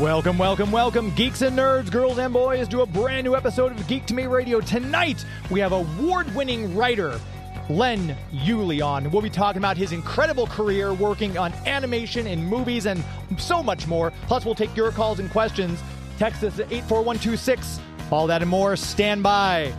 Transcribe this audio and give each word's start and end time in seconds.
Welcome, 0.00 0.38
welcome, 0.38 0.70
welcome, 0.72 1.14
geeks 1.14 1.42
and 1.42 1.56
nerds, 1.56 1.90
girls 1.90 2.18
and 2.18 2.32
boys, 2.32 2.68
to 2.68 2.82
a 2.82 2.86
brand 2.86 3.24
new 3.24 3.34
episode 3.36 3.72
of 3.72 3.86
Geek 3.86 4.06
to 4.06 4.14
Me 4.14 4.26
Radio. 4.26 4.60
Tonight, 4.60 5.24
we 5.50 5.60
have 5.60 5.72
award 5.72 6.34
winning 6.34 6.74
writer 6.76 7.18
Len 7.70 8.16
Uhley 8.32 8.84
on. 8.84 9.10
We'll 9.10 9.22
be 9.22 9.30
talking 9.30 9.60
about 9.60 9.76
his 9.76 9.92
incredible 9.92 10.46
career 10.46 10.92
working 10.92 11.38
on 11.38 11.52
animation 11.66 12.26
and 12.26 12.44
movies 12.44 12.86
and 12.86 13.02
so 13.38 13.62
much 13.62 13.86
more. 13.86 14.12
Plus, 14.26 14.44
we'll 14.44 14.54
take 14.56 14.76
your 14.76 14.90
calls 14.90 15.20
and 15.20 15.30
questions. 15.30 15.80
Text 16.18 16.42
us 16.42 16.58
at 16.58 16.70
84126. 16.72 17.80
All 18.10 18.26
that 18.26 18.42
and 18.42 18.50
more. 18.50 18.76
Stand 18.76 19.22
by. 19.22 19.72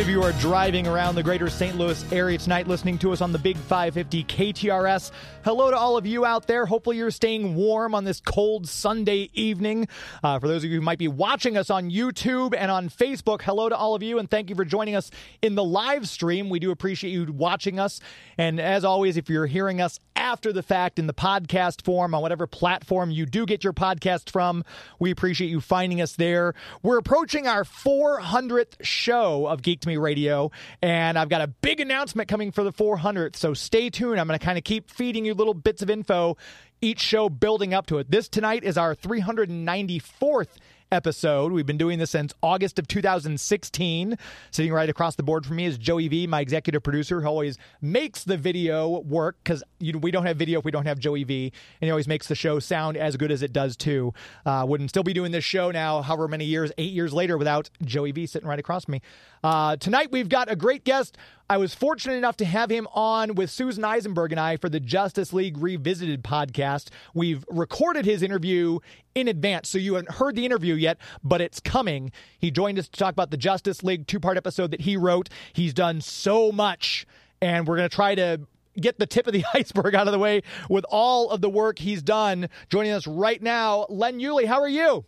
If 0.00 0.08
you 0.08 0.22
are 0.22 0.32
driving 0.32 0.86
around 0.86 1.16
the 1.16 1.22
greater 1.22 1.50
St. 1.50 1.76
Louis 1.76 2.10
area 2.10 2.38
tonight 2.38 2.66
listening 2.66 2.96
to 3.00 3.12
us 3.12 3.20
on 3.20 3.32
the 3.32 3.38
Big 3.38 3.58
550 3.58 4.24
KTRS, 4.24 5.10
hello 5.44 5.70
to 5.70 5.76
all 5.76 5.98
of 5.98 6.06
you 6.06 6.24
out 6.24 6.46
there. 6.46 6.64
Hopefully, 6.64 6.96
you're 6.96 7.10
staying 7.10 7.54
warm 7.54 7.94
on 7.94 8.04
this 8.04 8.18
cold 8.18 8.66
Sunday 8.66 9.28
evening. 9.34 9.88
Uh, 10.24 10.38
for 10.38 10.48
those 10.48 10.64
of 10.64 10.70
you 10.70 10.76
who 10.76 10.82
might 10.82 10.98
be 10.98 11.06
watching 11.06 11.58
us 11.58 11.68
on 11.68 11.90
YouTube 11.90 12.54
and 12.56 12.70
on 12.70 12.88
Facebook, 12.88 13.42
hello 13.42 13.68
to 13.68 13.76
all 13.76 13.94
of 13.94 14.02
you, 14.02 14.18
and 14.18 14.30
thank 14.30 14.48
you 14.48 14.56
for 14.56 14.64
joining 14.64 14.96
us 14.96 15.10
in 15.42 15.54
the 15.54 15.62
live 15.62 16.08
stream. 16.08 16.48
We 16.48 16.60
do 16.60 16.70
appreciate 16.70 17.10
you 17.10 17.30
watching 17.30 17.78
us. 17.78 18.00
And 18.38 18.58
as 18.58 18.86
always, 18.86 19.18
if 19.18 19.28
you're 19.28 19.44
hearing 19.44 19.82
us 19.82 20.00
after 20.16 20.50
the 20.50 20.62
fact 20.62 20.98
in 20.98 21.08
the 21.08 21.14
podcast 21.14 21.82
form 21.82 22.14
on 22.14 22.22
whatever 22.22 22.46
platform 22.46 23.10
you 23.10 23.26
do 23.26 23.44
get 23.44 23.64
your 23.64 23.74
podcast 23.74 24.30
from, 24.30 24.64
we 24.98 25.10
appreciate 25.10 25.48
you 25.48 25.60
finding 25.60 26.00
us 26.00 26.16
there. 26.16 26.54
We're 26.82 26.98
approaching 26.98 27.46
our 27.46 27.64
400th 27.64 28.76
show 28.80 29.46
of 29.46 29.60
Geek 29.60 29.80
Me 29.90 29.96
Radio, 29.96 30.50
and 30.80 31.18
I've 31.18 31.28
got 31.28 31.42
a 31.42 31.48
big 31.48 31.80
announcement 31.80 32.28
coming 32.28 32.52
for 32.52 32.64
the 32.64 32.72
400th. 32.72 33.36
So 33.36 33.54
stay 33.54 33.90
tuned. 33.90 34.20
I'm 34.20 34.26
going 34.26 34.38
to 34.38 34.44
kind 34.44 34.56
of 34.56 34.64
keep 34.64 34.90
feeding 34.90 35.24
you 35.24 35.34
little 35.34 35.54
bits 35.54 35.82
of 35.82 35.90
info 35.90 36.36
each 36.80 37.00
show 37.00 37.28
building 37.28 37.74
up 37.74 37.86
to 37.86 37.98
it. 37.98 38.10
This 38.10 38.28
tonight 38.28 38.64
is 38.64 38.78
our 38.78 38.94
394th 38.94 40.48
episode. 40.92 41.52
We've 41.52 41.66
been 41.66 41.78
doing 41.78 41.98
this 41.98 42.10
since 42.10 42.32
August 42.42 42.78
of 42.78 42.88
2016. 42.88 44.18
Sitting 44.50 44.72
right 44.72 44.88
across 44.88 45.14
the 45.16 45.22
board 45.22 45.46
from 45.46 45.56
me 45.56 45.66
is 45.66 45.78
Joey 45.78 46.08
V, 46.08 46.26
my 46.26 46.40
executive 46.40 46.82
producer, 46.82 47.20
who 47.20 47.26
always 47.26 47.58
makes 47.80 48.24
the 48.24 48.36
video 48.36 49.00
work 49.00 49.36
because 49.42 49.62
you 49.78 49.92
know, 49.92 49.98
we 49.98 50.10
don't 50.10 50.26
have 50.26 50.36
video 50.36 50.58
if 50.58 50.64
we 50.64 50.70
don't 50.70 50.86
have 50.86 50.98
Joey 50.98 51.24
V, 51.24 51.52
and 51.80 51.86
he 51.86 51.90
always 51.90 52.08
makes 52.08 52.28
the 52.28 52.34
show 52.34 52.58
sound 52.58 52.96
as 52.96 53.16
good 53.16 53.30
as 53.30 53.42
it 53.42 53.52
does 53.52 53.76
too. 53.76 54.12
Uh, 54.44 54.64
wouldn't 54.66 54.90
still 54.90 55.02
be 55.02 55.12
doing 55.12 55.32
this 55.32 55.44
show 55.44 55.70
now, 55.70 56.02
however 56.02 56.28
many 56.28 56.44
years, 56.44 56.72
eight 56.78 56.92
years 56.92 57.12
later, 57.12 57.38
without 57.38 57.70
Joey 57.84 58.12
V 58.12 58.26
sitting 58.26 58.48
right 58.48 58.58
across 58.58 58.86
from 58.86 58.92
me. 58.92 59.02
Uh, 59.42 59.76
tonight 59.76 60.12
we've 60.12 60.28
got 60.28 60.50
a 60.50 60.56
great 60.56 60.84
guest. 60.84 61.16
I 61.48 61.56
was 61.56 61.74
fortunate 61.74 62.14
enough 62.14 62.36
to 62.36 62.44
have 62.44 62.70
him 62.70 62.86
on 62.94 63.34
with 63.34 63.50
Susan 63.50 63.84
Eisenberg 63.84 64.32
and 64.32 64.40
I 64.40 64.56
for 64.56 64.68
the 64.68 64.78
Justice 64.78 65.32
League 65.32 65.56
Revisited 65.58 66.22
podcast. 66.22 66.90
We've 67.14 67.44
recorded 67.48 68.04
his 68.04 68.22
interview 68.22 68.78
in 69.14 69.28
advance, 69.28 69.68
so 69.68 69.78
you 69.78 69.94
haven't 69.94 70.16
heard 70.16 70.36
the 70.36 70.44
interview 70.44 70.74
yet, 70.74 70.98
but 71.24 71.40
it's 71.40 71.58
coming. 71.58 72.12
He 72.38 72.50
joined 72.50 72.78
us 72.78 72.88
to 72.88 72.98
talk 72.98 73.12
about 73.12 73.30
the 73.30 73.36
Justice 73.36 73.82
League 73.82 74.06
two 74.06 74.20
part 74.20 74.36
episode 74.36 74.70
that 74.72 74.82
he 74.82 74.96
wrote. 74.96 75.28
He's 75.52 75.74
done 75.74 76.02
so 76.02 76.52
much, 76.52 77.06
and 77.40 77.66
we're 77.66 77.76
going 77.76 77.88
to 77.88 77.94
try 77.94 78.14
to 78.14 78.42
get 78.78 78.98
the 78.98 79.06
tip 79.06 79.26
of 79.26 79.32
the 79.32 79.44
iceberg 79.54 79.94
out 79.94 80.06
of 80.06 80.12
the 80.12 80.18
way 80.18 80.42
with 80.68 80.84
all 80.90 81.30
of 81.30 81.40
the 81.40 81.50
work 81.50 81.78
he's 81.78 82.02
done. 82.02 82.48
Joining 82.68 82.92
us 82.92 83.06
right 83.06 83.42
now, 83.42 83.86
Len 83.88 84.20
Uhley. 84.20 84.46
How 84.46 84.60
are 84.60 84.68
you? 84.68 85.06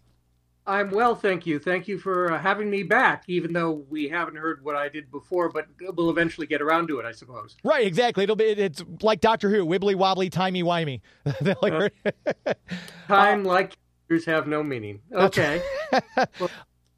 I'm 0.67 0.91
well, 0.91 1.17
thank 1.17 1.45
you. 1.45 1.59
Thank 1.59 1.89
you 1.89 1.99
for 1.99 2.33
uh, 2.33 2.39
having 2.39 2.71
me 2.71 2.85
back, 2.85 3.25
even 3.27 3.53
though 3.53 3.85
we 3.91 4.09
haven't 4.09 4.37
heard 4.37 4.63
what 4.65 4.77
I 4.77 4.89
did 4.89 5.11
before, 5.11 5.49
but 5.49 5.67
we'll 5.97 6.11
eventually 6.11 6.47
get 6.47 6.63
around 6.63 6.87
to 6.89 7.01
it, 7.01 7.05
I 7.05 7.13
suppose. 7.13 7.57
Right, 7.65 7.87
exactly. 7.87 8.23
It'll 8.23 8.37
be 8.37 8.45
it's 8.45 8.85
like 9.01 9.21
Doctor 9.21 9.51
Who, 9.51 9.67
wibbly 9.67 9.97
wobbly, 9.97 10.31
timey 10.31 10.63
wimey. 10.63 11.01
Time 13.09 13.45
like 13.45 13.77
years 14.09 14.25
have 14.27 14.47
no 14.47 14.63
meaning. 14.63 15.01
Okay. 15.13 15.63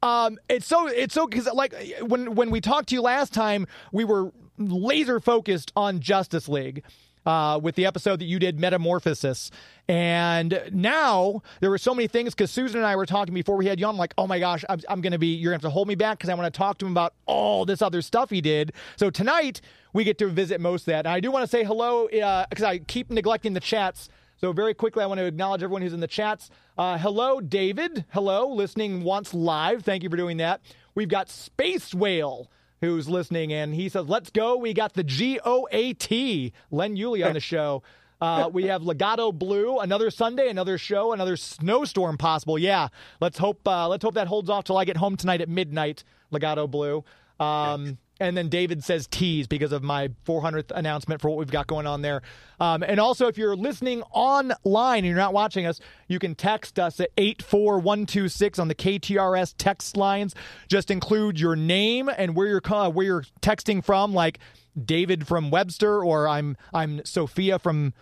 Um, 0.03 0.37
it's 0.49 0.67
so 0.67 0.85
it's 0.85 1.15
so 1.15 1.25
because 1.25 1.47
like 1.51 1.73
when 2.01 2.35
when 2.35 2.51
we 2.51 2.61
talked 2.61 2.89
to 2.89 2.95
you 2.95 3.01
last 3.01 3.33
time, 3.33 3.65
we 3.91 4.03
were 4.03 4.31
laser 4.59 5.19
focused 5.19 5.71
on 5.75 5.99
Justice 5.99 6.47
League. 6.47 6.83
Uh, 7.25 7.59
with 7.59 7.73
the 7.73 7.87
episode 7.87 8.19
that 8.19 8.25
you 8.25 8.37
did, 8.37 8.59
Metamorphosis. 8.59 9.49
And 9.87 10.61
now 10.71 11.41
there 11.59 11.71
were 11.71 11.79
so 11.79 11.95
many 11.95 12.07
things 12.07 12.35
because 12.35 12.51
Susan 12.51 12.77
and 12.77 12.85
I 12.85 12.95
were 12.95 13.07
talking 13.07 13.33
before 13.33 13.55
we 13.55 13.65
had 13.65 13.79
you 13.79 13.87
on. 13.87 13.95
I'm 13.95 13.97
like, 13.97 14.13
oh 14.17 14.27
my 14.27 14.39
gosh, 14.39 14.63
I'm, 14.69 14.79
I'm 14.87 15.01
going 15.01 15.11
to 15.11 15.17
be, 15.17 15.27
you're 15.27 15.51
going 15.51 15.59
to 15.59 15.65
have 15.65 15.71
to 15.71 15.73
hold 15.73 15.87
me 15.87 15.95
back 15.95 16.19
because 16.19 16.29
I 16.29 16.35
want 16.35 16.53
to 16.53 16.55
talk 16.55 16.77
to 16.79 16.85
him 16.85 16.91
about 16.91 17.13
all 17.25 17.65
this 17.65 17.81
other 17.81 18.03
stuff 18.03 18.29
he 18.29 18.41
did. 18.41 18.73
So 18.95 19.09
tonight 19.09 19.61
we 19.91 20.03
get 20.03 20.17
to 20.19 20.27
visit 20.27 20.61
most 20.61 20.81
of 20.81 20.87
that. 20.87 21.05
And 21.05 21.09
I 21.09 21.19
do 21.19 21.31
want 21.31 21.43
to 21.43 21.47
say 21.47 21.63
hello 21.63 22.07
because 22.07 22.63
I 22.63 22.79
keep 22.79 23.09
neglecting 23.09 23.53
the 23.53 23.59
chats. 23.59 24.09
So 24.37 24.51
very 24.51 24.73
quickly, 24.73 25.01
I 25.03 25.07
want 25.07 25.19
to 25.19 25.25
acknowledge 25.25 25.63
everyone 25.63 25.81
who's 25.81 25.93
in 25.93 26.01
the 26.01 26.07
chats. 26.07 26.49
Uh, 26.77 26.97
hello, 26.97 27.39
David. 27.39 28.05
Hello, 28.09 28.47
listening 28.47 29.03
once 29.03 29.33
live. 29.33 29.83
Thank 29.83 30.03
you 30.03 30.09
for 30.09 30.17
doing 30.17 30.37
that. 30.37 30.61
We've 30.93 31.09
got 31.09 31.29
Space 31.29 31.93
Whale 31.93 32.51
who's 32.81 33.07
listening, 33.09 33.53
and 33.53 33.73
he 33.73 33.89
says, 33.89 34.07
"Let's 34.07 34.29
go." 34.29 34.57
We 34.57 34.73
got 34.73 34.93
the 34.93 35.03
G 35.03 35.39
O 35.43 35.67
A 35.71 35.93
T 35.93 36.53
Len 36.71 36.95
Uhley 36.95 37.25
on 37.25 37.33
the 37.33 37.39
show. 37.39 37.83
Uh, 38.21 38.49
we 38.51 38.65
have 38.65 38.83
Legato 38.83 39.31
Blue, 39.31 39.79
another 39.79 40.09
Sunday, 40.09 40.49
another 40.49 40.77
show, 40.77 41.11
another 41.11 41.35
snowstorm 41.35 42.17
possible. 42.17 42.57
Yeah, 42.57 42.87
let's 43.19 43.37
hope 43.37 43.67
uh, 43.67 43.87
let's 43.87 44.03
hope 44.03 44.13
that 44.15 44.27
holds 44.27 44.49
off 44.49 44.63
till 44.63 44.77
I 44.77 44.85
get 44.85 44.97
home 44.97 45.17
tonight 45.17 45.41
at 45.41 45.49
midnight. 45.49 46.03
Legato 46.31 46.67
Blue. 46.67 47.03
Um, 47.39 47.97
and 48.19 48.37
then 48.37 48.49
David 48.49 48.83
says 48.83 49.07
tease 49.07 49.47
because 49.47 49.71
of 49.71 49.83
my 49.83 50.09
400th 50.25 50.71
announcement 50.71 51.21
for 51.21 51.29
what 51.29 51.37
we've 51.37 51.51
got 51.51 51.67
going 51.67 51.85
on 51.85 52.01
there. 52.01 52.21
Um, 52.59 52.83
and 52.83 52.99
also, 52.99 53.27
if 53.27 53.37
you're 53.37 53.55
listening 53.55 54.01
online 54.11 54.99
and 54.99 55.07
you're 55.07 55.15
not 55.15 55.33
watching 55.33 55.65
us, 55.65 55.79
you 56.07 56.19
can 56.19 56.35
text 56.35 56.79
us 56.79 56.99
at 56.99 57.09
84126 57.17 58.59
on 58.59 58.67
the 58.67 58.75
KTRS 58.75 59.55
text 59.57 59.97
lines. 59.97 60.33
Just 60.67 60.89
include 60.89 61.39
your 61.39 61.55
name 61.55 62.09
and 62.09 62.35
where 62.35 62.47
you're 62.47 62.61
where 62.91 63.05
you're 63.05 63.25
texting 63.41 63.83
from, 63.83 64.13
like 64.13 64.39
David 64.81 65.27
from 65.27 65.51
Webster, 65.51 66.03
or 66.03 66.27
I'm 66.27 66.55
I'm 66.73 67.03
Sophia 67.03 67.59
from 67.59 67.93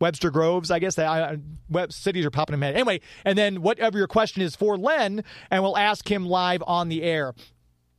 Webster 0.00 0.30
Groves, 0.30 0.70
I 0.70 0.78
guess. 0.78 0.98
I, 0.98 1.32
I, 1.32 1.38
web, 1.68 1.92
cities 1.92 2.24
are 2.24 2.30
popping 2.30 2.54
in 2.54 2.60
my 2.60 2.66
head. 2.66 2.76
Anyway, 2.76 3.00
and 3.24 3.36
then 3.36 3.62
whatever 3.62 3.98
your 3.98 4.06
question 4.06 4.42
is 4.42 4.54
for 4.54 4.76
Len, 4.76 5.24
and 5.50 5.62
we'll 5.62 5.76
ask 5.76 6.08
him 6.08 6.26
live 6.26 6.62
on 6.66 6.88
the 6.88 7.02
air. 7.02 7.34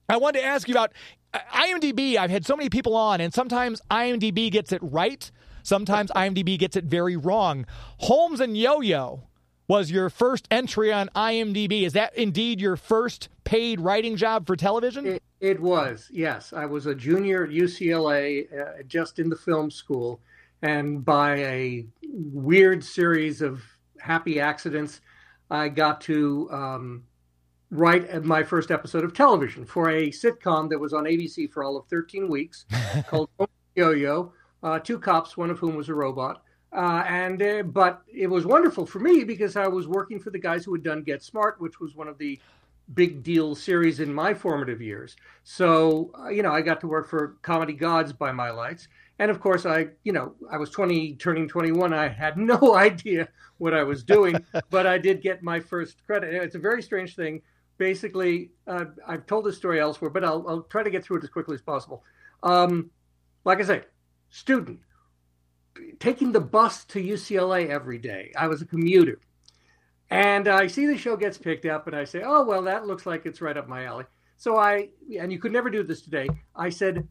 I 0.10 0.18
wanted 0.18 0.40
to 0.40 0.46
ask 0.46 0.68
you 0.68 0.74
about 0.74 0.92
uh, 1.34 1.40
IMDb. 1.54 2.18
I've 2.18 2.32
had 2.32 2.46
so 2.46 2.56
many 2.56 2.70
people 2.70 2.96
on, 2.96 3.22
and 3.22 3.32
sometimes 3.32 3.82
IMDb 3.92 4.52
gets 4.52 4.72
it 4.72 4.82
right. 4.82 5.30
Sometimes 5.62 6.10
IMDb 6.12 6.58
gets 6.58 6.76
it 6.76 6.86
very 6.86 7.16
wrong. 7.16 7.66
Holmes 8.00 8.40
and 8.40 8.58
Yo 8.58 8.82
Yo 8.82 9.24
was 9.68 9.92
your 9.92 10.10
first 10.10 10.48
entry 10.50 10.92
on 10.92 11.10
IMDb. 11.16 11.84
Is 11.84 11.94
that 11.94 12.18
indeed 12.18 12.60
your 12.60 12.76
first 12.76 13.30
paid 13.44 13.80
writing 13.80 14.16
job 14.16 14.48
for 14.48 14.56
television? 14.56 15.06
It, 15.06 15.24
it 15.40 15.60
was, 15.60 16.10
yes. 16.12 16.54
I 16.54 16.66
was 16.66 16.88
a 16.88 16.96
junior 16.96 17.44
at 17.44 17.52
UCLA, 17.52 18.52
uh, 18.52 18.84
just 18.88 19.20
in 19.20 19.30
the 19.30 19.36
film 19.36 19.70
school. 19.70 20.20
And 20.64 21.06
by 21.06 21.38
a 21.38 21.86
weird 22.04 22.84
series 22.84 23.44
of 23.44 23.62
happy 24.00 24.40
accidents, 24.40 25.02
I 25.52 25.70
got 25.70 26.02
to 26.02 26.50
um, 26.52 27.04
write 27.72 28.24
my 28.24 28.44
first 28.44 28.72
episode 28.72 29.04
of 29.04 29.14
television 29.14 29.66
for 29.66 29.90
a 29.90 30.10
sitcom 30.10 30.70
that 30.70 30.80
was 30.80 30.94
on 30.94 31.04
ABC 31.04 31.52
for 31.52 31.64
all 31.64 31.78
of 31.78 31.86
13 31.88 32.28
weeks 32.28 32.66
called 33.08 33.30
Yo 33.76 33.92
Yo. 33.92 34.34
Uh, 34.62 34.80
two 34.80 35.00
cops, 35.00 35.38
one 35.38 35.50
of 35.50 35.60
whom 35.60 35.76
was 35.76 35.90
a 35.90 35.94
robot. 35.94 36.44
Uh, 36.72 37.04
and 37.08 37.42
uh, 37.42 37.64
but 37.64 38.02
it 38.14 38.28
was 38.28 38.46
wonderful 38.46 38.86
for 38.86 39.00
me 39.00 39.24
because 39.24 39.56
I 39.56 39.68
was 39.68 39.88
working 39.88 40.20
for 40.20 40.30
the 40.30 40.38
guys 40.38 40.64
who 40.64 40.74
had 40.74 40.84
done 40.84 41.02
Get 41.02 41.24
Smart, 41.24 41.60
which 41.60 41.80
was 41.80 41.96
one 41.96 42.08
of 42.08 42.18
the 42.18 42.40
big 42.94 43.24
deal 43.24 43.56
series 43.56 44.00
in 44.00 44.14
my 44.14 44.34
formative 44.34 44.82
years. 44.82 45.16
So 45.44 46.12
uh, 46.20 46.30
you 46.30 46.44
know, 46.44 46.52
I 46.52 46.62
got 46.62 46.80
to 46.82 46.88
work 46.88 47.10
for 47.10 47.38
Comedy 47.42 47.74
Gods 47.74 48.14
by 48.14 48.32
my 48.32 48.52
lights, 48.52 48.88
and 49.18 49.32
of 49.32 49.40
course, 49.40 49.66
I 49.66 49.88
you 50.04 50.12
know 50.12 50.36
I 50.52 50.58
was 50.58 50.70
20, 50.70 51.16
turning 51.16 51.48
21. 51.48 51.92
I 51.92 52.08
had 52.08 52.38
no 52.38 52.76
idea 52.76 53.30
what 53.58 53.74
I 53.74 53.82
was 53.82 54.04
doing, 54.04 54.36
but 54.70 54.86
I 54.86 55.00
did 55.00 55.24
get 55.24 55.42
my 55.42 55.60
first 55.60 56.06
credit. 56.06 56.36
It's 56.36 56.56
a 56.56 56.60
very 56.60 56.84
strange 56.84 57.16
thing. 57.16 57.42
Basically, 57.80 58.52
uh, 58.68 58.86
I've 59.08 59.26
told 59.26 59.46
this 59.46 59.58
story 59.58 59.80
elsewhere, 59.80 60.12
but 60.12 60.24
I'll, 60.24 60.46
I'll 60.48 60.62
try 60.62 60.84
to 60.84 60.92
get 60.92 61.04
through 61.04 61.18
it 61.18 61.24
as 61.24 61.30
quickly 61.32 61.56
as 61.56 61.62
possible. 61.62 62.04
Um, 62.44 62.92
like 63.46 63.60
I 63.60 63.64
say, 63.64 63.82
student 64.30 64.80
taking 66.00 66.32
the 66.32 66.40
bus 66.40 66.84
to 66.86 67.02
UCLA 67.02 67.70
every 67.70 67.98
day. 67.98 68.32
I 68.38 68.48
was 68.48 68.62
a 68.62 68.66
commuter. 68.66 69.20
And 70.12 70.48
I 70.48 70.68
see 70.68 70.86
the 70.86 70.98
show 70.98 71.16
gets 71.16 71.38
picked 71.38 71.66
up, 71.66 71.88
and 71.88 71.96
I 71.96 72.04
say, 72.04 72.22
oh, 72.24 72.44
well, 72.44 72.62
that 72.64 72.86
looks 72.86 73.06
like 73.06 73.26
it's 73.26 73.42
right 73.42 73.58
up 73.58 73.68
my 73.68 73.86
alley. 73.86 74.06
So 74.38 74.58
I, 74.58 74.90
and 75.20 75.32
you 75.32 75.40
could 75.40 75.52
never 75.52 75.70
do 75.70 75.84
this 75.84 76.02
today, 76.02 76.30
I 76.56 76.70
said, 76.70 77.08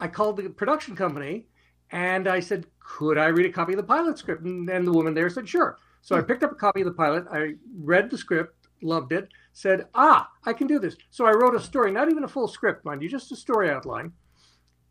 I 0.00 0.08
called 0.08 0.36
the 0.36 0.48
production 0.48 0.96
company 0.96 1.46
and 1.90 2.28
I 2.28 2.40
said, 2.40 2.66
could 2.80 3.18
I 3.18 3.26
read 3.26 3.46
a 3.46 3.52
copy 3.52 3.72
of 3.72 3.76
the 3.76 3.82
pilot 3.84 4.18
script? 4.18 4.42
And, 4.42 4.68
and 4.68 4.86
the 4.86 4.92
woman 4.92 5.14
there 5.14 5.30
said, 5.30 5.48
sure. 5.48 5.78
So 6.02 6.16
I 6.16 6.20
picked 6.20 6.42
up 6.42 6.52
a 6.52 6.56
copy 6.56 6.80
of 6.80 6.86
the 6.86 6.92
pilot. 6.92 7.26
I 7.32 7.54
read 7.80 8.10
the 8.10 8.18
script, 8.18 8.68
loved 8.82 9.12
it, 9.12 9.28
said, 9.58 9.86
ah, 9.92 10.30
I 10.46 10.52
can 10.52 10.68
do 10.68 10.78
this. 10.78 10.96
So 11.10 11.26
I 11.26 11.32
wrote 11.32 11.56
a 11.56 11.60
story, 11.60 11.90
not 11.90 12.08
even 12.08 12.22
a 12.22 12.28
full 12.28 12.46
script, 12.46 12.84
mind 12.84 13.02
you, 13.02 13.08
just 13.08 13.32
a 13.32 13.36
story 13.36 13.68
outline. 13.68 14.12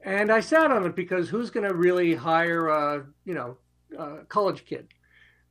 And 0.02 0.30
I 0.30 0.42
sat 0.42 0.72
on 0.72 0.86
it 0.86 0.94
because 0.94 1.30
who's 1.30 1.50
going 1.50 1.66
to 1.66 1.74
really 1.74 2.14
hire 2.14 2.68
a, 2.68 3.06
you 3.24 3.34
know, 3.34 3.58
a 3.98 4.26
college 4.26 4.66
kid? 4.66 4.90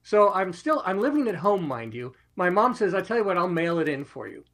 So 0.03 0.31
I'm 0.35 0.53
still 0.53 0.83
I'm 0.85 1.01
living 1.01 1.29
at 1.29 1.35
home, 1.35 1.67
mind 1.67 1.95
you. 1.95 2.13
My 2.37 2.51
mom 2.51 2.75
says, 2.75 2.95
"I 2.95 3.01
tell 3.01 3.17
you 3.17 3.25
what, 3.25 3.39
I'll 3.39 3.49
mail 3.49 3.79
it 3.79 3.89
in 3.89 4.05
for 4.05 4.29
you." 4.29 4.45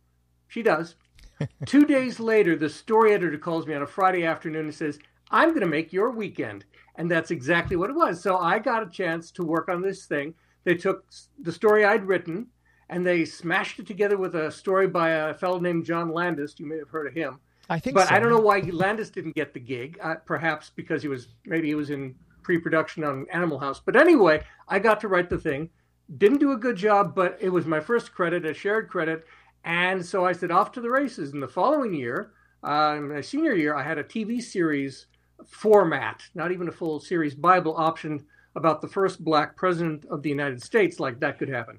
She 0.47 0.63
does. 0.63 0.95
Two 1.67 1.85
days 1.85 2.21
later, 2.21 2.57
the 2.57 2.71
story 2.71 3.13
editor 3.13 3.39
calls 3.39 3.67
me 3.67 3.75
on 3.75 3.83
a 3.83 3.87
Friday 3.87 4.25
afternoon 4.25 4.67
and 4.67 4.75
says, 4.75 4.99
"I'm 5.31 5.51
going 5.51 5.61
to 5.61 5.67
make 5.67 5.93
your 5.93 6.11
weekend," 6.11 6.65
and 6.95 7.11
that's 7.11 7.33
exactly 7.33 7.77
what 7.77 7.91
it 7.91 7.97
was. 7.97 8.23
So 8.23 8.39
I 8.39 8.61
got 8.61 8.85
a 8.85 8.91
chance 8.91 9.33
to 9.33 9.45
work 9.45 9.69
on 9.69 9.83
this 9.83 10.07
thing. 10.07 10.35
They 10.65 10.77
took 10.77 11.05
the 11.39 11.53
story 11.53 11.85
I'd 11.85 12.07
written 12.07 12.47
and 12.93 13.07
they 13.07 13.25
smashed 13.25 13.79
it 13.79 13.87
together 13.87 14.17
with 14.17 14.35
a 14.35 14.51
story 14.51 14.87
by 14.87 15.11
a 15.11 15.35
fellow 15.35 15.59
named 15.59 15.85
John 15.85 16.13
Landis. 16.13 16.55
You 16.59 16.67
may 16.67 16.79
have 16.79 16.91
heard 16.91 17.07
of 17.07 17.15
him. 17.15 17.41
I 17.69 17.79
think 17.79 17.97
But 17.97 18.09
so. 18.09 18.15
I 18.15 18.19
don't 18.19 18.31
know 18.31 18.41
why 18.41 18.61
Landis 18.61 19.11
didn't 19.11 19.35
get 19.35 19.55
the 19.55 19.61
gig. 19.61 19.99
Uh, 20.03 20.17
perhaps 20.27 20.71
because 20.75 21.03
he 21.03 21.09
was 21.09 21.29
maybe 21.47 21.69
he 21.69 21.75
was 21.75 21.91
in 21.91 22.15
pre-production 22.43 23.05
on 23.05 23.27
Animal 23.33 23.59
House. 23.59 23.81
But 23.85 23.97
anyway, 23.97 24.43
I 24.69 24.79
got 24.79 25.01
to 25.01 25.09
write 25.09 25.31
the 25.31 25.39
thing. 25.39 25.71
Didn't 26.19 26.39
do 26.39 26.53
a 26.53 26.57
good 26.57 26.77
job, 26.77 27.15
but 27.15 27.39
it 27.41 27.49
was 27.49 27.65
my 27.67 27.81
first 27.81 28.13
credit, 28.13 28.45
a 28.45 28.53
shared 28.53 28.89
credit, 28.89 29.25
and 29.65 30.05
so 30.05 30.27
I 30.27 30.33
said 30.33 30.51
off 30.51 30.73
to 30.73 30.81
the 30.81 30.91
races. 30.91 31.33
And 31.33 31.43
the 31.43 31.49
following 31.49 31.95
year, 31.95 32.33
uh, 32.63 32.97
my 33.01 33.21
senior 33.21 33.55
year, 33.55 33.75
I 33.75 33.83
had 33.83 33.99
a 33.99 34.05
TV 34.05 34.43
series 34.43 35.07
format, 35.47 36.23
not 36.35 36.53
even 36.53 36.69
a 36.69 36.73
full 36.73 37.01
series 37.01 37.35
Bible 37.35 37.75
option 37.77 38.27
about 38.55 38.83
the 38.83 38.89
first 38.89 39.25
black 39.25 39.57
president 39.57 40.05
of 40.07 40.23
the 40.23 40.29
United 40.29 40.63
States. 40.63 41.01
Like 41.01 41.21
that 41.21 41.39
could 41.39 41.49
happen, 41.49 41.79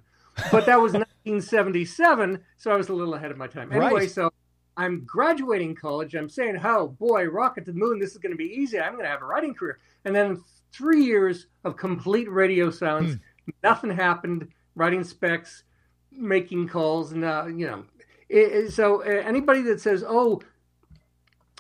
but 0.51 0.65
that 0.65 0.81
was 0.81 0.95
1977, 1.25 2.39
so 2.57 2.71
I 2.71 2.75
was 2.77 2.89
a 2.89 2.93
little 2.93 3.13
ahead 3.15 3.31
of 3.31 3.37
my 3.37 3.47
time. 3.47 3.71
Anyway, 3.71 3.91
Right. 3.93 4.11
so 4.11 4.31
I'm 4.77 5.03
graduating 5.05 5.75
college. 5.75 6.15
I'm 6.15 6.29
saying, 6.29 6.59
oh 6.63 6.87
boy, 6.89 7.25
rocket 7.25 7.65
to 7.65 7.71
the 7.71 7.77
moon. 7.77 7.99
This 7.99 8.11
is 8.11 8.17
going 8.17 8.31
to 8.31 8.37
be 8.37 8.45
easy. 8.53 8.79
I'm 8.79 8.93
going 8.93 9.03
to 9.05 9.09
have 9.09 9.21
a 9.21 9.25
writing 9.25 9.53
career. 9.53 9.79
And 10.05 10.15
then 10.15 10.43
three 10.71 11.03
years 11.03 11.47
of 11.63 11.75
complete 11.77 12.29
radio 12.29 12.71
silence. 12.71 13.17
Nothing 13.63 13.91
happened. 13.91 14.47
Writing 14.75 15.03
specs, 15.03 15.63
making 16.11 16.67
calls, 16.67 17.11
and 17.11 17.23
uh, 17.23 17.45
you 17.45 17.67
know. 17.67 17.85
It, 18.29 18.51
it- 18.51 18.71
so 18.73 19.03
uh, 19.03 19.05
anybody 19.05 19.61
that 19.63 19.79
says, 19.81 20.03
oh, 20.07 20.41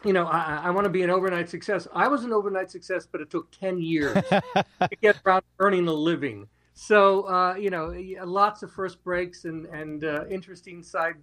you 0.03 0.13
know, 0.13 0.25
I, 0.25 0.61
I 0.63 0.69
want 0.71 0.85
to 0.85 0.89
be 0.89 1.03
an 1.03 1.09
overnight 1.11 1.47
success. 1.49 1.87
I 1.93 2.07
was 2.07 2.23
an 2.23 2.33
overnight 2.33 2.71
success, 2.71 3.05
but 3.09 3.21
it 3.21 3.29
took 3.29 3.51
10 3.51 3.77
years 3.79 4.13
to 4.29 4.65
get 5.01 5.17
around 5.25 5.43
earning 5.59 5.87
a 5.87 5.93
living. 5.93 6.47
So, 6.73 7.27
uh, 7.27 7.55
you 7.55 7.69
know, 7.69 7.95
lots 8.25 8.63
of 8.63 8.71
first 8.71 9.03
breaks 9.03 9.45
and, 9.45 9.65
and 9.67 10.03
uh, 10.03 10.25
interesting 10.29 10.81
side 10.81 11.15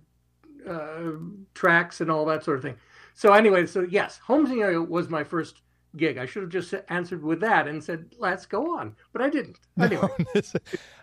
uh, 0.68 1.12
tracks 1.54 2.00
and 2.00 2.10
all 2.10 2.24
that 2.26 2.44
sort 2.44 2.58
of 2.58 2.62
thing. 2.62 2.76
So 3.14 3.32
anyway, 3.32 3.66
so 3.66 3.82
yes, 3.82 4.18
Holmes 4.18 4.50
and 4.50 4.58
Yo 4.58 4.82
was 4.82 5.08
my 5.08 5.24
first 5.24 5.62
gig. 5.96 6.18
I 6.18 6.26
should 6.26 6.42
have 6.42 6.50
just 6.50 6.74
answered 6.88 7.22
with 7.22 7.40
that 7.40 7.66
and 7.66 7.82
said, 7.82 8.06
let's 8.18 8.46
go 8.46 8.78
on, 8.78 8.94
but 9.12 9.22
I 9.22 9.28
didn't. 9.28 9.58
Anyway, 9.80 10.08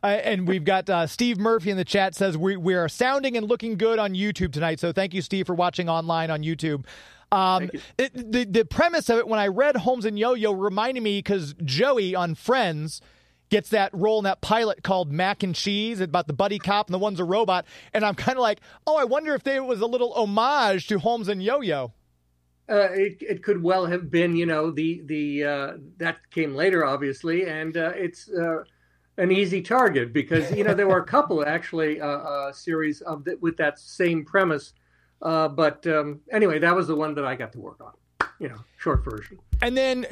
uh, 0.04 0.08
and 0.08 0.48
we've 0.48 0.64
got 0.64 0.90
uh, 0.90 1.08
Steve 1.08 1.38
Murphy 1.38 1.70
in 1.70 1.78
the 1.78 1.86
chat 1.86 2.16
says 2.16 2.38
we 2.38 2.58
we 2.58 2.74
are 2.74 2.88
sounding 2.88 3.36
and 3.38 3.48
looking 3.48 3.78
good 3.78 4.00
on 4.00 4.14
YouTube 4.14 4.54
tonight. 4.54 4.80
So 4.80 4.92
thank 4.92 5.14
you, 5.14 5.22
Steve, 5.22 5.48
for 5.48 5.56
watching 5.56 5.90
online 5.90 6.32
on 6.32 6.42
YouTube. 6.42 6.86
Um, 7.32 7.70
it, 7.98 8.32
the 8.32 8.46
the 8.46 8.64
premise 8.64 9.10
of 9.10 9.18
it 9.18 9.28
when 9.28 9.40
I 9.40 9.48
read 9.48 9.76
Holmes 9.76 10.06
and 10.06 10.18
Yo-Yo 10.18 10.54
reminded 10.54 11.04
me 11.04 11.20
because 11.20 11.54
Joey 11.66 12.16
on 12.16 12.36
Friends 12.36 13.02
gets 13.50 13.70
that 13.70 13.92
role 13.94 14.20
in 14.20 14.24
that 14.26 14.42
pilot 14.42 14.84
called 14.84 15.12
Mac 15.12 15.44
and 15.44 15.56
Cheese 15.56 16.02
about 16.02 16.28
the 16.28 16.34
buddy 16.34 16.60
cop 16.60 16.88
and 16.88 16.94
the 16.94 17.00
one's 17.00 17.20
a 17.20 17.24
robot, 17.24 17.66
and 17.94 18.06
I'm 18.06 18.16
kind 18.16 18.38
of 18.38 18.42
like, 18.42 18.60
oh, 18.86 18.98
I 18.98 19.04
wonder 19.04 19.34
if 19.36 19.44
they 19.44 19.60
was 19.60 19.82
a 19.82 19.86
little 19.86 20.14
homage 20.14 20.88
to 20.88 21.00
Holmes 21.00 21.28
and 21.28 21.42
Yo-Yo. 21.42 21.94
uh, 22.70 22.90
it, 22.92 23.18
it 23.22 23.44
could 23.44 23.64
well 23.64 23.86
have 23.86 24.12
been, 24.12 24.36
you 24.36 24.46
know, 24.46 24.72
the 24.72 25.02
the 25.06 25.44
uh, 25.44 25.74
that 25.98 26.18
came 26.32 26.54
later, 26.54 26.84
obviously, 26.86 27.48
and 27.48 27.78
uh, 27.78 27.94
it's 27.96 28.30
uh, 28.30 28.64
an 29.18 29.32
easy 29.32 29.62
target 29.62 30.12
because 30.12 30.52
you 30.52 30.64
know 30.64 30.74
there 30.74 30.88
were 30.88 31.00
a 31.00 31.06
couple 31.06 31.46
actually 31.46 32.02
uh, 32.02 32.06
uh, 32.08 32.52
series 32.52 33.02
of 33.02 33.24
the, 33.24 33.38
with 33.42 33.56
that 33.58 33.80
same 33.80 34.26
premise, 34.26 34.74
but 35.22 35.88
um, 35.88 36.20
anyway, 36.32 36.60
that 36.60 36.76
was 36.76 36.88
the 36.88 36.96
one 36.96 37.16
that 37.16 37.26
I 37.26 37.36
got 37.36 37.54
to 37.54 37.60
work 37.60 37.80
on, 37.82 37.94
you 38.40 38.50
know, 38.50 38.60
short 38.78 39.04
version. 39.04 39.40
And 39.62 39.76
then, 39.76 40.06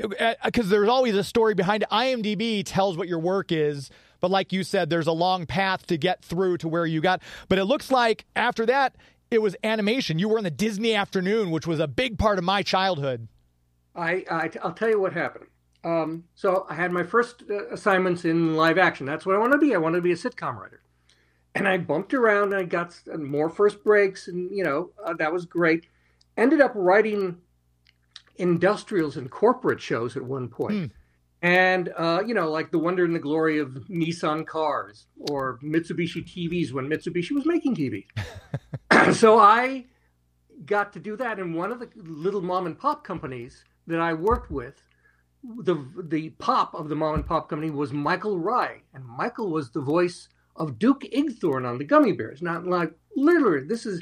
because 0.44 0.70
there's 0.70 0.90
always 0.90 1.16
a 1.16 1.24
story 1.24 1.54
behind 1.54 1.84
it, 1.84 1.90
IMDb 1.90 2.64
tells 2.66 2.98
what 2.98 3.08
your 3.08 3.20
work 3.20 3.52
is. 3.52 3.90
But 4.22 4.32
like 4.32 4.52
you 4.52 4.64
said, 4.64 4.90
there's 4.90 5.08
a 5.08 5.12
long 5.12 5.46
path 5.46 5.86
to 5.88 5.98
get 5.98 6.24
through 6.24 6.58
to 6.60 6.68
where 6.68 6.86
you 6.86 7.02
got. 7.02 7.22
But 7.48 7.60
it 7.60 7.66
looks 7.66 7.92
like 7.92 8.26
after 8.36 8.66
that, 8.66 8.96
it 9.30 9.42
was 9.42 9.56
animation. 9.64 10.20
You 10.20 10.30
were 10.30 10.38
in 10.38 10.44
the 10.44 10.52
Disney 10.52 10.96
Afternoon, 10.96 11.52
which 11.52 11.68
was 11.68 11.80
a 11.80 11.88
big 11.88 12.18
part 12.18 12.38
of 12.38 12.44
my 12.44 12.64
childhood. 12.64 13.28
I, 13.96 14.26
I 14.30 14.50
I'll 14.64 14.74
tell 14.74 14.90
you 14.90 15.00
what 15.00 15.14
happened. 15.14 15.48
Um, 15.84 16.24
so 16.34 16.66
I 16.70 16.74
had 16.74 16.92
my 16.92 17.04
first 17.04 17.44
uh, 17.50 17.68
assignments 17.68 18.26
in 18.26 18.56
live 18.56 18.78
action. 18.78 19.06
That's 19.06 19.26
what 19.26 19.36
I 19.36 19.40
wanted 19.40 19.54
to 19.54 19.60
be. 19.60 19.76
I 19.76 19.78
wanted 19.78 19.98
to 19.98 20.02
be 20.02 20.12
a 20.12 20.16
sitcom 20.16 20.58
writer, 20.58 20.82
and 21.54 21.68
I 21.68 21.78
bumped 21.78 22.14
around. 22.14 22.54
and 22.54 22.62
I 22.62 22.64
got 22.64 22.96
more 23.18 23.50
first 23.50 23.84
breaks, 23.84 24.28
and 24.28 24.50
you 24.52 24.64
know 24.64 24.90
uh, 25.04 25.14
that 25.14 25.32
was 25.32 25.46
great. 25.46 25.86
Ended 26.38 26.62
up 26.62 26.72
writing 26.76 27.38
industrials 28.38 29.18
and 29.18 29.30
corporate 29.30 29.82
shows 29.82 30.16
at 30.18 30.24
one 30.24 30.48
point. 30.48 30.74
And 31.42 31.94
uh, 31.96 32.24
you 32.26 32.34
know, 32.34 32.50
like 32.50 32.72
the 32.72 32.80
wonder 32.80 33.06
and 33.06 33.14
the 33.14 33.20
glory 33.20 33.60
of 33.60 33.70
Nissan 33.90 34.48
cars 34.48 35.08
or 35.30 35.60
Mitsubishi 35.64 36.26
TVs 36.26 36.72
when 36.72 36.88
Mitsubishi 36.88 37.32
was 37.32 37.46
making 37.46 37.76
TVs. 37.76 39.14
so 39.14 39.38
I 39.38 39.86
got 40.66 40.94
to 40.94 41.00
do 41.00 41.16
that 41.18 41.38
in 41.38 41.54
one 41.54 41.72
of 41.72 41.80
the 41.80 41.90
little 41.96 42.42
mom 42.42 42.66
and 42.66 42.78
pop 42.78 43.04
companies 43.04 43.64
that 43.88 44.00
I 44.00 44.14
worked 44.14 44.50
with. 44.50 44.82
The 45.44 45.76
the 46.04 46.30
pop 46.32 46.74
of 46.74 46.90
the 46.90 46.96
mom 46.96 47.16
and 47.16 47.26
pop 47.26 47.50
company 47.50 47.70
was 47.70 47.94
Michael 47.94 48.40
Rye, 48.40 48.82
and 48.96 49.06
Michael 49.06 49.52
was 49.52 49.70
the 49.70 49.82
voice 49.82 50.28
of 50.56 50.80
Duke 50.80 51.04
Igthorn 51.14 51.68
on 51.68 51.78
the 51.78 51.84
Gummy 51.84 52.14
Bears. 52.14 52.42
Not 52.42 52.66
like 52.66 52.92
literally, 53.16 53.68
this 53.68 53.86
is 53.86 54.02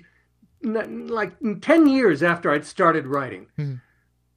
like 0.62 1.34
ten 1.62 1.88
years 1.88 2.24
after 2.24 2.50
I'd 2.52 2.66
started 2.66 3.06
writing. 3.06 3.48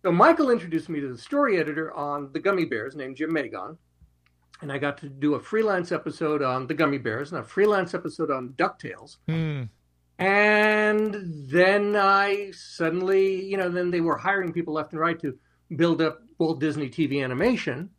So 0.07 0.13
Michael 0.13 0.51
introduced 0.51 0.89
me 0.89 1.01
to 1.01 1.09
the 1.09 1.19
story 1.19 1.59
editor 1.59 1.93
on 1.93 2.31
the 2.33 2.39
Gummy 2.39 2.65
Bears 2.65 2.95
named 2.95 3.17
Jymn 3.17 3.33
Magon, 3.33 3.77
and 4.63 4.71
I 4.71 4.79
got 4.79 4.99
to 4.99 5.09
do 5.09 5.35
a 5.35 5.41
freelance 5.41 5.91
episode 5.91 6.43
on 6.43 6.69
the 6.69 6.75
Gummy 6.75 6.99
Bears 6.99 7.33
and 7.33 7.41
a 7.41 7.43
freelance 7.43 7.93
episode 7.93 8.31
on 8.31 8.51
Ducktales. 8.51 9.17
Hmm. 9.29 9.65
And 10.21 11.17
then 11.51 11.97
I 11.97 12.53
suddenly, 12.53 13.47
you 13.47 13.57
know, 13.57 13.69
then 13.69 13.91
they 13.91 14.01
were 14.01 14.17
hiring 14.17 14.53
people 14.53 14.75
left 14.75 14.93
and 14.93 15.01
right 15.01 15.19
to 15.19 15.37
build 15.75 16.01
up 16.01 16.21
Walt 16.39 16.61
Disney 16.61 16.89
TV 16.89 17.25
animation. 17.25 17.91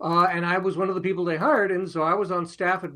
Uh, 0.00 0.28
and 0.32 0.46
I 0.46 0.56
was 0.56 0.78
one 0.78 0.88
of 0.88 0.94
the 0.94 1.02
people 1.02 1.22
they 1.22 1.36
hired. 1.36 1.70
And 1.70 1.86
so 1.86 2.00
I 2.00 2.14
was 2.14 2.32
on 2.32 2.46
staff 2.46 2.82
at 2.82 2.92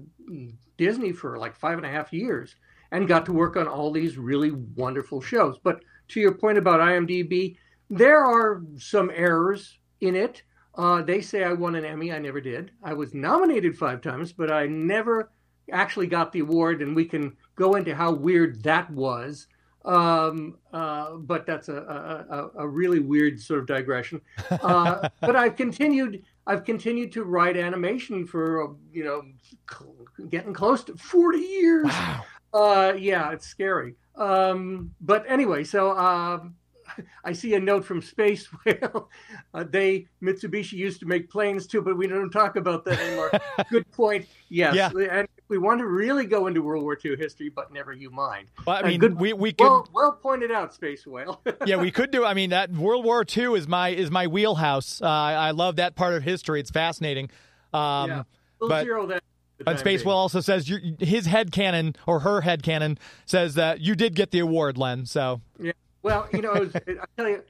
Disney 0.79 1.13
for 1.13 1.37
like 1.37 1.57
five 1.57 1.77
and 1.77 1.87
a 1.87 1.91
half 1.91 2.11
years 2.11 2.57
and 2.91 3.07
got 3.07 3.27
to 3.27 3.35
work 3.35 3.59
on 3.59 3.69
all 3.69 3.91
these 3.91 4.17
really 4.17 4.53
wonderful 4.53 5.21
shows. 5.21 5.59
But 5.63 5.83
to 6.09 6.21
your 6.21 6.33
point 6.33 6.57
about 6.57 6.81
IMDb, 6.81 7.59
there 7.90 8.25
are 8.25 8.62
some 8.78 9.11
errors 9.14 9.78
in 10.00 10.14
it. 10.14 10.43
Uh, 10.75 11.02
they 11.02 11.21
say 11.21 11.45
I 11.45 11.52
won 11.52 11.75
an 11.75 11.85
Emmy. 11.85 12.12
I 12.12 12.19
never 12.19 12.40
did. 12.40 12.71
I 12.83 12.93
was 12.93 13.14
nominated 13.14 13.76
five 13.76 14.02
times, 14.02 14.33
but 14.33 14.52
I 14.52 14.66
never 14.66 15.31
actually 15.73 16.07
got 16.07 16.33
the 16.33 16.40
award. 16.40 16.83
And 16.83 16.95
we 16.95 17.05
can 17.05 17.37
go 17.55 17.76
into 17.76 17.95
how 17.95 18.12
weird 18.12 18.62
that 18.64 18.90
was. 18.90 19.47
Um, 19.87 20.59
uh, 20.73 21.12
but 21.12 21.47
that's 21.47 21.69
a, 21.69 21.76
a, 21.76 22.62
a, 22.62 22.69
really 22.69 22.99
weird 22.99 23.40
sort 23.40 23.61
of 23.61 23.66
digression. 23.66 24.21
Uh, 24.50 25.09
but 25.21 25.37
I've 25.37 25.55
continued. 25.55 26.25
I've 26.49 26.64
continued 26.64 27.12
to 27.12 27.23
write 27.23 27.57
animation 27.57 28.26
for 28.26 28.75
you 28.93 29.05
know 29.05 29.23
cl- 29.71 29.95
getting 30.28 30.52
close 30.52 30.83
to 30.85 30.97
40 30.97 31.38
years. 31.38 31.87
Wow. 31.87 32.25
Uh, 32.52 32.95
yeah, 32.99 33.31
it's 33.31 33.47
scary. 33.47 33.95
Um, 34.16 34.93
but 35.00 35.25
anyway, 35.28 35.62
so 35.62 35.97
um, 35.97 36.57
I 37.25 37.33
see 37.33 37.55
a 37.55 37.61
note 37.61 37.85
from 37.85 38.00
Space 38.03 38.47
Whale. 38.65 39.09
Uh, 39.55 39.65
they 39.69 40.07
Mitsubishi 40.23 40.73
used 40.75 41.00
to 41.00 41.07
make 41.07 41.31
planes 41.31 41.67
too, 41.67 41.83
but 41.83 41.97
we 41.97 42.07
don't 42.07 42.31
talk 42.31 42.57
about 42.57 42.85
that 42.85 42.99
anymore. 43.00 43.31
Good 43.71 43.91
point. 43.93 44.26
Yes, 44.49 44.75
Yeah. 44.75 44.91
and 45.11 45.29
we 45.49 45.59
want 45.59 45.79
to 45.81 45.87
really 45.87 46.26
go 46.26 46.47
into 46.47 46.62
World 46.62 46.83
War 46.83 46.99
II 47.03 47.17
history, 47.17 47.49
but 47.49 47.73
never 47.73 47.93
you 47.93 48.11
mind. 48.11 48.49
Well, 48.67 48.76
I 48.76 48.81
Uh, 48.81 48.87
mean, 48.88 49.00
good- 49.00 49.21
we 49.21 49.33
we 49.33 49.53
could 49.53 49.65
Well, 49.65 49.88
well 49.93 50.12
pointed 50.12 50.50
out, 50.50 50.75
Space 50.75 51.07
Whale. 51.07 51.41
yeah, 51.67 51.76
we 51.76 51.91
could 51.91 52.11
do. 52.11 52.25
I 52.25 52.35
mean, 52.35 52.50
that 52.50 52.71
World 52.71 53.05
War 53.05 53.25
II 53.37 53.55
is 53.55 53.69
my 53.69 53.91
is 53.91 54.11
my 54.11 54.26
wheelhouse. 54.26 55.00
Uh, 55.03 55.07
I, 55.07 55.50
love 55.53 55.76
that 55.76 55.95
part 55.97 56.15
of 56.15 56.23
history. 56.23 56.61
It's 56.61 56.71
fascinating. 56.71 57.31
Um, 57.73 58.09
yeah, 58.11 58.23
we'll 58.61 58.69
but- 58.71 58.85
zero 58.85 59.07
that. 59.07 59.23
But 59.65 59.79
Space. 59.79 60.05
Will 60.05 60.12
also 60.12 60.41
says 60.41 60.71
his 60.99 61.25
head 61.25 61.50
canon 61.50 61.97
or 62.07 62.21
her 62.21 62.43
head 62.43 62.62
canon 62.62 62.99
says 63.25 63.55
that 63.55 63.81
you 63.81 63.95
did 63.95 64.15
get 64.15 64.31
the 64.31 64.41
award, 64.41 64.76
Len. 64.76 65.07
So 65.07 65.41
Yeah. 65.59 65.73
Well, 66.07 66.29
you 66.33 66.41
know, 66.41 66.53
I 66.55 67.05
tell 67.17 67.29
you, 67.29 67.43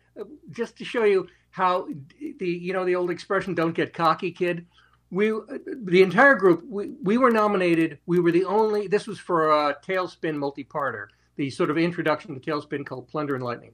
just 0.50 0.78
to 0.78 0.84
show 0.86 1.04
you 1.04 1.28
how 1.50 1.88
the 2.38 2.48
you 2.48 2.72
know 2.72 2.86
the 2.86 2.94
old 2.94 3.10
expression 3.10 3.54
"don't 3.54 3.74
get 3.74 3.92
cocky, 3.92 4.32
kid." 4.32 4.64
We 5.10 5.30
the 5.84 6.00
entire 6.00 6.36
group 6.36 6.64
we, 6.66 6.94
we 7.02 7.18
were 7.18 7.30
nominated. 7.30 7.98
We 8.06 8.18
were 8.18 8.32
the 8.32 8.46
only. 8.46 8.88
This 8.88 9.06
was 9.06 9.18
for 9.18 9.50
a 9.50 9.76
TaleSpin 9.86 10.36
multi-parter, 10.36 11.08
the 11.36 11.50
sort 11.50 11.68
of 11.68 11.76
introduction 11.76 12.32
to 12.32 12.40
TaleSpin 12.40 12.86
called 12.86 13.08
Plunder 13.08 13.34
and 13.34 13.44
Lightning, 13.44 13.72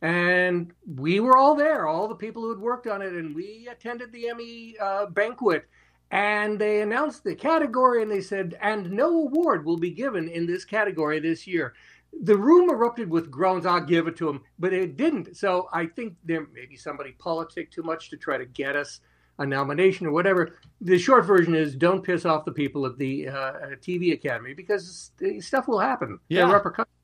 and 0.00 0.72
we 0.86 1.18
were 1.18 1.36
all 1.36 1.56
there, 1.56 1.88
all 1.88 2.06
the 2.06 2.14
people 2.14 2.42
who 2.42 2.50
had 2.50 2.60
worked 2.60 2.86
on 2.86 3.02
it, 3.02 3.12
and 3.12 3.34
we 3.34 3.68
attended 3.68 4.12
the 4.12 4.28
Emmy 4.28 4.76
uh, 4.80 5.06
banquet. 5.06 5.64
And 6.12 6.58
they 6.58 6.80
announced 6.80 7.22
the 7.22 7.36
category, 7.36 8.02
and 8.02 8.10
they 8.10 8.20
said, 8.20 8.56
"And 8.60 8.92
no 8.92 9.08
award 9.08 9.64
will 9.64 9.76
be 9.76 9.90
given 9.90 10.28
in 10.28 10.46
this 10.46 10.64
category 10.64 11.18
this 11.18 11.48
year." 11.48 11.74
The 12.22 12.36
room 12.36 12.70
erupted 12.70 13.08
with 13.10 13.30
groans. 13.30 13.66
I'll 13.66 13.80
give 13.80 14.06
it 14.06 14.16
to 14.16 14.28
him, 14.28 14.42
but 14.58 14.72
it 14.72 14.96
didn't. 14.96 15.36
So 15.36 15.68
I 15.72 15.86
think 15.86 16.16
there 16.24 16.46
maybe 16.52 16.76
somebody 16.76 17.12
politic 17.12 17.70
too 17.70 17.82
much 17.82 18.10
to 18.10 18.16
try 18.16 18.36
to 18.36 18.46
get 18.46 18.76
us 18.76 19.00
a 19.38 19.46
nomination 19.46 20.06
or 20.06 20.12
whatever. 20.12 20.56
The 20.80 20.98
short 20.98 21.24
version 21.24 21.54
is 21.54 21.74
don't 21.74 22.02
piss 22.02 22.24
off 22.26 22.44
the 22.44 22.52
people 22.52 22.84
at 22.86 22.98
the 22.98 23.28
uh, 23.28 23.52
TV 23.80 24.12
Academy 24.12 24.54
because 24.54 25.12
stuff 25.40 25.66
will 25.66 25.78
happen. 25.78 26.18
Yeah. 26.28 26.50
repercussions. 26.52 26.94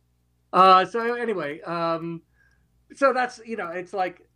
Uh, 0.53 0.85
so 0.85 1.15
anyway, 1.15 1.61
um, 1.63 2.23
so 2.95 3.13
that's 3.13 3.41
you 3.45 3.57
know 3.57 3.69
it's 3.69 3.93
like 3.93 4.27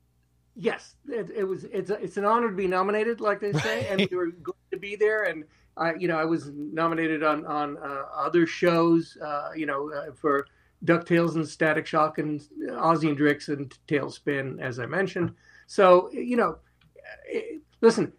yes, 0.57 0.97
it, 1.09 1.31
it 1.35 1.45
was 1.45 1.65
it's 1.65 1.91
a, 1.91 1.95
it's 1.95 2.17
an 2.17 2.25
honor 2.25 2.51
to 2.51 2.57
be 2.57 2.67
nominated, 2.67 3.21
like 3.21 3.41
they 3.41 3.53
say, 3.53 3.87
and 3.89 4.09
we 4.11 4.17
were 4.17 4.27
going 4.27 4.59
to 4.73 4.79
be 4.79 4.97
there 4.97 5.25
and. 5.25 5.45
I, 5.77 5.95
you 5.95 6.09
know, 6.09 6.19
I 6.19 6.25
was 6.25 6.51
nominated 6.53 7.23
on 7.23 7.47
on 7.47 7.79
uh, 7.79 8.03
other 8.15 8.45
shows, 8.45 9.17
uh, 9.25 9.51
you 9.55 9.65
know, 9.67 9.91
uh, 9.91 10.13
for 10.13 10.47
Ducktales 10.85 11.35
and 11.35 11.47
Static 11.47 11.87
Shock 11.87 12.19
and 12.19 12.41
Ozzy 12.71 13.09
and 13.09 13.19
Drix 13.19 13.49
and 13.49 13.75
TaleSpin, 13.87 14.61
as 14.61 14.79
I 14.79 14.87
mentioned. 14.87 15.35
So, 15.67 16.11
you 16.13 16.37
know, 16.37 16.59
eh, 17.33 17.59
listen, 17.81 18.13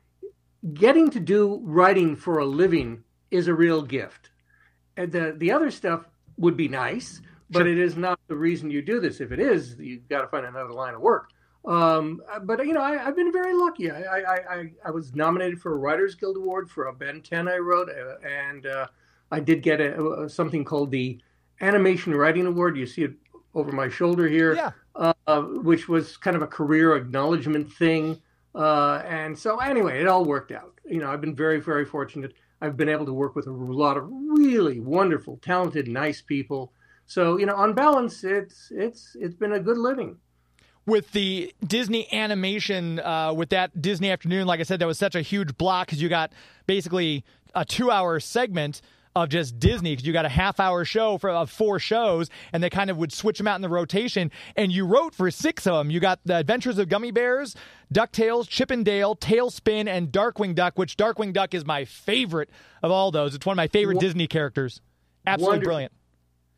getting 0.74 1.10
to 1.12 1.20
do 1.20 1.60
writing 1.64 2.16
for 2.16 2.40
a 2.40 2.46
living 2.46 3.04
is 3.32 3.48
a 3.48 3.54
real 3.54 3.82
gift. 3.82 4.30
And 4.98 5.12
the 5.12 5.34
the 5.38 5.52
other 5.52 5.72
stuff 5.72 6.06
would 6.38 6.58
be 6.58 6.68
nice, 6.68 7.22
but 7.50 7.60
Sure. 7.60 7.68
it 7.68 7.78
is 7.78 7.96
not 7.96 8.20
the 8.28 8.36
reason 8.36 8.70
you 8.70 8.82
do 8.82 9.00
this. 9.00 9.22
If 9.22 9.32
it 9.32 9.40
is, 9.40 9.76
you've 9.80 10.08
got 10.08 10.22
to 10.22 10.28
find 10.28 10.46
another 10.46 10.74
line 10.74 10.94
of 10.94 11.02
work. 11.02 11.30
Um, 11.66 12.22
but 12.44 12.66
you 12.66 12.74
know, 12.74 12.82
I, 12.82 13.06
I've 13.06 13.16
been 13.16 13.32
very 13.32 13.54
lucky. 13.54 13.92
I, 13.92 14.02
I, 14.02 14.56
I, 14.56 14.72
I 14.86 14.92
was 14.92 15.14
nominated 15.14 15.62
for 15.62 15.74
a 15.74 15.78
Writers 15.78 16.16
Guild 16.16 16.38
Award 16.38 16.70
for 16.70 16.88
a 16.88 16.94
Ben 16.94 17.22
10 17.22 17.48
I 17.48 17.58
wrote, 17.58 17.90
uh, 17.90 18.16
and 18.28 18.66
uh, 18.66 18.88
I 19.32 19.40
did 19.40 19.62
get 19.62 19.80
a, 19.80 20.04
a, 20.04 20.30
something 20.30 20.66
called 20.66 20.92
the 20.92 21.20
Animation 21.62 22.14
Writing 22.14 22.46
Award. 22.48 22.76
You 22.78 22.86
see 22.86 23.04
it 23.04 23.14
over 23.54 23.72
my 23.72 23.90
shoulder 23.90 24.28
here, 24.28 24.56
yeah, 24.56 24.72
uh, 24.96 25.42
which 25.42 25.88
was 25.88 26.18
kind 26.18 26.36
of 26.36 26.42
a 26.42 26.48
career 26.48 26.96
acknowledgement 26.96 27.72
thing. 27.72 28.20
Uh, 28.54 29.02
and 29.08 29.38
so, 29.38 29.60
anyway, 29.60 30.02
it 30.02 30.08
all 30.08 30.26
worked 30.26 30.52
out. 30.52 30.74
You 30.86 31.00
know, 31.00 31.10
I've 31.12 31.22
been 31.22 31.36
very, 31.36 31.62
very 31.62 31.86
fortunate. 31.86 32.34
I've 32.62 32.76
been 32.76 32.90
able 32.90 33.06
to 33.06 33.14
work 33.14 33.36
with 33.36 33.48
a 33.48 33.52
lot 33.52 33.98
of 33.98 34.10
really 34.10 34.80
wonderful, 34.80 35.40
talented, 35.42 35.88
nice 35.88 36.22
people. 36.22 36.74
So, 37.06 37.38
you 37.38 37.46
know, 37.46 37.56
on 37.56 37.74
balance, 37.74 38.24
it's 38.24 38.72
it's 38.72 39.16
it's 39.20 39.36
been 39.36 39.54
a 39.54 39.60
good 39.60 39.78
living. 39.78 40.18
with 40.86 41.12
the 41.12 41.54
Disney 41.66 42.12
animation, 42.14 43.00
uh, 43.00 43.34
with 43.34 43.50
that 43.50 43.82
Disney 43.82 44.12
afternoon, 44.12 44.48
like 44.48 44.60
I 44.60 44.64
said, 44.64 44.80
that 44.80 44.88
was 44.88 44.98
such 44.98 45.16
a 45.16 45.22
huge 45.22 45.58
block 45.58 45.88
because 45.88 46.02
you 46.02 46.10
got 46.10 46.34
basically 46.66 47.24
a 47.54 47.66
two-hour 47.66 48.20
segment 48.20 48.82
of 49.16 49.30
just 49.30 49.60
Disney 49.60 49.92
because 49.92 50.06
you 50.06 50.14
got 50.14 50.26
a 50.26 50.30
half-hour 50.30 50.86
show 50.86 51.18
for 51.18 51.30
of 51.30 51.50
four 51.50 51.80
shows, 51.80 52.30
and 52.54 52.64
they 52.64 52.70
kind 52.70 52.90
of 52.90 52.98
would 52.98 53.12
switch 53.12 53.38
them 53.38 53.48
out 53.48 53.56
in 53.56 53.62
the 53.62 53.70
rotation. 53.70 54.32
And 54.56 54.72
you 54.72 54.86
wrote 54.86 55.14
for 55.14 55.30
six 55.32 55.68
of 55.68 55.76
them. 55.76 55.92
You 55.92 56.00
got 56.00 56.20
the 56.26 56.38
Adventures 56.38 56.78
of 56.78 56.90
Gummy 56.90 57.12
Bears, 57.12 57.56
Ducktales, 57.94 58.48
Chip 58.48 58.72
and 58.72 58.86
Dale, 58.86 59.16
TaleSpin, 59.16 59.88
and 59.88 60.12
Darkwing 60.12 60.56
Duck. 60.56 60.78
Which 60.78 60.98
Darkwing 60.98 61.34
Duck 61.34 61.54
is 61.54 61.66
my 61.66 61.86
favorite 61.86 62.50
of 62.82 62.92
all 62.92 63.12
those. 63.12 63.36
It's 63.36 63.46
one 63.46 63.54
of 63.54 63.58
my 63.58 63.68
favorite 63.68 63.96
Wo- 63.96 64.02
Disney 64.02 64.28
characters. 64.28 64.82
Absolutely 65.28 65.54
Wonderful. 65.56 65.68
brilliant. 65.70 65.92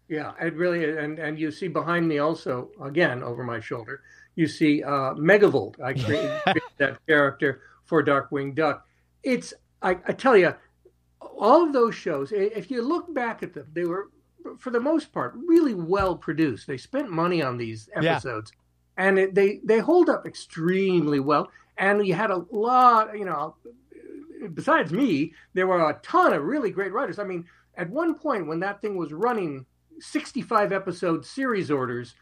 Yeah, 0.10 0.33
it 0.39 0.53
really 0.55 0.98
and 0.98 1.17
and 1.17 1.39
you 1.39 1.50
see 1.50 1.67
behind 1.69 2.07
me 2.07 2.19
also 2.19 2.69
again 2.81 3.24
over 3.24 3.43
my 3.43 3.60
shoulder, 3.60 4.01
you 4.36 4.48
see 4.48 4.83
uh, 4.83 5.13
Megavolt. 5.15 5.81
I 5.81 5.93
created, 5.93 6.41
created 6.43 6.62
that 6.77 7.05
character 7.07 7.62
for 7.86 8.03
Darkwing 8.03 8.53
Duck. 8.53 8.86
It's 9.24 9.53
I, 9.81 9.91
I 10.07 10.12
tell 10.13 10.38
you, 10.38 10.53
all 11.38 11.63
of 11.65 11.74
those 11.74 11.96
shows. 11.96 12.32
If 12.32 12.70
you 12.72 12.82
look 12.82 13.13
back 13.13 13.44
at 13.44 13.53
them, 13.53 13.68
they 13.74 13.86
were 13.86 14.10
for 14.60 14.70
the 14.72 14.80
most 14.80 15.12
part 15.13 15.34
really 15.48 15.74
well 15.74 16.15
produced. 16.15 16.68
They 16.68 16.77
spent 16.77 17.10
money 17.10 17.42
on 17.42 17.58
these 17.58 17.89
Yeah. 18.01 18.13
episodes, 18.13 18.51
and 18.98 19.18
it, 19.18 19.36
they 19.36 19.60
they 19.63 19.80
hold 19.80 20.10
up 20.10 20.25
extremely 20.25 21.20
well. 21.20 21.50
And 21.77 22.06
you 22.06 22.13
had 22.13 22.32
a 22.32 22.46
lot, 22.51 23.18
you 23.18 23.25
know. 23.25 23.56
Besides 24.53 24.92
me, 24.92 25.34
there 25.53 25.68
were 25.68 25.89
a 25.89 26.00
ton 26.03 26.34
of 26.34 26.44
really 26.44 26.70
great 26.70 26.92
writers. 26.92 27.18
I 27.18 27.24
mean, 27.24 27.46
at 27.77 27.89
one 27.89 28.15
point 28.15 28.46
when 28.48 28.60
that 28.60 28.82
thing 28.82 28.98
was 28.98 29.13
running 29.13 29.65
65 30.00 30.74
episode 30.74 31.25
series 31.25 31.72
orders, 31.72 32.13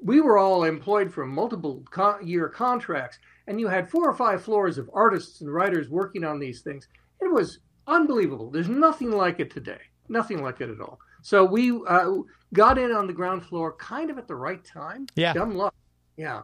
we 0.00 0.20
were 0.20 0.38
all 0.38 0.62
employed 0.62 1.12
for 1.12 1.26
multiple 1.26 1.82
co- 1.90 2.20
year 2.20 2.48
contracts, 2.48 3.18
and 3.48 3.58
you 3.58 3.66
had 3.66 3.90
four 3.90 4.08
or 4.08 4.14
five 4.14 4.42
floors 4.42 4.78
of 4.78 4.88
artists 4.94 5.40
and 5.40 5.52
writers 5.52 5.88
working 5.88 6.22
on 6.22 6.38
these 6.38 6.60
things. 6.62 6.86
It 7.20 7.30
was 7.32 7.58
unbelievable. 7.86 8.50
There's 8.50 8.68
nothing 8.68 9.10
like 9.10 9.40
it 9.40 9.50
today. 9.50 9.80
Nothing 10.08 10.42
like 10.42 10.60
it 10.60 10.68
at 10.68 10.80
all. 10.80 10.98
So 11.22 11.44
we 11.44 11.70
uh, 11.86 12.12
got 12.52 12.78
in 12.78 12.92
on 12.92 13.06
the 13.06 13.12
ground 13.12 13.44
floor 13.44 13.74
kind 13.76 14.10
of 14.10 14.18
at 14.18 14.26
the 14.26 14.34
right 14.34 14.64
time. 14.64 15.06
Yeah. 15.14 15.32
Dumb 15.32 15.54
luck. 15.54 15.74
Yeah. 16.16 16.42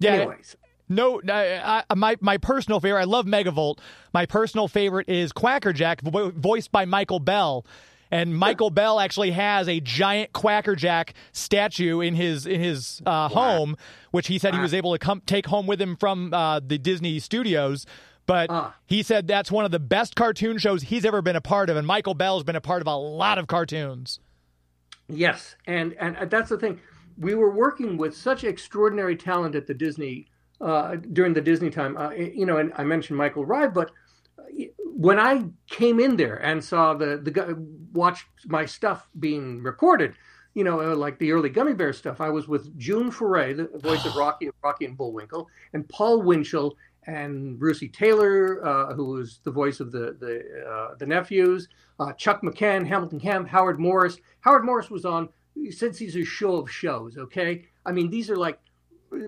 Yeah, 0.00 0.12
Anyways. 0.14 0.56
No, 0.88 1.20
I, 1.28 1.82
I, 1.88 1.94
my 1.94 2.16
my 2.20 2.36
personal 2.36 2.78
favorite. 2.78 3.00
I 3.00 3.04
love 3.04 3.24
Megavolt. 3.24 3.78
My 4.12 4.26
personal 4.26 4.68
favorite 4.68 5.08
is 5.08 5.32
Quackerjack, 5.32 6.02
vo- 6.02 6.30
voiced 6.30 6.72
by 6.72 6.84
Michael 6.84 7.20
Bell. 7.20 7.64
And 8.10 8.36
Michael 8.36 8.70
Bell 8.70 9.00
actually 9.00 9.32
has 9.32 9.68
a 9.68 9.80
giant 9.80 10.32
Quackerjack 10.32 11.14
statue 11.32 12.00
in 12.00 12.14
his 12.14 12.46
in 12.46 12.60
his 12.60 13.02
uh, 13.06 13.28
home, 13.28 13.76
which 14.10 14.28
he 14.28 14.38
said 14.38 14.54
he 14.54 14.60
was 14.60 14.74
able 14.74 14.92
to 14.92 14.98
come 14.98 15.22
take 15.26 15.46
home 15.46 15.66
with 15.66 15.80
him 15.80 15.96
from 15.96 16.32
uh, 16.32 16.60
the 16.60 16.78
Disney 16.78 17.18
studios. 17.18 17.86
But 18.26 18.48
Ah. 18.50 18.74
he 18.86 19.02
said 19.02 19.26
that's 19.26 19.50
one 19.52 19.64
of 19.64 19.70
the 19.70 19.78
best 19.78 20.16
cartoon 20.16 20.58
shows 20.58 20.82
he's 20.82 21.04
ever 21.04 21.20
been 21.20 21.36
a 21.36 21.40
part 21.40 21.68
of, 21.70 21.76
and 21.76 21.86
Michael 21.86 22.14
Bell's 22.14 22.42
been 22.44 22.56
a 22.56 22.60
part 22.60 22.80
of 22.80 22.86
a 22.86 22.94
lot 22.96 23.36
of 23.38 23.46
cartoons. 23.46 24.20
Yes, 25.08 25.56
and 25.66 25.92
and 25.94 26.30
that's 26.30 26.48
the 26.48 26.58
thing. 26.58 26.80
We 27.18 27.34
were 27.34 27.50
working 27.50 27.96
with 27.98 28.16
such 28.16 28.42
extraordinary 28.44 29.16
talent 29.16 29.54
at 29.54 29.66
the 29.66 29.74
Disney 29.74 30.26
uh, 30.60 30.96
during 31.12 31.34
the 31.34 31.40
Disney 31.42 31.68
time. 31.70 31.96
Uh, 31.96 32.10
you 32.12 32.46
know, 32.46 32.56
and 32.56 32.72
I 32.76 32.84
mentioned 32.84 33.18
Michael 33.18 33.44
Rye, 33.44 33.68
but 33.68 33.90
when 34.96 35.18
I 35.18 35.44
came 35.68 36.00
in 36.00 36.16
there 36.16 36.36
and 36.36 36.62
saw 36.64 36.94
the 36.94 37.18
the 37.22 37.30
guy 37.30 37.48
watched 37.92 38.26
my 38.46 38.64
stuff 38.64 39.08
being 39.20 39.62
recorded, 39.62 40.14
you 40.54 40.64
know, 40.64 40.80
uh, 40.80 40.96
like 40.96 41.18
the 41.18 41.32
early 41.32 41.50
Gummy 41.50 41.74
Bear 41.74 41.92
stuff, 41.92 42.20
I 42.20 42.30
was 42.30 42.48
with 42.48 42.76
June 42.78 43.10
Foray, 43.10 43.52
the 43.52 43.68
voice 43.78 44.04
of 44.06 44.14
Rocky, 44.16 44.48
Rocky 44.62 44.86
and 44.86 44.96
Bullwinkle, 44.96 45.48
and 45.74 45.86
Paul 45.88 46.22
Winchell 46.22 46.76
and 47.06 47.58
Russi 47.60 47.92
Taylor, 47.92 48.64
uh, 48.66 48.94
who 48.94 49.06
was 49.06 49.40
the 49.44 49.50
voice 49.50 49.80
of 49.80 49.92
the 49.92 50.16
the 50.18 50.66
uh, 50.68 50.94
the 50.98 51.06
nephews, 51.06 51.68
uh, 52.00 52.12
Chuck 52.14 52.42
McCann, 52.42 52.86
Hamilton 52.86 53.20
Camp, 53.20 53.48
Howard 53.48 53.78
Morris. 53.78 54.18
Howard 54.40 54.64
Morris 54.64 54.90
was 54.90 55.04
on 55.04 55.28
since 55.70 55.98
he's 55.98 56.16
a 56.16 56.24
show 56.24 56.56
of 56.56 56.70
shows. 56.70 57.16
Okay, 57.18 57.66
I 57.86 57.92
mean 57.92 58.10
these 58.10 58.30
are 58.30 58.36
like 58.36 58.58
uh, 59.12 59.18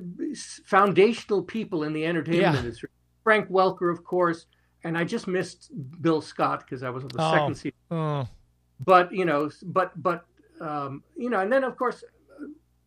foundational 0.64 1.42
people 1.42 1.82
in 1.84 1.92
the 1.92 2.04
entertainment 2.06 2.54
Yeah. 2.54 2.58
industry. 2.58 2.88
Frank 3.24 3.48
Welker, 3.50 3.90
of 3.92 4.04
course, 4.04 4.46
and 4.84 4.96
I 4.96 5.04
just 5.04 5.26
missed 5.26 5.70
Bill 6.00 6.20
Scott 6.20 6.60
because 6.60 6.82
I 6.82 6.90
was 6.90 7.04
on 7.04 7.08
the 7.10 7.22
Oh. 7.22 7.30
second 7.32 7.54
season 7.56 7.72
Oh, 7.90 8.28
but 8.84 9.12
you 9.12 9.24
know 9.24 9.50
but 9.64 9.90
but 10.02 10.26
um, 10.60 11.02
you 11.16 11.28
know 11.30 11.40
and 11.40 11.52
then 11.52 11.64
of 11.64 11.76
course 11.76 12.02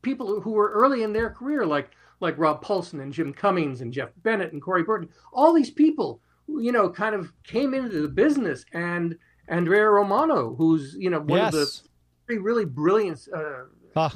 people 0.01 0.39
who 0.41 0.51
were 0.51 0.71
early 0.71 1.03
in 1.03 1.11
their 1.13 1.29
career 1.29 1.65
like 1.65 1.89
like 2.19 2.37
Rob 2.37 2.63
Paulsen 2.63 3.01
and 3.01 3.13
Jim 3.13 3.33
Cummings 3.33 3.81
and 3.81 3.93
Jeff 3.93 4.09
Bennett 4.23 4.51
and 4.53 4.61
Corey 4.61 4.83
Burton. 4.83 5.09
All 5.33 5.53
these 5.53 5.71
people, 5.71 6.21
you 6.47 6.71
know, 6.71 6.89
kind 6.89 7.15
of 7.15 7.31
came 7.43 7.73
into 7.73 8.01
the 8.01 8.07
business, 8.09 8.65
and 8.73 9.17
Andrea 9.47 9.89
Romano, 9.89 10.55
who's 10.55 10.95
you 10.97 11.09
know 11.09 11.19
one 11.19 11.39
yes. 11.39 11.53
of 11.53 11.59
the 11.59 11.81
three 12.27 12.37
really 12.37 12.65
brilliant 12.65 13.27
uh, 13.35 13.63
Ah. 13.95 14.13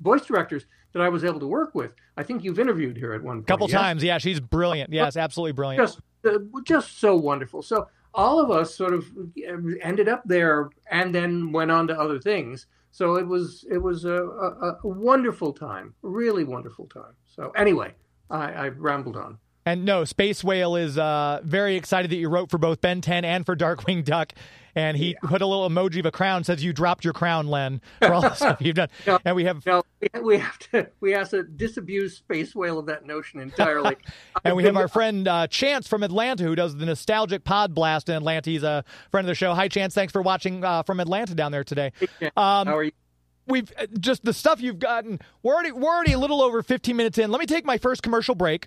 voice 0.00 0.24
directors 0.24 0.66
that 0.92 1.02
I 1.02 1.08
was 1.08 1.24
able 1.24 1.40
to 1.40 1.46
work 1.46 1.74
with. 1.74 1.94
I 2.16 2.22
think 2.22 2.42
you've 2.44 2.58
interviewed 2.58 2.96
her 2.98 3.12
at 3.14 3.22
one 3.22 3.38
point. 3.38 3.46
couple 3.46 3.68
yes? 3.70 3.80
times. 3.80 4.02
Yeah, 4.04 4.18
she's 4.18 4.40
brilliant. 4.40 4.92
Yes, 4.92 5.16
absolutely 5.16 5.52
brilliant. 5.52 5.86
just 5.86 6.00
uh, 6.26 6.38
just 6.64 6.98
so 6.98 7.16
wonderful. 7.16 7.62
So 7.62 7.88
all 8.12 8.40
of 8.40 8.50
us 8.50 8.74
sort 8.74 8.92
of 8.92 9.06
ended 9.82 10.08
up 10.08 10.22
there, 10.26 10.70
and 10.90 11.14
then 11.14 11.52
went 11.52 11.70
on 11.70 11.86
to 11.88 11.98
other 11.98 12.18
things. 12.18 12.66
So 12.90 13.16
it 13.16 13.26
was 13.26 13.64
it 13.70 13.78
was 13.78 14.04
a, 14.04 14.24
a, 14.24 14.78
a 14.82 14.88
wonderful 14.88 15.52
time, 15.52 15.94
really 16.02 16.44
wonderful 16.44 16.86
time. 16.86 17.14
So 17.26 17.50
anyway, 17.50 17.94
I, 18.30 18.52
I 18.52 18.68
rambled 18.68 19.16
on. 19.16 19.38
And 19.66 19.84
no, 19.84 20.04
Space 20.04 20.42
Whale 20.42 20.74
is 20.76 20.98
uh, 20.98 21.40
very 21.44 21.76
excited 21.76 22.10
that 22.10 22.16
you 22.16 22.28
wrote 22.28 22.50
for 22.50 22.58
both 22.58 22.80
Ben 22.80 23.00
10 23.00 23.24
and 23.24 23.44
for 23.44 23.54
Darkwing 23.54 24.04
Duck. 24.04 24.32
And 24.74 24.96
he 24.96 25.16
put 25.22 25.42
a 25.42 25.46
little 25.46 25.68
emoji 25.68 26.00
of 26.00 26.06
a 26.06 26.10
crown, 26.10 26.44
says 26.44 26.62
you 26.62 26.72
dropped 26.72 27.04
your 27.04 27.12
crown, 27.12 27.46
Len, 27.48 27.80
for 27.98 28.12
all 28.12 28.20
the 28.22 28.34
stuff 28.34 28.58
you've 28.60 28.76
done. 28.76 28.88
No. 29.06 29.18
And 29.24 29.36
we 29.36 29.44
have 29.44 29.64
we- 29.64 30.20
we 30.22 30.38
have 30.38 30.58
to 30.58 30.88
we 31.00 31.12
have 31.12 31.28
to 31.30 31.42
disabuse 31.42 32.16
Space 32.16 32.54
Whale 32.54 32.78
of 32.78 32.86
that 32.86 33.06
notion 33.06 33.40
entirely. 33.40 33.96
and 34.44 34.56
we 34.56 34.64
have 34.64 34.76
our 34.76 34.88
friend 34.88 35.28
uh, 35.28 35.46
Chance 35.46 35.88
from 35.88 36.02
Atlanta 36.02 36.44
who 36.44 36.54
does 36.54 36.76
the 36.76 36.86
nostalgic 36.86 37.44
pod 37.44 37.74
blast 37.74 38.08
in 38.08 38.14
Atlanta. 38.16 38.50
He's 38.50 38.62
a 38.62 38.84
friend 39.10 39.26
of 39.26 39.28
the 39.28 39.34
show. 39.34 39.54
Hi, 39.54 39.68
Chance. 39.68 39.94
Thanks 39.94 40.12
for 40.12 40.22
watching 40.22 40.64
uh, 40.64 40.82
from 40.84 41.00
Atlanta 41.00 41.34
down 41.34 41.52
there 41.52 41.64
today. 41.64 41.92
Um, 42.36 42.66
How 42.66 42.76
are 42.76 42.84
you? 42.84 42.92
we've 43.46 43.70
uh, 43.78 43.86
just 43.98 44.24
the 44.24 44.32
stuff 44.32 44.60
you've 44.60 44.78
gotten. 44.78 45.20
We're 45.42 45.54
already 45.54 45.72
we're 45.72 45.90
already 45.94 46.12
a 46.12 46.18
little 46.18 46.40
over 46.42 46.62
15 46.62 46.96
minutes 46.96 47.18
in. 47.18 47.30
Let 47.30 47.40
me 47.40 47.46
take 47.46 47.64
my 47.64 47.78
first 47.78 48.02
commercial 48.02 48.34
break. 48.34 48.66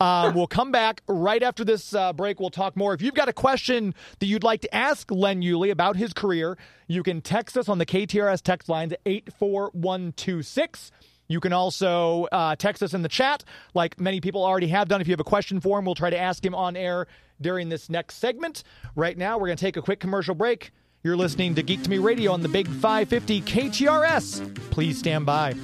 Um, 0.00 0.34
we'll 0.34 0.46
come 0.46 0.72
back 0.72 1.02
right 1.06 1.42
after 1.42 1.62
this 1.62 1.94
uh, 1.94 2.14
break. 2.14 2.40
We'll 2.40 2.50
talk 2.50 2.74
more. 2.76 2.94
If 2.94 3.02
you've 3.02 3.14
got 3.14 3.28
a 3.28 3.34
question 3.34 3.94
that 4.18 4.26
you'd 4.26 4.42
like 4.42 4.62
to 4.62 4.74
ask 4.74 5.10
Len 5.10 5.42
Uhley 5.42 5.70
about 5.70 5.96
his 5.96 6.14
career, 6.14 6.56
you 6.88 7.02
can 7.02 7.20
text 7.20 7.58
us 7.58 7.68
on 7.68 7.78
the 7.78 7.86
KTRS 7.86 8.40
text 8.42 8.68
lines 8.70 8.94
84126. 9.04 10.90
You 11.28 11.38
can 11.38 11.52
also 11.52 12.26
uh, 12.32 12.56
text 12.56 12.82
us 12.82 12.92
in 12.92 13.02
the 13.02 13.08
chat, 13.08 13.44
like 13.74 14.00
many 14.00 14.20
people 14.20 14.42
already 14.42 14.66
have 14.68 14.88
done. 14.88 15.00
If 15.00 15.06
you 15.06 15.12
have 15.12 15.20
a 15.20 15.24
question 15.24 15.60
for 15.60 15.78
him, 15.78 15.84
we'll 15.84 15.94
try 15.94 16.10
to 16.10 16.18
ask 16.18 16.44
him 16.44 16.54
on 16.54 16.76
air 16.76 17.06
during 17.40 17.68
this 17.68 17.88
next 17.88 18.16
segment. 18.16 18.64
Right 18.96 19.16
now, 19.16 19.38
we're 19.38 19.46
going 19.46 19.56
to 19.56 19.64
take 19.64 19.76
a 19.76 19.82
quick 19.82 20.00
commercial 20.00 20.34
break. 20.34 20.72
You're 21.04 21.16
listening 21.16 21.54
to 21.54 21.62
Geek 21.62 21.82
to 21.84 21.90
Me 21.90 21.98
Radio 21.98 22.32
on 22.32 22.40
the 22.40 22.48
Big 22.48 22.66
550 22.66 23.42
KTRS. 23.42 24.54
Please 24.70 24.98
stand 24.98 25.24
by. 25.24 25.54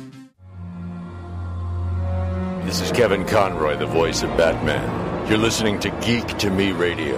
This 2.67 2.81
is 2.81 2.91
Kevin 2.91 3.25
Conroy, 3.25 3.77
the 3.77 3.87
voice 3.87 4.25
of 4.25 4.31
Batman. 4.31 5.29
You're 5.29 5.39
listening 5.39 5.79
to 5.79 5.91
Geek 6.05 6.27
to 6.39 6.51
Me 6.51 6.73
Radio. 6.73 7.17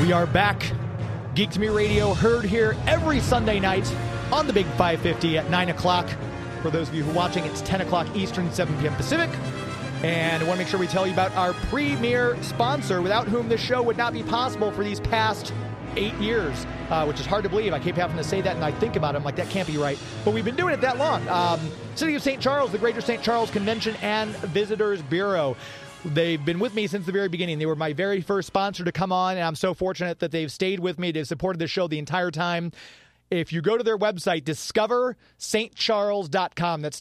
We 0.00 0.12
are 0.12 0.28
back. 0.28 0.70
Geek 1.34 1.50
to 1.50 1.58
Me 1.58 1.66
Radio 1.66 2.14
heard 2.14 2.44
here 2.44 2.76
every 2.86 3.18
Sunday 3.18 3.58
night 3.58 3.84
on 4.30 4.46
the 4.46 4.52
Big 4.52 4.64
550 4.66 5.38
at 5.38 5.50
9 5.50 5.70
o'clock. 5.70 6.08
For 6.62 6.70
those 6.70 6.88
of 6.88 6.94
you 6.94 7.02
who 7.02 7.10
are 7.10 7.14
watching, 7.14 7.44
it's 7.44 7.62
10 7.62 7.80
o'clock 7.80 8.06
Eastern, 8.14 8.52
7 8.52 8.78
p.m. 8.78 8.94
Pacific. 8.94 9.28
And 10.04 10.40
I 10.40 10.46
want 10.46 10.58
to 10.58 10.62
make 10.62 10.68
sure 10.68 10.78
we 10.78 10.86
tell 10.86 11.04
you 11.04 11.12
about 11.12 11.34
our 11.34 11.52
premier 11.52 12.40
sponsor, 12.44 13.02
without 13.02 13.26
whom 13.26 13.48
this 13.48 13.60
show 13.60 13.82
would 13.82 13.96
not 13.96 14.12
be 14.12 14.22
possible 14.22 14.70
for 14.70 14.84
these 14.84 15.00
past 15.00 15.52
eight 15.96 16.14
years, 16.14 16.66
uh, 16.90 17.04
which 17.04 17.20
is 17.20 17.26
hard 17.26 17.44
to 17.44 17.48
believe. 17.48 17.72
I 17.72 17.78
keep 17.78 17.96
having 17.96 18.16
to 18.16 18.24
say 18.24 18.40
that, 18.40 18.56
and 18.56 18.64
I 18.64 18.72
think 18.72 18.96
about 18.96 19.14
it. 19.14 19.18
I'm 19.18 19.24
like, 19.24 19.36
that 19.36 19.50
can't 19.50 19.68
be 19.68 19.78
right. 19.78 19.98
But 20.24 20.34
we've 20.34 20.44
been 20.44 20.56
doing 20.56 20.74
it 20.74 20.80
that 20.80 20.98
long. 20.98 21.26
Um, 21.28 21.60
City 21.94 22.14
of 22.14 22.22
St. 22.22 22.40
Charles, 22.40 22.72
the 22.72 22.78
Greater 22.78 23.00
St. 23.00 23.22
Charles 23.22 23.50
Convention 23.50 23.96
and 24.02 24.30
Visitors 24.30 25.02
Bureau. 25.02 25.56
They've 26.04 26.42
been 26.42 26.58
with 26.58 26.74
me 26.74 26.86
since 26.86 27.04
the 27.04 27.12
very 27.12 27.28
beginning. 27.28 27.58
They 27.58 27.66
were 27.66 27.76
my 27.76 27.92
very 27.92 28.22
first 28.22 28.46
sponsor 28.46 28.84
to 28.84 28.92
come 28.92 29.12
on, 29.12 29.36
and 29.36 29.44
I'm 29.44 29.54
so 29.54 29.74
fortunate 29.74 30.20
that 30.20 30.30
they've 30.30 30.50
stayed 30.50 30.80
with 30.80 30.98
me. 30.98 31.12
They've 31.12 31.26
supported 31.26 31.58
the 31.58 31.66
show 31.66 31.88
the 31.88 31.98
entire 31.98 32.30
time. 32.30 32.72
If 33.30 33.52
you 33.52 33.60
go 33.60 33.76
to 33.76 33.84
their 33.84 33.98
website, 33.98 34.42
discoverstcharles.com, 34.42 36.82
that's 36.82 37.00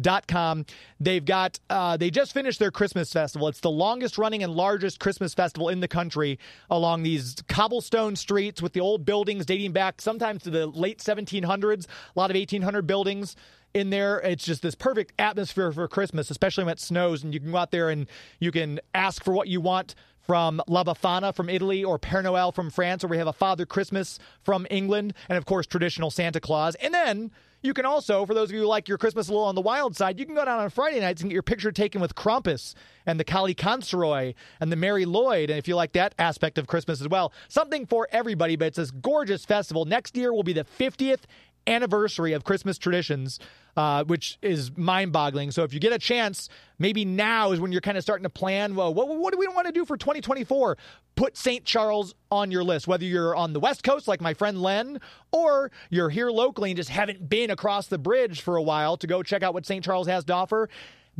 discoverstcharles.com. 0.00 0.66
They've 0.98 1.24
got, 1.24 1.58
uh, 1.68 1.96
they 1.96 2.10
just 2.10 2.32
finished 2.32 2.58
their 2.58 2.70
Christmas 2.70 3.12
festival. 3.12 3.48
It's 3.48 3.60
the 3.60 3.70
longest 3.70 4.18
running 4.18 4.42
and 4.42 4.54
largest 4.54 5.00
Christmas 5.00 5.34
festival 5.34 5.68
in 5.68 5.80
the 5.80 5.88
country 5.88 6.38
along 6.68 7.02
these 7.02 7.36
cobblestone 7.48 8.16
streets 8.16 8.60
with 8.60 8.72
the 8.72 8.80
old 8.80 9.04
buildings 9.04 9.46
dating 9.46 9.72
back 9.72 10.00
sometimes 10.00 10.42
to 10.44 10.50
the 10.50 10.66
late 10.66 10.98
1700s, 10.98 11.86
a 11.86 12.18
lot 12.18 12.30
of 12.30 12.36
1800 12.36 12.86
buildings 12.86 13.36
in 13.72 13.90
there. 13.90 14.18
It's 14.20 14.44
just 14.44 14.62
this 14.62 14.74
perfect 14.74 15.12
atmosphere 15.18 15.72
for 15.72 15.86
Christmas, 15.88 16.30
especially 16.30 16.64
when 16.64 16.72
it 16.72 16.80
snows 16.80 17.22
and 17.22 17.32
you 17.32 17.40
can 17.40 17.52
go 17.52 17.58
out 17.58 17.70
there 17.70 17.90
and 17.90 18.06
you 18.38 18.50
can 18.50 18.80
ask 18.94 19.22
for 19.24 19.32
what 19.32 19.48
you 19.48 19.60
want 19.60 19.94
from 20.26 20.62
La 20.68 20.84
Befana 20.84 21.34
from 21.34 21.48
Italy 21.48 21.82
or 21.82 21.98
Père 21.98 22.22
Noël 22.22 22.54
from 22.54 22.70
France, 22.70 23.02
or 23.02 23.08
we 23.08 23.16
have 23.16 23.26
a 23.26 23.32
Father 23.32 23.66
Christmas 23.66 24.18
from 24.44 24.66
England, 24.70 25.14
and 25.28 25.36
of 25.36 25.44
course, 25.44 25.66
traditional 25.66 26.10
Santa 26.10 26.38
Claus. 26.38 26.76
And 26.76 26.94
then 26.94 27.32
you 27.62 27.74
can 27.74 27.84
also, 27.84 28.24
for 28.24 28.34
those 28.34 28.48
of 28.48 28.54
you 28.54 28.60
who 28.60 28.66
like 28.66 28.88
your 28.88 28.98
Christmas 28.98 29.28
a 29.28 29.32
little 29.32 29.46
on 29.46 29.54
the 29.54 29.60
wild 29.60 29.94
side, 29.96 30.18
you 30.18 30.24
can 30.24 30.34
go 30.34 30.44
down 30.44 30.60
on 30.60 30.70
Friday 30.70 31.00
nights 31.00 31.20
and 31.20 31.30
get 31.30 31.34
your 31.34 31.42
picture 31.42 31.70
taken 31.70 32.00
with 32.00 32.14
Krampus 32.14 32.74
and 33.06 33.20
the 33.20 33.24
Kallikantzaroi 33.24 34.34
and 34.60 34.72
the 34.72 34.76
Mari 34.76 35.04
Lwyd. 35.04 35.44
And 35.44 35.58
if 35.58 35.68
you 35.68 35.76
like 35.76 35.92
that 35.92 36.14
aspect 36.18 36.58
of 36.58 36.66
Christmas 36.66 37.00
as 37.00 37.08
well, 37.08 37.32
something 37.48 37.86
for 37.86 38.08
everybody, 38.12 38.56
but 38.56 38.66
it's 38.66 38.76
this 38.78 38.90
gorgeous 38.90 39.44
festival. 39.44 39.84
Next 39.84 40.16
year 40.16 40.32
will 40.32 40.42
be 40.42 40.52
the 40.52 40.64
50th 40.64 41.20
anniversary 41.66 42.32
of 42.32 42.44
Christmas 42.44 42.78
traditions, 42.78 43.38
uh, 43.76 44.04
which 44.04 44.38
is 44.42 44.76
mind 44.76 45.12
boggling. 45.12 45.50
So 45.50 45.62
if 45.62 45.72
you 45.72 45.80
get 45.80 45.92
a 45.92 45.98
chance, 45.98 46.48
maybe 46.78 47.04
now 47.04 47.52
is 47.52 47.60
when 47.60 47.72
you're 47.72 47.80
kind 47.80 47.96
of 47.96 48.02
starting 48.02 48.24
to 48.24 48.30
plan, 48.30 48.74
well, 48.74 48.92
what, 48.92 49.08
what 49.08 49.32
do 49.32 49.38
we 49.38 49.46
want 49.48 49.66
to 49.66 49.72
do 49.72 49.84
for 49.84 49.96
2024? 49.96 50.76
Put 51.16 51.36
St. 51.36 51.64
Charles 51.64 52.14
on 52.30 52.50
your 52.50 52.64
list, 52.64 52.88
whether 52.88 53.04
you're 53.04 53.36
on 53.36 53.52
the 53.52 53.60
West 53.60 53.82
Coast, 53.82 54.08
like 54.08 54.20
my 54.20 54.34
friend 54.34 54.62
Len, 54.62 55.00
or 55.32 55.70
you're 55.90 56.10
here 56.10 56.30
locally 56.30 56.70
and 56.70 56.76
just 56.76 56.90
haven't 56.90 57.28
been 57.28 57.50
across 57.50 57.88
the 57.88 57.98
bridge 57.98 58.40
for 58.40 58.56
a 58.56 58.62
while 58.62 58.96
to 58.96 59.06
go 59.06 59.22
check 59.22 59.42
out 59.42 59.54
what 59.54 59.66
St. 59.66 59.84
Charles 59.84 60.06
has 60.06 60.24
to 60.24 60.32
offer. 60.32 60.68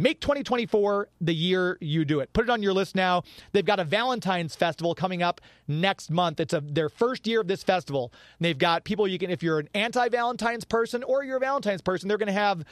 Make 0.00 0.22
2024 0.22 1.10
the 1.20 1.34
year 1.34 1.76
you 1.82 2.06
do 2.06 2.20
it. 2.20 2.32
Put 2.32 2.44
it 2.44 2.50
on 2.50 2.62
your 2.62 2.72
list 2.72 2.94
now. 2.96 3.22
They've 3.52 3.66
got 3.66 3.78
a 3.78 3.84
Valentine's 3.84 4.56
festival 4.56 4.94
coming 4.94 5.22
up 5.22 5.42
next 5.68 6.10
month. 6.10 6.40
It's 6.40 6.54
a, 6.54 6.62
their 6.62 6.88
first 6.88 7.26
year 7.26 7.42
of 7.42 7.48
this 7.48 7.62
festival. 7.62 8.10
And 8.38 8.46
they've 8.46 8.56
got 8.56 8.84
people 8.84 9.06
you 9.06 9.18
can, 9.18 9.30
if 9.30 9.42
you're 9.42 9.58
an 9.58 9.68
anti 9.74 10.08
Valentine's 10.08 10.64
person 10.64 11.02
or 11.02 11.22
you're 11.22 11.36
a 11.36 11.40
Valentine's 11.40 11.82
person, 11.82 12.08
they're 12.08 12.16
going 12.16 12.28
to 12.28 12.32
have 12.32 12.64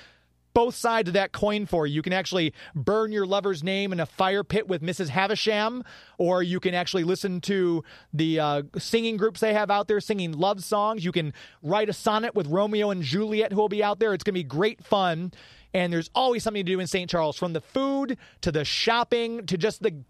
both 0.55 0.75
sides 0.75 1.09
of 1.09 1.13
that 1.13 1.33
coin 1.33 1.67
for 1.67 1.87
you. 1.87 1.97
You 1.97 2.03
can 2.03 2.15
actually 2.15 2.55
burn 2.75 3.13
your 3.13 3.27
lover's 3.27 3.63
name 3.63 3.93
in 3.93 4.01
a 4.01 4.07
fire 4.07 4.43
pit 4.43 4.67
with 4.67 4.81
Mrs. 4.81 5.11
Havisham, 5.11 5.85
or 6.17 6.43
you 6.43 6.61
can 6.61 6.73
actually 6.73 7.05
listen 7.05 7.43
to 7.43 7.85
the 8.15 8.41
uh, 8.41 8.63
singing 8.79 9.19
groups 9.19 9.41
they 9.41 9.53
have 9.53 9.71
out 9.71 9.87
there 9.87 10.01
singing 10.01 10.33
love 10.33 10.65
songs. 10.65 11.05
You 11.05 11.13
can 11.13 11.35
write 11.63 11.91
a 11.91 11.93
sonnet 11.93 12.35
with 12.35 12.47
Romeo 12.47 12.89
and 12.89 13.03
Juliet, 13.03 13.53
who 13.53 13.59
will 13.59 13.69
be 13.69 13.85
out 13.85 13.99
there. 13.99 14.15
It's 14.15 14.25
going 14.25 14.35
to 14.35 14.41
be 14.41 14.45
great 14.45 14.83
fun. 14.83 15.33
And 15.75 15.93
there's 15.93 16.09
always 16.15 16.43
something 16.43 16.65
to 16.65 16.73
do 16.73 16.81
in 16.81 16.87
St. 16.87 17.11
Charles, 17.11 17.37
from 17.37 17.53
the 17.53 17.61
food 17.61 18.17
to 18.41 18.51
the 18.51 18.65
shopping 18.65 19.45
to 19.47 19.59
just 19.59 19.83
the 19.83 20.03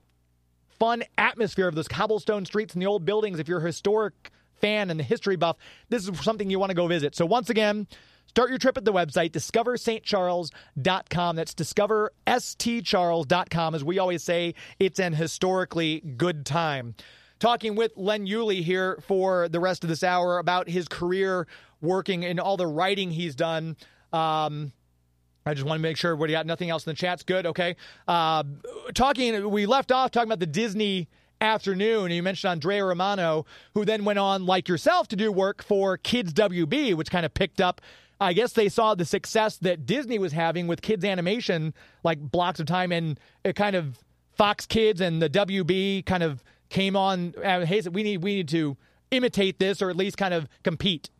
fun 0.78 1.02
atmosphere 1.16 1.66
of 1.68 1.74
those 1.74 1.88
cobblestone 1.88 2.44
streets 2.46 2.74
and 2.74 2.82
the 2.82 2.86
old 2.86 3.04
buildings. 3.04 3.40
If 3.40 3.48
you're 3.48 3.58
a 3.58 3.66
historic 3.66 4.30
fan 4.60 4.90
and 4.90 5.00
the 5.00 5.04
history 5.04 5.36
buff, 5.36 5.56
this 5.88 6.08
is 6.08 6.20
something 6.20 6.50
you 6.50 6.58
want 6.58 6.70
to 6.70 6.76
go 6.76 6.86
visit. 6.86 7.14
So 7.14 7.24
once 7.26 7.50
again, 7.50 7.86
start 8.26 8.48
your 8.50 8.58
trip 8.58 8.76
at 8.76 8.84
the 8.84 8.92
website 8.92 9.30
discoverstcharles.com. 9.32 11.36
That's 11.36 11.54
discoverstcharles.com. 11.54 13.74
As 13.74 13.84
we 13.84 13.98
always 13.98 14.22
say, 14.22 14.54
it's 14.78 15.00
an 15.00 15.14
historically 15.14 16.00
good 16.16 16.46
time. 16.46 16.94
Talking 17.40 17.74
with 17.76 17.92
Len 17.96 18.26
Uhley 18.26 18.64
here 18.64 18.98
for 19.06 19.48
the 19.48 19.60
rest 19.60 19.84
of 19.84 19.88
this 19.88 20.02
hour 20.02 20.38
about 20.38 20.68
his 20.68 20.88
career 20.88 21.46
working 21.80 22.24
and 22.24 22.40
all 22.40 22.56
the 22.56 22.66
writing 22.66 23.12
he's 23.12 23.36
done. 23.36 23.76
Um, 24.12 24.72
I 25.48 25.54
just 25.54 25.66
want 25.66 25.78
to 25.78 25.82
make 25.82 25.96
sure 25.96 26.14
we 26.14 26.28
got 26.28 26.46
nothing 26.46 26.70
else 26.70 26.86
in 26.86 26.90
the 26.90 26.96
chat's 26.96 27.22
good. 27.22 27.46
Okay. 27.46 27.76
Uh, 28.06 28.44
talking, 28.94 29.50
we 29.50 29.66
left 29.66 29.90
off 29.90 30.10
talking 30.10 30.28
about 30.28 30.40
the 30.40 30.46
Disney 30.46 31.08
afternoon. 31.40 32.10
You 32.10 32.22
mentioned 32.22 32.50
Andrea 32.50 32.84
Romano, 32.84 33.46
who 33.74 33.84
then 33.84 34.04
went 34.04 34.18
on, 34.18 34.46
like 34.46 34.68
yourself, 34.68 35.08
to 35.08 35.16
do 35.16 35.32
work 35.32 35.62
for 35.62 35.96
Kids 35.96 36.32
WB, 36.32 36.94
which 36.94 37.10
kind 37.10 37.24
of 37.24 37.34
picked 37.34 37.60
up. 37.60 37.80
I 38.20 38.32
guess 38.32 38.52
they 38.52 38.68
saw 38.68 38.94
the 38.94 39.04
success 39.04 39.58
that 39.58 39.86
Disney 39.86 40.18
was 40.18 40.32
having 40.32 40.66
with 40.66 40.82
kids 40.82 41.04
animation, 41.04 41.72
like 42.02 42.18
blocks 42.18 42.58
of 42.58 42.66
time, 42.66 42.90
and 42.90 43.18
it 43.44 43.54
kind 43.54 43.76
of 43.76 43.98
Fox 44.32 44.66
Kids 44.66 45.00
and 45.00 45.22
the 45.22 45.30
WB 45.30 46.04
kind 46.04 46.22
of 46.22 46.42
came 46.68 46.96
on. 46.96 47.34
Uh, 47.42 47.64
hey, 47.64 47.82
we 47.90 48.02
need 48.02 48.22
we 48.22 48.34
need 48.34 48.48
to 48.48 48.76
imitate 49.10 49.60
this, 49.60 49.80
or 49.80 49.88
at 49.88 49.96
least 49.96 50.16
kind 50.18 50.34
of 50.34 50.48
compete. 50.64 51.10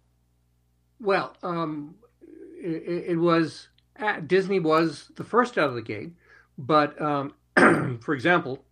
Well, 1.00 1.36
um, 1.44 1.94
it, 2.60 3.10
it 3.10 3.16
was 3.16 3.68
Disney 4.26 4.60
was 4.60 5.10
the 5.16 5.24
first 5.24 5.58
out 5.58 5.68
of 5.68 5.74
the 5.74 5.82
gate, 5.82 6.12
but 6.56 7.00
um, 7.00 7.34
for 8.00 8.14
example, 8.14 8.64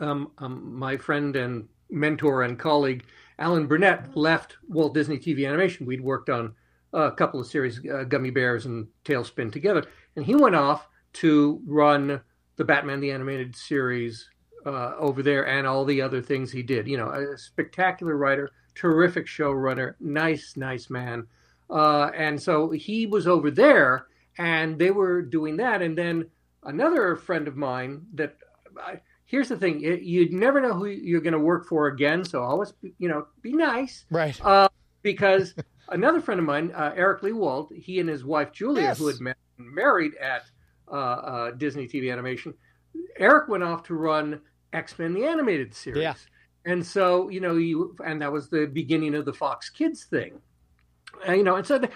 um, 0.00 0.30
um, 0.38 0.74
my 0.74 0.96
friend 0.96 1.36
and 1.36 1.68
mentor 1.90 2.42
and 2.42 2.58
colleague 2.58 3.04
Alan 3.38 3.66
Burnett 3.66 4.16
left 4.16 4.56
Walt 4.68 4.94
Disney 4.94 5.18
TV 5.18 5.46
Animation. 5.46 5.86
We'd 5.86 6.00
worked 6.00 6.28
on 6.28 6.54
a 6.92 7.10
couple 7.10 7.40
of 7.40 7.46
series, 7.46 7.80
uh, 7.86 8.04
Gummy 8.04 8.30
Bears 8.30 8.66
and 8.66 8.86
TaleSpin 9.04 9.50
together, 9.52 9.84
and 10.16 10.24
he 10.24 10.34
went 10.34 10.54
off 10.54 10.88
to 11.14 11.60
run 11.66 12.20
the 12.56 12.64
Batman 12.64 13.00
the 13.00 13.10
Animated 13.10 13.56
Series 13.56 14.28
uh, 14.66 14.94
over 14.98 15.22
there 15.22 15.46
and 15.46 15.66
all 15.66 15.84
the 15.84 16.02
other 16.02 16.20
things 16.20 16.52
he 16.52 16.62
did. 16.62 16.86
You 16.86 16.98
know, 16.98 17.08
a 17.08 17.38
spectacular 17.38 18.16
writer, 18.16 18.50
terrific 18.74 19.26
showrunner, 19.26 19.94
nice, 20.00 20.54
nice 20.56 20.90
man. 20.90 21.26
Uh, 21.70 22.10
and 22.16 22.40
so 22.40 22.70
he 22.70 23.06
was 23.06 23.26
over 23.26 23.50
there, 23.50 24.06
and 24.40 24.78
they 24.78 24.90
were 24.90 25.20
doing 25.22 25.56
that. 25.58 25.82
And 25.82 25.96
then 25.96 26.26
another 26.64 27.14
friend 27.16 27.46
of 27.46 27.56
mine 27.56 28.06
that 28.14 28.36
I, 28.80 29.00
here's 29.26 29.48
the 29.48 29.56
thing: 29.56 29.82
it, 29.82 30.00
you'd 30.02 30.32
never 30.32 30.60
know 30.60 30.72
who 30.72 30.86
you're 30.86 31.20
going 31.20 31.34
to 31.34 31.38
work 31.38 31.66
for 31.66 31.86
again. 31.88 32.24
So 32.24 32.42
always, 32.42 32.72
you 32.98 33.08
know, 33.08 33.26
be 33.42 33.52
nice, 33.52 34.06
Right. 34.10 34.40
uh, 34.44 34.68
because 35.02 35.54
another 35.90 36.20
friend 36.20 36.40
of 36.40 36.46
mine, 36.46 36.72
uh, 36.74 36.92
Eric 36.96 37.22
Lewald, 37.22 37.70
he 37.76 38.00
and 38.00 38.08
his 38.08 38.24
wife 38.24 38.50
Julia, 38.52 38.82
Yes. 38.82 38.98
who 38.98 39.08
had 39.08 39.20
met, 39.20 39.36
married 39.58 40.14
at 40.16 40.42
uh, 40.90 40.94
uh, 40.94 41.50
Disney 41.52 41.86
TV 41.86 42.10
Animation, 42.10 42.54
Eric 43.18 43.48
went 43.48 43.62
off 43.62 43.82
to 43.84 43.94
run 43.94 44.40
X 44.72 44.98
Men 44.98 45.12
the 45.12 45.24
Animated 45.24 45.74
Series. 45.74 46.02
Yeah. 46.02 46.14
And 46.64 46.84
so, 46.84 47.28
you 47.30 47.40
know, 47.40 47.56
you 47.56 47.96
and 48.04 48.20
that 48.22 48.30
was 48.32 48.48
the 48.48 48.66
beginning 48.66 49.14
of 49.14 49.24
the 49.24 49.32
Fox 49.32 49.68
Kids 49.70 50.04
thing. 50.04 50.40
Uh, 51.28 51.32
you 51.32 51.44
know, 51.44 51.56
and 51.56 51.66
so 51.66 51.78
the, 51.78 51.90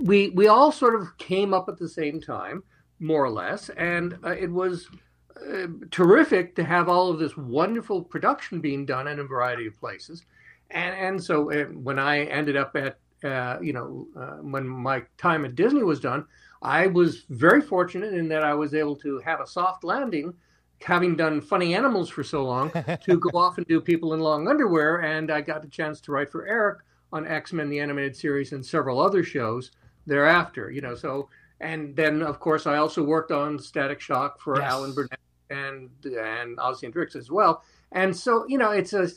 we 0.00 0.30
we 0.30 0.48
all 0.48 0.72
sort 0.72 0.94
of 0.94 1.16
came 1.18 1.52
up 1.52 1.68
at 1.68 1.78
the 1.78 1.88
same 1.88 2.20
time, 2.20 2.62
more 2.98 3.24
or 3.24 3.30
less, 3.30 3.68
and 3.70 4.18
uh, 4.24 4.30
it 4.30 4.50
was 4.50 4.88
uh, 5.36 5.66
terrific 5.90 6.54
to 6.56 6.64
have 6.64 6.88
all 6.88 7.10
of 7.10 7.18
this 7.18 7.36
wonderful 7.36 8.02
production 8.02 8.60
being 8.60 8.86
done 8.86 9.08
in 9.08 9.18
a 9.18 9.24
variety 9.24 9.66
of 9.66 9.78
places. 9.78 10.24
And 10.70 10.94
and 10.94 11.22
so 11.22 11.52
uh, 11.52 11.64
when 11.66 11.98
I 11.98 12.24
ended 12.24 12.56
up 12.56 12.76
at 12.76 12.98
uh, 13.22 13.58
you 13.60 13.72
know 13.72 14.06
uh, 14.16 14.36
when 14.42 14.66
my 14.66 15.02
time 15.18 15.44
at 15.44 15.54
Disney 15.54 15.82
was 15.82 16.00
done, 16.00 16.24
I 16.62 16.86
was 16.86 17.24
very 17.28 17.60
fortunate 17.60 18.14
in 18.14 18.28
that 18.28 18.42
I 18.42 18.54
was 18.54 18.74
able 18.74 18.96
to 18.96 19.18
have 19.20 19.40
a 19.40 19.46
soft 19.46 19.84
landing, 19.84 20.32
having 20.80 21.16
done 21.16 21.40
funny 21.40 21.74
animals 21.74 22.08
for 22.08 22.24
so 22.24 22.44
long, 22.44 22.70
to 23.02 23.18
go 23.18 23.30
off 23.38 23.58
and 23.58 23.66
do 23.66 23.80
people 23.80 24.14
in 24.14 24.20
long 24.20 24.48
underwear, 24.48 25.02
and 25.02 25.30
I 25.30 25.42
got 25.42 25.62
the 25.62 25.68
chance 25.68 26.00
to 26.02 26.12
write 26.12 26.30
for 26.30 26.46
Eric 26.46 26.78
on 27.12 27.26
X 27.26 27.52
Men 27.52 27.68
the 27.68 27.80
animated 27.80 28.16
series 28.16 28.52
and 28.52 28.64
several 28.64 29.00
other 29.00 29.22
shows 29.22 29.70
thereafter. 30.06 30.70
You 30.70 30.80
know, 30.80 30.94
so 30.94 31.28
and 31.60 31.94
then 31.96 32.22
of 32.22 32.40
course 32.40 32.66
I 32.66 32.76
also 32.76 33.02
worked 33.02 33.32
on 33.32 33.58
Static 33.58 34.00
Shock 34.00 34.40
for 34.40 34.60
Yes. 34.60 34.70
Alan 34.72 34.94
Burnett 34.94 35.20
and 35.50 35.90
and 36.04 36.58
Ozzy 36.58 36.84
and 36.84 36.94
Drix 36.94 37.16
as 37.16 37.30
well. 37.30 37.62
And 37.92 38.16
so 38.16 38.46
you 38.48 38.58
know, 38.58 38.70
it's 38.70 38.92
a 38.92 39.08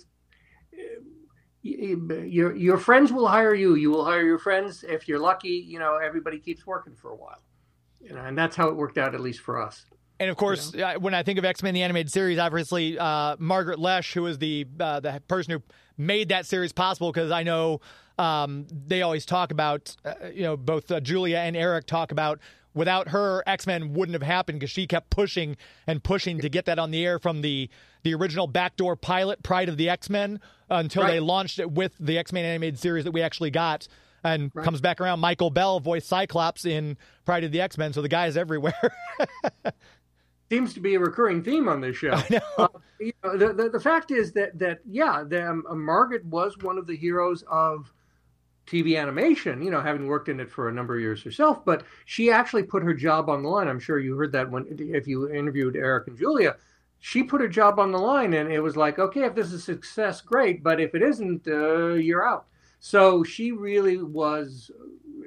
your 1.63 2.55
your 2.55 2.77
friends 2.77 3.11
will 3.11 3.27
hire 3.27 3.53
you. 3.53 3.75
You 3.75 3.89
will 3.89 4.05
hire 4.05 4.23
your 4.23 4.39
friends. 4.39 4.83
If 4.87 5.07
you're 5.07 5.19
lucky, 5.19 5.49
you 5.67 5.79
know 5.79 5.97
everybody 5.97 6.39
keeps 6.39 6.65
working 6.65 6.95
for 6.95 7.11
a 7.11 7.15
while. 7.15 7.41
You 7.99 8.13
know, 8.13 8.21
and 8.21 8.37
that's 8.37 8.55
how 8.55 8.67
it 8.69 8.75
worked 8.75 8.97
out, 8.97 9.15
at 9.15 9.21
least 9.21 9.41
for 9.41 9.61
us. 9.61 9.85
And 10.19 10.29
of 10.29 10.37
course, 10.37 10.73
uh, 10.73 10.95
when 10.99 11.13
I 11.13 11.23
think 11.23 11.37
of 11.39 11.45
X 11.45 11.61
Men 11.61 11.73
the 11.73 11.83
animated 11.83 12.11
series, 12.11 12.39
obviously 12.39 12.97
uh, 12.97 13.35
Margaret 13.39 13.79
Loesch, 13.79 14.13
who 14.13 14.23
was 14.23 14.37
the 14.37 14.65
uh, 14.79 14.99
the 14.99 15.21
person 15.27 15.53
who 15.53 15.63
made 15.97 16.29
that 16.29 16.45
series 16.45 16.73
possible, 16.73 17.11
because 17.11 17.31
I 17.31 17.43
know 17.43 17.81
um, 18.17 18.67
they 18.71 19.01
always 19.01 19.25
talk 19.25 19.51
about, 19.51 19.95
uh, 20.05 20.13
you 20.33 20.43
know, 20.43 20.57
both 20.57 20.91
uh, 20.91 20.99
Julia 20.99 21.37
and 21.37 21.55
Eric 21.55 21.85
talk 21.87 22.11
about 22.11 22.39
without 22.77 23.09
her, 23.09 23.43
X 23.45 23.67
Men 23.67 23.93
wouldn't 23.93 24.13
have 24.13 24.23
happened 24.23 24.59
because 24.59 24.71
she 24.71 24.87
kept 24.87 25.09
pushing 25.09 25.57
and 25.87 26.03
pushing 26.03 26.39
to 26.39 26.49
get 26.49 26.65
that 26.65 26.79
on 26.79 26.91
the 26.91 27.05
air 27.05 27.19
from 27.19 27.41
the 27.41 27.69
the 28.03 28.13
original 28.13 28.47
backdoor 28.47 28.95
pilot, 28.95 29.43
Pride 29.43 29.67
of 29.67 29.75
the 29.77 29.89
X 29.89 30.09
Men, 30.09 30.39
until 30.69 31.05
they 31.05 31.19
launched 31.19 31.59
it 31.59 31.71
with 31.71 31.93
the 31.99 32.17
X 32.17 32.31
Men 32.31 32.45
animated 32.45 32.79
series 32.79 33.03
that 33.03 33.11
we 33.11 33.21
actually 33.21 33.51
got. 33.51 33.87
And 34.23 34.51
comes 34.53 34.81
back 34.81 34.99
around. 34.99 35.21
Michael 35.21 35.51
Bell 35.51 35.79
voiced 35.79 36.07
Cyclops 36.07 36.65
in 36.65 36.97
Pride 37.25 37.45
of 37.45 37.51
the 37.51 37.61
X 37.61 37.77
Men, 37.77 37.93
so 37.93 38.01
the 38.01 38.09
guy's 38.09 38.35
everywhere. 38.35 38.73
seems 40.49 40.73
to 40.73 40.79
be 40.79 40.95
a 40.95 40.99
recurring 40.99 41.43
theme 41.43 41.67
on 41.67 41.81
this 41.81 41.97
show. 41.97 42.19
Uh, 42.57 42.67
you 42.99 43.13
know, 43.23 43.37
the, 43.37 43.53
the 43.53 43.69
the 43.69 43.79
fact 43.79 44.09
is 44.09 44.31
that 44.31 44.57
that 44.57 44.79
yeah, 44.89 45.23
the, 45.27 45.47
um, 45.47 45.63
Margaret 45.75 46.25
was 46.25 46.57
one 46.59 46.79
of 46.79 46.87
the 46.87 46.95
heroes 46.95 47.43
of 47.47 47.93
TV 48.65 48.99
animation. 48.99 49.61
You 49.61 49.69
know, 49.69 49.81
having 49.81 50.07
worked 50.07 50.29
in 50.29 50.39
it 50.39 50.49
for 50.49 50.69
a 50.69 50.73
number 50.73 50.95
of 50.95 51.01
years 51.01 51.21
herself, 51.21 51.63
but 51.63 51.83
she 52.05 52.31
actually 52.31 52.63
put 52.63 52.81
her 52.81 52.95
job 52.95 53.29
on 53.29 53.43
the 53.43 53.49
line. 53.49 53.67
I'm 53.67 53.79
sure 53.79 53.99
you 53.99 54.15
heard 54.15 54.31
that 54.31 54.49
when 54.49 54.65
if 54.79 55.07
you 55.07 55.29
interviewed 55.31 55.75
Eric 55.75 56.07
and 56.07 56.17
Julia. 56.17 56.55
She 56.99 57.21
put 57.21 57.41
her 57.41 57.47
job 57.47 57.77
on 57.79 57.91
the 57.91 57.99
line, 57.99 58.33
and 58.33 58.51
it 58.51 58.59
was 58.59 58.75
like, 58.75 58.97
okay, 58.97 59.25
if 59.25 59.35
this 59.35 59.53
is 59.53 59.63
success, 59.63 60.19
great, 60.19 60.63
but 60.63 60.79
if 60.79 60.95
it 60.95 61.03
isn't, 61.03 61.47
uh, 61.47 61.89
you're 61.93 62.27
out. 62.27 62.47
So 62.79 63.23
she 63.23 63.51
really 63.51 64.01
was 64.01 64.71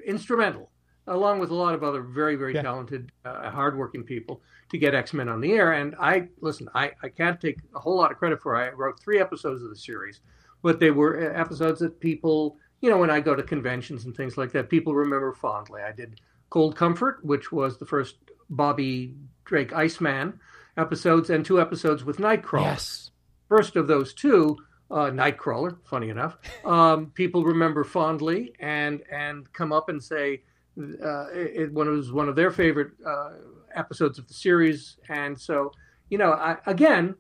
instrumental, 0.05 0.71
along 1.11 1.39
with 1.41 1.51
a 1.51 1.55
lot 1.55 1.75
of 1.75 1.83
other 1.85 2.03
very, 2.03 2.37
very 2.37 2.55
Yeah. 2.55 2.63
talented, 2.63 3.13
uh, 3.25 3.51
hardworking 3.51 4.05
people, 4.05 4.41
to 4.71 4.79
get 4.79 4.95
X 4.95 5.13
Men 5.13 5.29
on 5.29 5.41
the 5.41 5.53
air. 5.53 5.73
And 5.73 5.95
I 6.01 6.29
listen, 6.41 6.69
I, 6.75 6.93
I 7.03 7.09
can't 7.09 7.41
take 7.41 7.59
a 7.75 7.79
whole 7.79 7.97
lot 7.97 8.11
of 8.11 8.17
credit 8.19 8.41
for. 8.41 8.55
it. 8.57 8.69
I 8.69 8.71
wrote 8.71 8.99
three 9.01 9.19
episodes 9.21 9.63
of 9.63 9.69
the 9.69 9.77
series, 9.77 10.21
but 10.63 10.81
they 10.81 10.91
were 10.91 11.31
uh, 11.31 11.39
episodes 11.39 11.81
that 11.81 12.01
people, 12.01 12.57
you 12.81 12.89
know, 12.89 12.97
when 12.99 13.11
I 13.11 13.21
go 13.21 13.35
to 13.35 13.43
conventions 13.43 14.05
and 14.07 14.17
things 14.17 14.39
like 14.39 14.53
that, 14.53 14.71
people 14.71 14.95
remember 14.95 15.33
fondly. 15.33 15.83
I 15.83 15.93
did 15.93 16.21
Cold 16.49 16.77
Comfort, 16.77 17.25
which 17.25 17.53
was 17.53 17.79
the 17.79 17.87
first 17.87 18.17
Bobby 18.49 19.15
Drake 19.45 19.73
Iceman 19.73 20.39
episodes, 20.77 21.31
and 21.31 21.45
two 21.45 21.61
episodes 21.61 22.05
with 22.05 22.19
Nightcrawler 22.19 22.63
yes. 22.65 23.11
first 23.49 23.77
of 23.77 23.87
those 23.87 24.15
two, 24.15 24.57
uh, 24.91 25.11
Nightcrawler, 25.11 25.77
funny 25.85 26.09
enough, 26.09 26.37
um, 26.65 27.07
people 27.15 27.45
remember 27.45 27.85
fondly 27.85 28.53
and 28.61 29.03
and 29.11 29.53
come 29.53 29.73
up 29.73 29.89
and 29.89 30.03
say 30.03 30.43
uh, 30.79 31.27
it, 31.33 31.63
it 31.63 31.73
was 31.73 32.13
one 32.13 32.29
of 32.29 32.37
their 32.37 32.51
favorite 32.51 32.93
uh, 33.07 33.31
episodes 33.75 34.19
of 34.19 34.27
the 34.29 34.35
series. 34.35 34.99
And 35.09 35.39
so, 35.39 35.73
you 36.09 36.19
know, 36.19 36.33
I, 36.33 36.57
again, 36.67 37.15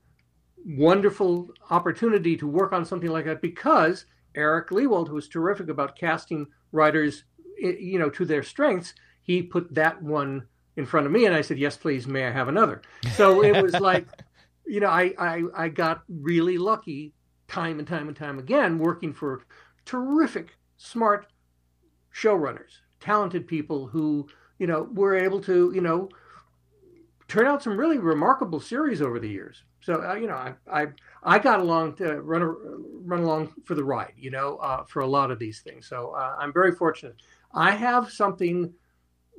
wonderful 0.65 1.51
opportunity 1.71 2.37
to 2.37 2.47
work 2.47 2.73
on 2.73 2.85
something 2.85 3.11
like 3.11 3.25
that 3.27 3.41
because 3.41 4.07
Eric 4.35 4.71
Lewald, 4.71 5.09
who 5.09 5.15
was 5.15 5.29
terrific 5.29 5.69
about 5.69 5.97
casting 5.97 6.47
writers, 6.73 7.25
you 7.59 7.99
know, 7.99 8.11
to 8.11 8.25
their 8.25 8.43
strengths, 8.43 8.95
he 9.23 9.43
put 9.43 9.75
that 9.75 10.03
one 10.03 10.47
in 10.77 10.87
front 10.87 11.07
of 11.07 11.13
me, 11.13 11.27
and 11.27 11.35
I 11.35 11.41
said, 11.41 11.59
"Yes, 11.59 11.77
please, 11.77 12.07
may 12.07 12.27
I 12.27 12.31
have 12.31 12.49
another?" 12.49 12.83
So 13.15 13.43
it 13.43 13.63
was 13.63 13.75
like, 13.81 14.07
you 14.67 14.81
know, 14.81 14.89
I, 14.89 15.13
I 15.19 15.43
I 15.55 15.69
got 15.69 16.03
really 16.09 16.59
lucky 16.59 17.13
time 17.49 17.79
and 17.79 17.87
time 17.87 18.09
and 18.09 18.17
time 18.17 18.39
again 18.39 18.79
working 18.79 19.13
for 19.13 19.43
terrific, 19.85 20.57
smart 20.77 21.27
showrunners, 22.15 22.79
talented 23.01 23.47
people 23.47 23.87
who 23.87 24.29
you 24.59 24.67
know 24.67 24.83
were 24.93 25.17
able 25.17 25.41
to 25.43 25.73
you 25.75 25.81
know 25.81 26.09
turn 27.29 27.47
out 27.47 27.63
some 27.63 27.77
really 27.79 27.99
remarkable 27.99 28.61
series 28.61 29.01
over 29.01 29.19
the 29.19 29.29
years. 29.29 29.65
So 29.81 30.03
uh, 30.03 30.15
you 30.15 30.27
know, 30.27 30.35
I, 30.35 30.55
I 30.71 30.87
I 31.23 31.39
got 31.39 31.61
along 31.61 31.97
to 31.97 32.21
run 32.21 32.43
run 33.05 33.21
along 33.23 33.53
for 33.65 33.75
the 33.75 33.85
ride, 33.85 34.13
you 34.17 34.31
know, 34.31 34.57
uh, 34.57 34.85
for 34.85 35.01
a 35.01 35.07
lot 35.07 35.31
of 35.31 35.39
these 35.39 35.61
things. 35.61 35.87
So 35.87 36.11
uh, 36.11 36.37
I'm 36.39 36.53
very 36.53 36.73
fortunate. 36.73 37.17
I 37.53 37.73
have 37.73 38.11
something 38.11 38.75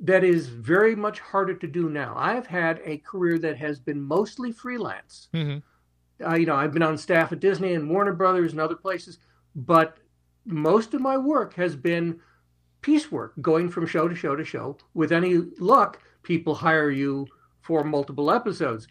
that 0.02 0.24
is 0.24 0.48
very 0.48 0.96
much 0.96 1.20
harder 1.20 1.54
to 1.54 1.68
do 1.68 1.88
now. 1.90 2.14
I've 2.16 2.46
had 2.46 2.80
a 2.84 2.98
career 2.98 3.38
that 3.40 3.58
has 3.58 3.80
been 3.80 4.00
mostly 4.02 4.52
freelance. 4.52 5.28
hmm 5.32 5.58
Uh, 6.24 6.34
you 6.36 6.46
know, 6.46 6.54
I've 6.54 6.72
been 6.72 6.82
on 6.82 6.98
staff 6.98 7.32
at 7.32 7.40
Disney 7.40 7.74
and 7.74 7.90
Warner 7.90 8.12
Brothers 8.12 8.52
and 8.52 8.60
other 8.60 8.76
places, 8.76 9.18
but 9.54 9.98
most 10.44 10.94
of 10.94 11.00
my 11.00 11.16
work 11.18 11.54
has 11.54 11.74
been 11.76 12.20
piecework, 12.82 13.32
going 13.40 13.68
from 13.68 13.86
show 13.86 14.08
to 14.08 14.14
show 14.14 14.36
to 14.36 14.44
show. 14.44 14.76
With 14.94 15.12
any 15.12 15.36
luck, 15.58 16.00
people 16.22 16.54
hire 16.54 16.90
you 16.90 17.26
for 17.60 17.84
multiple 17.84 18.30
episodes. 18.30 18.86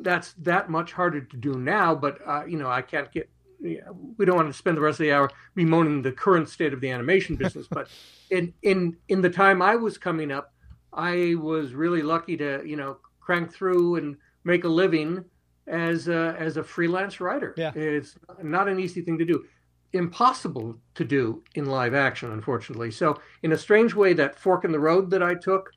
That's 0.00 0.34
that 0.34 0.70
much 0.70 0.92
harder 0.92 1.20
to 1.20 1.36
do 1.36 1.54
now, 1.54 1.94
but 1.94 2.18
uh, 2.26 2.44
you 2.46 2.58
know, 2.58 2.70
I 2.70 2.82
can't 2.82 3.10
get. 3.10 3.28
yeah, 3.60 3.80
We 4.18 4.24
don't 4.24 4.36
want 4.36 4.48
to 4.48 4.56
spend 4.56 4.76
the 4.76 4.80
rest 4.82 5.00
of 5.00 5.04
the 5.04 5.12
hour 5.12 5.30
bemoaning 5.54 6.02
the 6.02 6.12
current 6.12 6.48
state 6.48 6.72
of 6.72 6.80
the 6.80 6.90
animation 6.90 7.36
business, 7.36 7.66
but 7.68 7.88
in 8.30 8.52
in 8.62 8.96
in 9.08 9.20
the 9.20 9.30
time 9.30 9.62
I 9.62 9.76
was 9.76 9.98
coming 9.98 10.30
up, 10.30 10.52
I 10.92 11.34
was 11.40 11.74
really 11.74 12.02
lucky 12.02 12.36
to 12.38 12.62
you 12.64 12.76
know 12.76 12.98
crank 13.20 13.52
through 13.52 13.96
and 13.96 14.16
make 14.44 14.64
a 14.64 14.68
living 14.68 15.24
as 15.66 16.08
a, 16.08 16.34
as 16.38 16.56
a 16.56 16.62
freelance 16.62 17.20
writer. 17.20 17.54
Yeah. 17.56 17.72
It's 17.74 18.16
not 18.42 18.68
an 18.68 18.80
easy 18.80 19.00
thing 19.02 19.18
to 19.18 19.24
do. 19.24 19.44
Impossible 19.92 20.78
to 20.94 21.04
do 21.04 21.42
in 21.54 21.66
live 21.66 21.94
action, 21.94 22.32
unfortunately. 22.32 22.90
So, 22.90 23.20
in 23.42 23.52
a 23.52 23.58
strange 23.58 23.94
way, 23.94 24.12
that 24.14 24.38
fork 24.38 24.64
in 24.64 24.72
the 24.72 24.80
road 24.80 25.10
that 25.10 25.22
I 25.22 25.34
took 25.34 25.70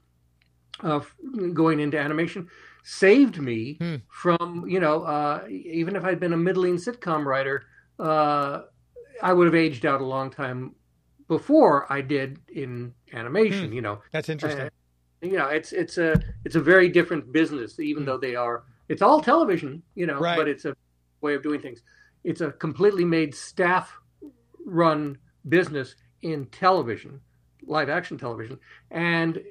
of 0.81 1.13
going 1.53 1.79
into 1.79 1.97
animation 1.99 2.47
saved 2.83 3.39
me 3.39 3.77
Hmm. 3.81 3.95
from, 4.09 4.65
you 4.67 4.79
know, 4.79 5.03
uh, 5.03 5.45
even 5.49 5.95
if 5.95 6.03
I'd 6.05 6.19
been 6.19 6.33
a 6.33 6.37
middling 6.37 6.75
sitcom 6.75 7.25
writer, 7.25 7.63
uh, 7.99 8.61
I 9.21 9.33
would 9.33 9.45
have 9.47 9.55
aged 9.55 9.85
out 9.85 10.01
a 10.01 10.05
long 10.05 10.29
time 10.29 10.75
before 11.27 11.91
I 11.91 12.01
did 12.01 12.39
in 12.53 12.93
animation, 13.13 13.69
Hmm. 13.69 13.73
you 13.75 13.81
know 13.81 14.01
That's 14.11 14.29
interesting. 14.29 14.65
uh, 14.65 14.69
you 15.21 15.37
know 15.37 15.47
it's 15.47 15.71
it's 15.71 15.97
a 15.97 16.21
it's 16.43 16.55
a 16.55 16.61
very 16.61 16.87
different 16.89 17.31
business 17.31 17.79
even 17.79 18.05
though 18.05 18.17
they 18.17 18.35
are 18.35 18.65
it's 18.89 19.01
all 19.01 19.21
television 19.21 19.81
you 19.95 20.05
know 20.05 20.19
Right. 20.19 20.35
but 20.35 20.47
it's 20.47 20.65
a 20.65 20.75
way 21.21 21.33
of 21.33 21.41
doing 21.41 21.61
things 21.61 21.81
it's 22.23 22.41
a 22.41 22.51
completely 22.51 23.05
made 23.05 23.33
staff 23.33 23.97
run 24.65 25.17
business 25.47 25.95
in 26.21 26.45
television 26.47 27.21
live 27.67 27.89
action 27.89 28.17
television, 28.17 28.59
and 28.91 29.41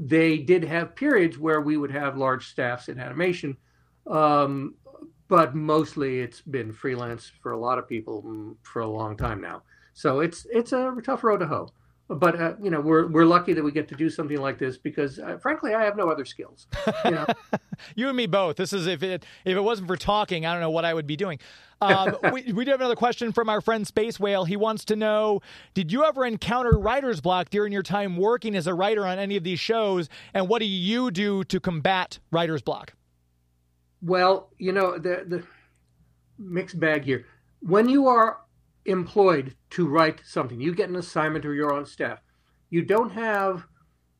they 0.00 0.38
did 0.38 0.64
have 0.64 0.94
periods 0.94 1.38
where 1.38 1.60
we 1.60 1.76
would 1.76 1.90
have 1.90 2.16
large 2.16 2.48
staffs 2.48 2.88
in 2.88 2.98
animation, 2.98 3.56
um, 4.06 4.74
but 5.28 5.54
mostly 5.54 6.20
it's 6.20 6.40
been 6.40 6.72
freelance 6.72 7.30
for 7.42 7.52
a 7.52 7.58
lot 7.58 7.78
of 7.78 7.88
people 7.88 8.56
for 8.62 8.82
a 8.82 8.86
long 8.86 9.16
time 9.16 9.40
now. 9.40 9.62
So 9.94 10.20
it's 10.20 10.46
it's 10.50 10.72
a 10.72 10.94
tough 11.04 11.24
road 11.24 11.38
to 11.38 11.46
hoe. 11.46 11.68
But 12.08 12.40
uh, 12.40 12.54
you 12.62 12.70
know 12.70 12.80
we're 12.80 13.06
we're 13.06 13.24
lucky 13.24 13.52
that 13.52 13.62
we 13.62 13.72
get 13.72 13.88
to 13.88 13.94
do 13.94 14.10
something 14.10 14.40
like 14.40 14.58
this 14.58 14.76
because 14.76 15.18
uh, 15.18 15.38
frankly 15.38 15.74
I 15.74 15.82
have 15.84 15.96
no 15.96 16.10
other 16.10 16.24
skills. 16.24 16.66
You 17.04 17.10
know? 17.12 17.26
You 17.96 18.08
and 18.08 18.16
me 18.16 18.26
both. 18.26 18.56
This 18.56 18.72
is 18.72 18.86
if 18.86 19.02
it 19.02 19.24
if 19.44 19.56
it 19.56 19.60
wasn't 19.60 19.88
for 19.88 19.96
talking, 19.96 20.46
I 20.46 20.52
don't 20.52 20.60
know 20.60 20.70
what 20.70 20.84
I 20.84 20.94
would 20.94 21.06
be 21.06 21.16
doing. 21.16 21.38
Um, 21.80 22.16
we, 22.32 22.52
we 22.52 22.64
do 22.64 22.70
have 22.70 22.80
another 22.80 22.96
question 22.96 23.32
from 23.32 23.48
our 23.48 23.60
friend 23.60 23.86
Space 23.86 24.20
Whale. 24.20 24.44
He 24.44 24.56
wants 24.56 24.84
to 24.86 24.96
know: 24.96 25.40
Did 25.74 25.90
you 25.90 26.04
ever 26.04 26.24
encounter 26.24 26.70
writer's 26.78 27.20
block 27.20 27.50
during 27.50 27.72
your 27.72 27.82
time 27.82 28.16
working 28.16 28.54
as 28.54 28.66
a 28.66 28.74
writer 28.74 29.06
on 29.06 29.18
any 29.18 29.36
of 29.36 29.44
these 29.44 29.60
shows, 29.60 30.08
and 30.32 30.48
what 30.48 30.60
do 30.60 30.66
you 30.66 31.10
do 31.10 31.44
to 31.44 31.60
combat 31.60 32.18
writer's 32.30 32.62
block? 32.62 32.94
Well, 34.00 34.50
you 34.58 34.72
know, 34.72 34.98
the 34.98 35.24
the 35.26 35.44
mixed 36.38 36.78
bag 36.78 37.04
here. 37.04 37.26
When 37.60 37.88
you 37.88 38.06
are 38.08 38.38
employed 38.84 39.54
to 39.70 39.86
write 39.86 40.20
something, 40.24 40.60
you 40.60 40.74
get 40.74 40.88
an 40.88 40.96
assignment 40.96 41.44
or 41.44 41.54
you're 41.54 41.72
on 41.72 41.86
staff, 41.86 42.20
you 42.70 42.82
don't 42.82 43.10
have 43.10 43.66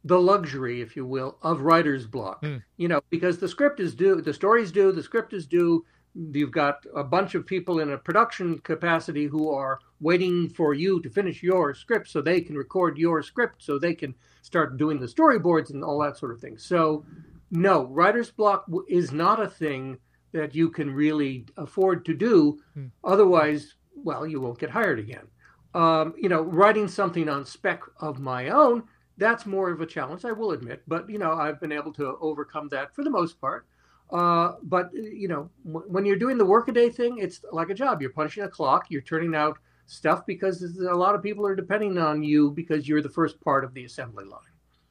the 0.04 0.20
luxury, 0.20 0.80
if 0.80 0.96
you 0.96 1.06
will, 1.06 1.38
of 1.42 1.60
writer's 1.60 2.06
block. 2.06 2.44
Hmm. 2.44 2.56
You 2.76 2.88
know, 2.88 3.00
because 3.10 3.38
the 3.38 3.48
script 3.48 3.80
is 3.80 3.94
due, 3.94 4.20
the 4.20 4.34
story's 4.34 4.72
due, 4.72 4.92
the 4.92 5.02
script 5.02 5.32
is 5.32 5.46
due. 5.46 5.84
You've 6.14 6.50
got 6.50 6.84
a 6.94 7.04
bunch 7.04 7.34
of 7.34 7.46
people 7.46 7.78
in 7.80 7.92
a 7.92 7.98
production 7.98 8.58
capacity 8.58 9.26
who 9.26 9.50
are 9.50 9.78
waiting 10.00 10.48
for 10.48 10.74
you 10.74 11.00
to 11.00 11.08
finish 11.08 11.42
your 11.42 11.72
script 11.74 12.08
so 12.08 12.20
they 12.20 12.40
can 12.40 12.56
record 12.56 12.98
your 12.98 13.22
script 13.22 13.62
so 13.62 13.78
they 13.78 13.94
can 13.94 14.14
start 14.42 14.76
doing 14.76 15.00
the 15.00 15.06
storyboards 15.06 15.70
and 15.70 15.82
all 15.82 15.98
that 16.00 16.18
sort 16.18 16.32
of 16.32 16.40
thing. 16.40 16.58
So, 16.58 17.04
no, 17.50 17.84
writer's 17.86 18.30
block 18.30 18.66
is 18.88 19.12
not 19.12 19.40
a 19.40 19.48
thing 19.48 19.98
that 20.32 20.54
you 20.54 20.68
can 20.70 20.92
really 20.92 21.46
afford 21.56 22.04
to 22.06 22.14
do. 22.14 22.58
Hmm. 22.74 22.86
Otherwise, 23.04 23.76
well, 24.04 24.26
you 24.26 24.40
won't 24.40 24.58
get 24.58 24.70
hired 24.70 24.98
again. 24.98 25.26
Um, 25.74 26.14
you 26.18 26.28
know, 26.28 26.42
writing 26.42 26.88
something 26.88 27.28
on 27.28 27.46
spec 27.46 27.80
of 28.00 28.20
my 28.20 28.50
own, 28.50 28.84
that's 29.16 29.46
more 29.46 29.70
of 29.70 29.80
a 29.80 29.86
challenge, 29.86 30.24
I 30.24 30.32
will 30.32 30.52
admit. 30.52 30.82
But, 30.86 31.08
you 31.08 31.18
know, 31.18 31.32
I've 31.32 31.60
been 31.60 31.72
able 31.72 31.92
to 31.94 32.16
overcome 32.20 32.68
that 32.68 32.94
for 32.94 33.04
the 33.04 33.10
most 33.10 33.40
part. 33.40 33.66
Uh, 34.10 34.56
but, 34.62 34.90
you 34.92 35.28
know, 35.28 35.50
w- 35.64 35.86
when 35.88 36.04
you're 36.04 36.16
doing 36.16 36.36
the 36.36 36.44
workaday 36.44 36.90
thing, 36.90 37.18
it's 37.18 37.40
like 37.50 37.70
a 37.70 37.74
job. 37.74 38.02
You're 38.02 38.10
punching 38.10 38.42
a 38.44 38.48
clock, 38.48 38.86
you're 38.90 39.00
turning 39.00 39.34
out 39.34 39.58
stuff 39.86 40.26
because 40.26 40.62
a 40.62 40.94
lot 40.94 41.14
of 41.14 41.22
people 41.22 41.46
are 41.46 41.56
depending 41.56 41.98
on 41.98 42.22
you 42.22 42.50
because 42.50 42.86
you're 42.86 43.02
the 43.02 43.08
first 43.08 43.40
part 43.40 43.64
of 43.64 43.72
the 43.74 43.84
assembly 43.84 44.24
line. 44.24 44.40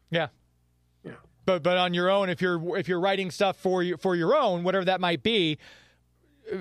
Yeah. 0.09 0.27
Yeah. 1.03 1.13
But 1.45 1.63
but 1.63 1.77
on 1.77 1.93
your 1.93 2.09
own, 2.09 2.29
if 2.29 2.41
you're 2.41 2.77
if 2.77 2.87
you're 2.87 2.99
writing 2.99 3.31
stuff 3.31 3.57
for 3.57 3.81
you 3.81 3.97
for 3.97 4.15
your 4.15 4.35
own, 4.35 4.63
whatever 4.63 4.85
that 4.85 5.01
might 5.01 5.23
be, 5.23 5.57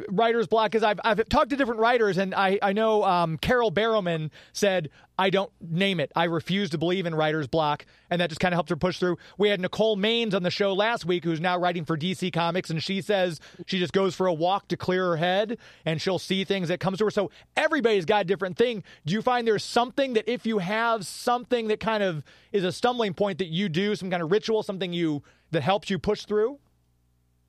writer's 0.08 0.46
block 0.46 0.70
because 0.70 0.82
I've 0.82 1.00
I've 1.04 1.28
talked 1.28 1.50
to 1.50 1.56
different 1.56 1.80
writers 1.80 2.18
and 2.18 2.34
I 2.34 2.58
I 2.62 2.72
know 2.72 3.04
um, 3.04 3.38
Carole 3.38 3.72
Barrowman 3.72 4.30
said 4.52 4.90
I 5.18 5.28
don't 5.28 5.52
name 5.60 6.00
it. 6.00 6.10
I 6.16 6.24
refuse 6.24 6.70
to 6.70 6.78
believe 6.78 7.04
in 7.04 7.14
writer's 7.14 7.46
block, 7.46 7.84
and 8.08 8.22
that 8.22 8.30
just 8.30 8.40
kind 8.40 8.54
of 8.54 8.56
helped 8.56 8.70
her 8.70 8.76
push 8.76 8.98
through. 8.98 9.18
We 9.36 9.50
had 9.50 9.60
Nicole 9.60 9.98
Maines 9.98 10.32
on 10.32 10.42
the 10.42 10.50
show 10.50 10.72
last 10.72 11.04
week, 11.04 11.24
who's 11.24 11.40
now 11.40 11.58
writing 11.58 11.84
for 11.84 11.98
DC 11.98 12.32
Comics, 12.32 12.70
and 12.70 12.82
she 12.82 13.02
says 13.02 13.38
she 13.66 13.78
just 13.78 13.92
goes 13.92 14.14
for 14.14 14.26
a 14.26 14.32
walk 14.32 14.68
to 14.68 14.78
clear 14.78 15.08
her 15.08 15.16
head, 15.16 15.58
and 15.84 16.00
she'll 16.00 16.18
see 16.18 16.44
things 16.44 16.68
that 16.68 16.80
comes 16.80 16.98
to 16.98 17.04
her. 17.04 17.10
So 17.10 17.30
everybody's 17.54 18.06
got 18.06 18.22
a 18.22 18.24
different 18.24 18.56
thing. 18.56 18.82
Do 19.04 19.12
you 19.12 19.20
find 19.20 19.46
there's 19.46 19.64
something 19.64 20.14
that 20.14 20.26
if 20.26 20.46
you 20.46 20.56
have 20.56 21.04
something 21.06 21.68
that 21.68 21.80
kind 21.80 22.02
of 22.02 22.24
is 22.50 22.64
a 22.64 22.72
stumbling 22.72 23.12
point 23.12 23.36
that 23.38 23.48
you 23.48 23.68
do, 23.68 23.94
some 23.96 24.10
kind 24.10 24.22
of 24.22 24.30
ritual, 24.30 24.62
something 24.62 24.90
you 24.90 25.22
that 25.50 25.62
helps 25.62 25.90
you 25.90 25.98
push 25.98 26.24
through? 26.24 26.58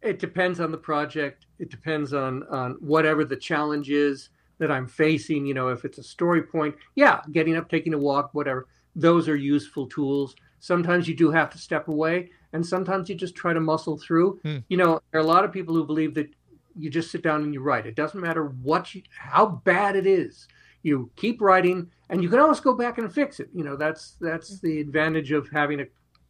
It 0.01 0.19
depends 0.19 0.59
on 0.59 0.71
the 0.71 0.77
project. 0.77 1.45
It 1.59 1.69
depends 1.69 2.13
on 2.13 2.43
on 2.49 2.77
whatever 2.79 3.23
the 3.23 3.35
challenge 3.35 3.89
is 3.89 4.29
that 4.57 4.71
I'm 4.71 4.87
facing. 4.87 5.45
You 5.45 5.53
know, 5.53 5.69
if 5.69 5.85
it's 5.85 5.97
a 5.97 6.03
story 6.03 6.43
point, 6.43 6.75
yeah, 6.95 7.21
getting 7.31 7.55
up, 7.55 7.69
taking 7.69 7.93
a 7.93 7.97
walk, 7.97 8.33
whatever. 8.33 8.67
Those 8.95 9.29
are 9.29 9.35
useful 9.35 9.87
tools. 9.87 10.35
Sometimes 10.59 11.07
you 11.07 11.15
do 11.15 11.31
have 11.31 11.49
to 11.51 11.57
step 11.57 11.87
away, 11.87 12.29
and 12.53 12.65
sometimes 12.65 13.09
you 13.09 13.15
just 13.15 13.35
try 13.35 13.53
to 13.53 13.59
muscle 13.59 13.97
through. 13.97 14.39
Hmm. 14.43 14.57
You 14.69 14.77
know, 14.77 15.01
there 15.11 15.19
are 15.19 15.23
a 15.23 15.27
lot 15.27 15.43
of 15.43 15.51
people 15.51 15.73
who 15.73 15.85
believe 15.85 16.13
that 16.15 16.29
you 16.77 16.89
just 16.89 17.11
sit 17.11 17.23
down 17.23 17.41
and 17.41 17.53
you 17.53 17.61
write. 17.61 17.85
It 17.85 17.95
doesn't 17.95 18.19
matter 18.19 18.45
what 18.45 18.93
you, 18.93 19.01
how 19.17 19.45
bad 19.47 19.95
it 19.95 20.05
is. 20.05 20.47
You 20.83 21.11
keep 21.15 21.41
writing, 21.41 21.89
and 22.09 22.23
you 22.23 22.29
can 22.29 22.39
always 22.39 22.59
go 22.59 22.73
back 22.73 22.97
and 22.97 23.13
fix 23.13 23.39
it. 23.39 23.49
You 23.53 23.63
know, 23.63 23.75
that's 23.75 24.17
that's 24.21 24.59
hmm. 24.59 24.67
the 24.67 24.79
advantage 24.79 25.31
of 25.31 25.49
having 25.49 25.81
a, 25.81 25.85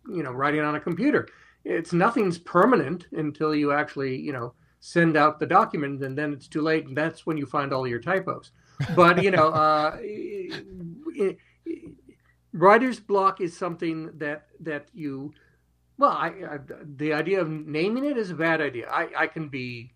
you 0.10 0.24
know, 0.24 0.32
writing 0.32 0.62
on 0.62 0.76
a 0.76 0.80
computer. 0.80 1.28
It's 1.64 1.94
nothing's 1.94 2.38
permanent 2.38 3.08
until 3.12 3.54
you 3.54 3.72
actually, 3.72 4.16
you 4.16 4.34
know, 4.34 4.54
send 4.80 5.16
out 5.16 5.40
the 5.40 5.46
document, 5.46 6.04
and 6.04 6.18
then 6.18 6.34
it's 6.34 6.48
too 6.48 6.62
late, 6.62 6.88
and 6.88 6.98
that's 6.98 7.26
when 7.26 7.38
you 7.38 7.46
find 7.46 7.72
all 7.72 7.88
your 7.88 8.00
typos. 8.00 8.52
But 8.96 9.22
you 9.24 9.30
know, 9.32 9.50
uh, 9.50 9.98
it- 10.02 10.66
it- 11.16 11.38
writer's 12.54 13.00
block 13.00 13.40
is 13.42 13.56
something 13.56 14.10
that 14.18 14.48
that 14.60 14.88
you 14.94 15.32
well 15.98 16.12
I, 16.12 16.28
I 16.28 16.60
the 16.98 17.14
idea 17.14 17.40
of 17.40 17.50
naming 17.50 18.04
it 18.04 18.18
is 18.18 18.30
a 18.30 18.36
bad 18.36 18.60
idea 18.60 18.90
i 18.90 19.08
i 19.18 19.26
can 19.28 19.48
be 19.48 19.94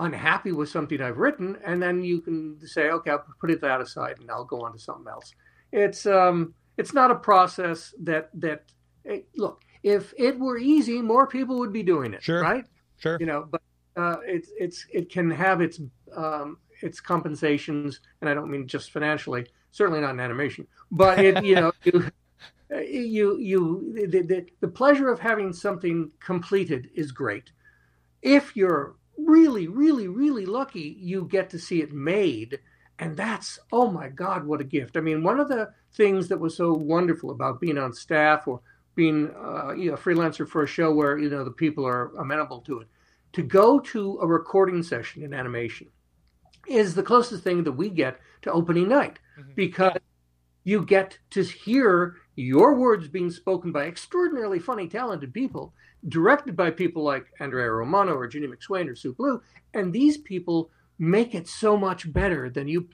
unhappy 0.00 0.50
with 0.50 0.68
something 0.68 1.00
i've 1.00 1.18
written 1.18 1.58
and 1.64 1.80
then 1.80 2.02
you 2.02 2.20
can 2.20 2.58
say 2.66 2.90
okay 2.90 3.12
i'll 3.12 3.24
put 3.40 3.52
it 3.52 3.60
that 3.60 3.80
aside 3.80 4.16
and 4.18 4.30
i'll 4.32 4.44
go 4.44 4.62
on 4.62 4.72
to 4.72 4.80
something 4.80 5.06
else 5.06 5.32
it's 5.70 6.04
um 6.06 6.52
it's 6.76 6.92
not 6.92 7.12
a 7.12 7.14
process 7.14 7.94
that 8.02 8.30
that 8.34 8.64
look 9.36 9.62
if 9.82 10.12
it 10.16 10.38
were 10.38 10.58
easy 10.58 11.00
more 11.02 11.26
people 11.26 11.58
would 11.58 11.72
be 11.72 11.82
doing 11.82 12.14
it 12.14 12.22
Sure. 12.22 12.40
right 12.40 12.64
Sure. 12.98 13.16
you 13.20 13.26
know 13.26 13.46
but 13.50 13.60
uh, 13.96 14.16
it's 14.24 14.50
it's 14.58 14.86
it 14.92 15.10
can 15.10 15.30
have 15.30 15.60
its 15.60 15.80
um, 16.16 16.56
its 16.82 17.00
compensations 17.00 18.00
and 18.20 18.30
i 18.30 18.34
don't 18.34 18.50
mean 18.50 18.66
just 18.66 18.90
financially 18.90 19.46
certainly 19.70 20.00
not 20.00 20.10
in 20.10 20.20
animation 20.20 20.66
but 20.90 21.18
it 21.18 21.44
you 21.44 21.54
know 21.54 21.72
you 21.84 22.10
you 22.70 23.38
you 23.38 24.06
the, 24.08 24.22
the, 24.22 24.46
the 24.60 24.68
pleasure 24.68 25.08
of 25.10 25.18
having 25.20 25.52
something 25.52 26.10
completed 26.20 26.88
is 26.94 27.12
great 27.12 27.50
if 28.22 28.56
you're 28.56 28.94
really 29.18 29.68
really 29.68 30.08
really 30.08 30.46
lucky 30.46 30.96
you 30.98 31.24
get 31.30 31.50
to 31.50 31.58
see 31.58 31.82
it 31.82 31.92
made 31.92 32.58
and 32.98 33.16
that's 33.16 33.58
oh 33.72 33.90
my 33.90 34.08
god 34.08 34.44
what 34.46 34.60
a 34.60 34.64
gift 34.64 34.96
i 34.96 35.00
mean 35.00 35.22
one 35.22 35.38
of 35.38 35.48
the 35.48 35.70
things 35.94 36.28
that 36.28 36.40
was 36.40 36.56
so 36.56 36.72
wonderful 36.72 37.30
about 37.30 37.60
being 37.60 37.76
on 37.76 37.92
staff 37.92 38.48
or 38.48 38.60
being 38.94 39.30
uh, 39.42 39.72
you 39.72 39.88
know, 39.88 39.94
a 39.94 39.98
freelancer 39.98 40.46
for 40.46 40.62
a 40.62 40.66
show 40.66 40.92
where 40.92 41.18
you 41.18 41.30
know 41.30 41.44
the 41.44 41.50
people 41.50 41.86
are 41.86 42.14
amenable 42.16 42.60
to 42.60 42.80
it 42.80 42.88
to 43.32 43.42
go 43.42 43.78
to 43.78 44.18
a 44.20 44.26
recording 44.26 44.82
session 44.82 45.22
in 45.22 45.32
animation 45.32 45.88
is 46.68 46.94
the 46.94 47.02
closest 47.02 47.42
thing 47.42 47.64
that 47.64 47.72
we 47.72 47.88
get 47.88 48.20
to 48.42 48.52
opening 48.52 48.88
night 48.88 49.18
because 49.54 49.96
you 50.64 50.84
get 50.84 51.18
to 51.30 51.42
hear 51.42 52.16
your 52.36 52.74
words 52.74 53.08
being 53.08 53.30
spoken 53.30 53.72
by 53.72 53.86
extraordinarily 53.86 54.58
funny, 54.58 54.86
talented 54.88 55.34
people, 55.34 55.74
directed 56.08 56.56
by 56.56 56.70
people 56.70 57.02
like 57.02 57.26
Andrea 57.40 57.70
Romano 57.70 58.14
or 58.14 58.26
Ginny 58.26 58.46
McSwain 58.46 58.88
or 58.88 58.94
Sue 58.94 59.12
Blu, 59.12 59.42
and 59.74 59.92
these 59.92 60.18
people 60.18 60.70
make 60.98 61.34
it 61.34 61.48
so 61.48 61.76
much 61.76 62.12
better 62.12 62.48
than 62.48 62.68
you 62.68 62.88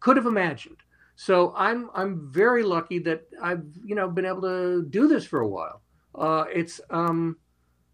could 0.00 0.16
have 0.16 0.26
imagined. 0.26 0.76
So 1.16 1.52
I'm 1.56 1.90
I'm 1.94 2.30
very 2.32 2.62
lucky 2.62 2.98
that 3.00 3.26
I've 3.42 3.64
you 3.84 3.94
know 3.94 4.08
been 4.08 4.24
able 4.26 4.42
to 4.42 4.82
do 4.88 5.06
this 5.08 5.24
for 5.24 5.40
a 5.40 5.48
while. 5.48 5.80
Uh, 6.14 6.44
it's 6.52 6.80
um, 6.90 7.36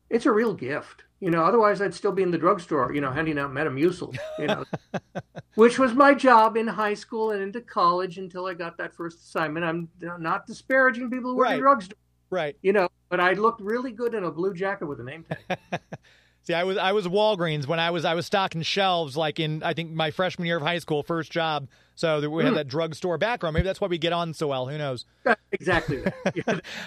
it's 0.09 0.26
a 0.26 0.33
real 0.33 0.54
gift. 0.54 1.04
You 1.20 1.30
know, 1.30 1.44
otherwise 1.44 1.83
I'd 1.83 1.92
still 1.92 2.12
be 2.12 2.22
in 2.22 2.30
the 2.30 2.38
drugstore, 2.38 2.94
you 2.94 3.02
know, 3.02 3.11
handing 3.11 3.38
out 3.38 3.50
Metamucil, 3.52 4.16
you 4.38 4.46
know, 4.46 4.64
which 5.54 5.78
was 5.78 5.92
my 5.92 6.14
job 6.14 6.56
in 6.56 6.66
high 6.66 6.94
school 6.94 7.33
and 7.33 7.42
into 7.42 7.61
college 7.61 8.16
until 8.16 8.46
I 8.46 8.54
got 8.54 8.78
that 8.78 8.94
first 8.94 9.18
assignment. 9.20 9.66
I'm 9.66 9.88
not 10.18 10.46
disparaging 10.46 11.11
people 11.11 11.33
who 11.33 11.37
work 11.37 11.44
Right. 11.48 11.54
in 11.56 11.61
drugstore, 11.61 11.98
Right. 12.30 12.56
you 12.62 12.72
know, 12.72 12.88
but 13.11 13.20
I 13.20 13.35
looked 13.35 13.61
really 13.61 13.92
good 13.92 14.14
in 14.14 14.24
a 14.24 14.30
blue 14.30 14.54
jacket 14.54 14.87
with 14.87 14.98
a 15.00 15.04
name 15.04 15.24
tag. 15.24 15.61
See, 16.42 16.55
I 16.55 16.64
was 16.64 16.76
I 16.79 16.92
was 16.92 17.07
Walgreens 17.07 17.66
when 17.66 17.79
I 17.79 17.90
was 17.90 18.05
I 18.05 18.14
was 18.14 18.26
stocking 18.26 18.62
shelves 18.62 19.16
like 19.16 19.38
in 19.38 19.62
I 19.62 19.74
think 19.74 19.90
my 19.92 20.11
freshman 20.11 20.46
year 20.46 20.57
of 20.57 20.62
high 20.62 20.79
school, 20.79 21.03
first 21.03 21.31
job. 21.31 21.68
So 21.96 22.22
that 22.22 22.31
we 22.31 22.44
had 22.44 22.55
that 22.55 22.66
drugstore 22.66 23.18
background. 23.18 23.53
Maybe 23.53 23.64
that's 23.64 23.79
why 23.79 23.88
we 23.88 23.98
get 23.98 24.14
on 24.14 24.33
so 24.33 24.48
well. 24.48 24.66
Who 24.66 24.79
knows? 24.79 25.05
exactly. 25.53 26.03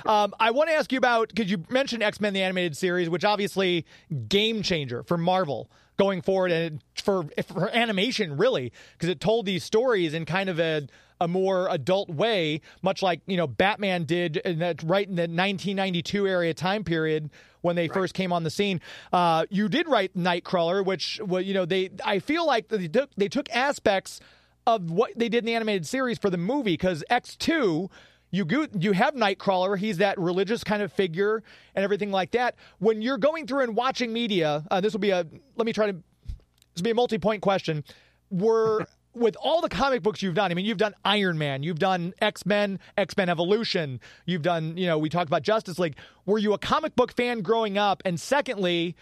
Um, 0.05 0.33
I 0.39 0.49
want 0.51 0.69
to 0.69 0.75
ask 0.75 0.91
you 0.91 0.97
about 0.97 1.29
because 1.29 1.51
you 1.51 1.63
mentioned 1.69 2.01
X 2.01 2.19
Men 2.19 2.33
the 2.33 2.41
animated 2.41 2.75
series, 2.75 3.09
which 3.09 3.23
obviously 3.23 3.85
game 4.27 4.63
changer 4.63 5.03
for 5.03 5.17
Marvel 5.17 5.69
going 5.97 6.21
forward 6.21 6.51
and 6.51 6.83
for 6.95 7.25
for 7.45 7.69
animation 7.69 8.37
really 8.37 8.71
because 8.93 9.09
it 9.09 9.19
told 9.19 9.45
these 9.45 9.63
stories 9.63 10.13
in 10.13 10.25
kind 10.25 10.49
of 10.49 10.59
a 10.59 10.87
a 11.21 11.27
more 11.27 11.67
adult 11.69 12.09
way, 12.09 12.61
much 12.81 13.01
like 13.01 13.21
you 13.27 13.37
know 13.37 13.47
Batman 13.47 14.03
did 14.05 14.37
in 14.37 14.59
that 14.59 14.81
right 14.83 15.07
in 15.07 15.15
the 15.15 15.23
1992 15.23 16.27
area 16.27 16.53
time 16.53 16.83
period 16.83 17.29
when 17.61 17.75
they 17.75 17.87
first 17.87 18.13
came 18.13 18.33
on 18.33 18.43
the 18.43 18.49
scene. 18.49 18.81
Uh, 19.11 19.45
you 19.49 19.69
did 19.69 19.87
write 19.87 20.15
Nightcrawler, 20.15 20.85
which 20.85 21.19
well, 21.25 21.41
you 21.41 21.53
know 21.53 21.65
they 21.65 21.89
I 22.03 22.19
feel 22.19 22.45
like 22.45 22.67
they 22.67 22.87
took 22.87 23.09
they 23.15 23.29
took 23.29 23.49
aspects 23.51 24.19
of 24.65 24.91
what 24.91 25.11
they 25.17 25.29
did 25.29 25.39
in 25.39 25.45
the 25.45 25.55
animated 25.55 25.85
series 25.85 26.17
for 26.17 26.29
the 26.29 26.37
movie 26.37 26.73
because 26.73 27.03
X2 27.09 27.89
you 28.33 28.45
go, 28.45 28.65
you 28.79 28.93
have 28.93 29.13
Nightcrawler. 29.13 29.77
He's 29.77 29.97
that 29.99 30.19
religious 30.19 30.63
kind 30.63 30.81
of 30.81 30.91
figure 30.91 31.43
and 31.75 31.83
everything 31.83 32.09
like 32.09 32.31
that. 32.31 32.55
When 32.79 32.99
you're 32.99 33.19
going 33.19 33.45
through 33.45 33.61
and 33.61 33.75
watching 33.75 34.11
media, 34.11 34.65
uh, 34.71 34.81
this 34.81 34.91
will 34.91 34.99
be 34.99 35.11
a 35.11 35.23
let 35.55 35.65
me 35.67 35.71
try 35.71 35.91
to 35.91 35.93
this 35.93 36.77
will 36.77 36.83
be 36.83 36.89
a 36.89 36.95
multi-point 36.95 37.43
question. 37.43 37.83
Were 38.31 38.87
with 39.13 39.35
all 39.41 39.61
the 39.61 39.69
comic 39.69 40.01
books 40.01 40.21
you've 40.21 40.35
done, 40.35 40.51
I 40.51 40.55
mean, 40.55 40.65
you've 40.65 40.77
done 40.77 40.93
Iron 41.05 41.37
Man, 41.37 41.63
you've 41.63 41.79
done 41.79 42.13
X 42.21 42.45
Men, 42.45 42.79
X 42.97 43.15
Men 43.15 43.29
Evolution, 43.29 43.99
you've 44.25 44.41
done, 44.41 44.75
you 44.77 44.87
know, 44.87 44.97
we 44.97 45.09
talked 45.09 45.29
about 45.29 45.43
Justice 45.43 45.79
League. 45.79 45.95
Were 46.25 46.37
you 46.37 46.53
a 46.53 46.57
comic 46.57 46.95
book 46.95 47.13
fan 47.13 47.41
growing 47.41 47.77
up? 47.77 48.01
And 48.05 48.19
secondly, 48.19 48.95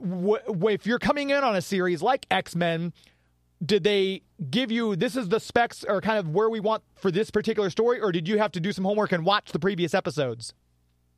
w- 0.00 0.38
if 0.68 0.86
you're 0.86 0.98
coming 0.98 1.30
in 1.30 1.42
on 1.42 1.56
a 1.56 1.62
series 1.62 2.02
like 2.02 2.26
X 2.30 2.54
Men, 2.54 2.92
did 3.64 3.84
they 3.84 4.22
give 4.50 4.70
you 4.70 4.96
this 4.96 5.16
is 5.16 5.28
the 5.28 5.40
specs 5.40 5.84
or 5.84 6.00
kind 6.00 6.18
of 6.18 6.28
where 6.28 6.48
we 6.48 6.60
want 6.60 6.82
for 6.94 7.10
this 7.10 7.30
particular 7.30 7.70
story, 7.70 8.00
or 8.00 8.12
did 8.12 8.26
you 8.26 8.38
have 8.38 8.52
to 8.52 8.60
do 8.60 8.72
some 8.72 8.84
homework 8.84 9.12
and 9.12 9.24
watch 9.24 9.52
the 9.52 9.58
previous 9.58 9.94
episodes? 9.94 10.54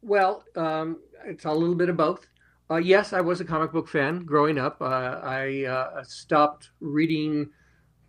Well, 0.00 0.44
um, 0.56 0.98
it's 1.24 1.44
a 1.44 1.52
little 1.52 1.76
bit 1.76 1.88
of 1.88 1.96
both. 1.96 2.26
Uh, 2.70 2.76
yes, 2.76 3.12
I 3.12 3.20
was 3.20 3.40
a 3.40 3.44
comic 3.44 3.70
book 3.70 3.88
fan 3.88 4.24
growing 4.24 4.58
up. 4.58 4.80
Uh, 4.80 5.20
I 5.22 5.64
uh, 5.64 6.02
stopped 6.02 6.70
reading 6.80 7.50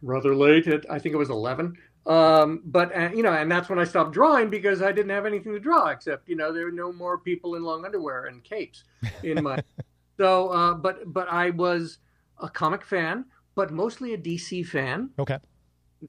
rather 0.04 0.36
late 0.36 0.68
at 0.68 0.90
I 0.92 1.00
think 1.00 1.16
it 1.16 1.18
was 1.18 1.30
eleven. 1.30 1.76
Um, 2.06 2.62
but 2.66 2.96
uh, 2.96 3.10
you 3.14 3.24
know, 3.24 3.34
and 3.34 3.50
that's 3.52 3.70
when 3.70 3.80
I 3.80 3.86
stopped 3.86 4.12
drawing 4.12 4.50
because 4.50 4.82
I 4.82 4.92
didn't 4.92 5.12
have 5.12 5.26
anything 5.26 5.54
to 5.54 5.60
draw 5.60 5.88
except 5.88 6.28
you 6.28 6.36
know 6.36 6.52
there 6.52 6.66
were 6.66 6.72
no 6.72 6.92
more 6.92 7.18
people 7.18 7.56
in 7.56 7.64
long 7.64 7.86
underwear 7.86 8.26
and 8.26 8.44
capes 8.44 8.84
in 9.24 9.42
my. 9.44 9.64
so, 10.18 10.50
uh, 10.50 10.74
but 10.74 11.12
but 11.14 11.28
I 11.30 11.50
was 11.52 12.00
a 12.40 12.50
comic 12.50 12.84
fan, 12.84 13.26
but 13.56 13.72
mostly 13.72 14.14
a 14.14 14.18
DC 14.18 14.66
fan. 14.68 15.12
Okay. 15.18 15.38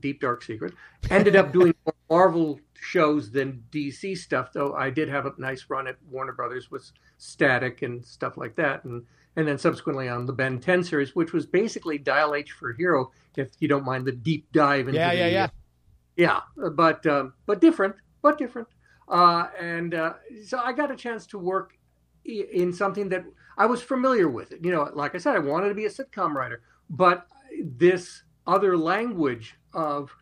Deep 0.00 0.20
Dark 0.20 0.42
Secret. 0.42 0.74
Ended 1.10 1.36
up 1.36 1.52
doing 1.52 1.72
more 1.84 1.94
Marvel 2.10 2.60
shows 2.74 3.30
than 3.30 3.62
DC 3.70 4.18
stuff, 4.18 4.52
though 4.52 4.74
I 4.74 4.90
did 4.90 5.08
have 5.08 5.26
a 5.26 5.32
nice 5.38 5.66
run 5.68 5.86
at 5.86 5.96
Warner 6.10 6.32
Brothers 6.32 6.70
with 6.70 6.90
Static 7.18 7.82
and 7.82 8.04
stuff 8.04 8.36
like 8.36 8.56
that, 8.56 8.84
and 8.84 9.04
and 9.36 9.46
then 9.48 9.58
subsequently 9.58 10.08
on 10.08 10.26
the 10.26 10.32
Ben 10.32 10.60
10 10.60 10.84
series, 10.84 11.14
which 11.14 11.32
was 11.32 11.46
basically 11.46 11.98
Dial 11.98 12.34
H 12.34 12.52
for 12.52 12.72
Hero, 12.72 13.10
if 13.36 13.50
you 13.58 13.68
don't 13.68 13.84
mind 13.84 14.04
the 14.04 14.12
deep 14.12 14.46
dive 14.52 14.88
into 14.88 14.98
Yeah, 14.98 15.10
the, 15.10 15.16
yeah, 15.16 15.26
yeah. 15.26 16.40
yeah, 16.56 16.68
but 16.70 17.04
um, 17.06 17.34
but 17.46 17.60
different, 17.60 17.96
but 18.22 18.38
different. 18.38 18.68
Uh, 19.08 19.48
and 19.60 19.94
uh, 19.94 20.14
so 20.44 20.58
I 20.58 20.72
got 20.72 20.90
a 20.90 20.96
chance 20.96 21.26
to 21.28 21.38
work 21.38 21.76
in 22.24 22.72
something 22.72 23.08
that 23.10 23.24
I 23.58 23.66
was 23.66 23.82
familiar 23.82 24.28
with. 24.28 24.52
It, 24.52 24.64
you 24.64 24.72
know, 24.72 24.88
like 24.94 25.14
I 25.14 25.18
said, 25.18 25.36
I 25.36 25.40
wanted 25.40 25.68
to 25.68 25.74
be 25.74 25.84
a 25.84 25.90
sitcom 25.90 26.34
writer, 26.34 26.62
but 26.88 27.26
this 27.62 28.22
other 28.46 28.76
language 28.76 29.56
of 29.72 30.14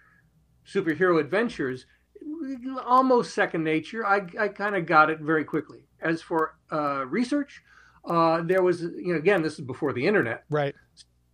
superhero 0.66 1.20
adventures, 1.20 1.86
almost 2.84 3.34
second 3.34 3.62
nature. 3.64 4.06
I, 4.06 4.26
I 4.38 4.48
kind 4.48 4.74
of 4.76 4.86
got 4.86 5.10
it 5.10 5.20
very 5.20 5.44
quickly. 5.44 5.84
As 6.00 6.20
for 6.22 6.56
uh, 6.72 7.04
research, 7.06 7.62
uh, 8.04 8.42
there 8.42 8.62
was, 8.62 8.82
you 8.82 9.12
know, 9.12 9.16
again, 9.18 9.42
this 9.42 9.54
is 9.54 9.64
before 9.64 9.92
the 9.92 10.04
internet 10.06 10.44
Right. 10.50 10.74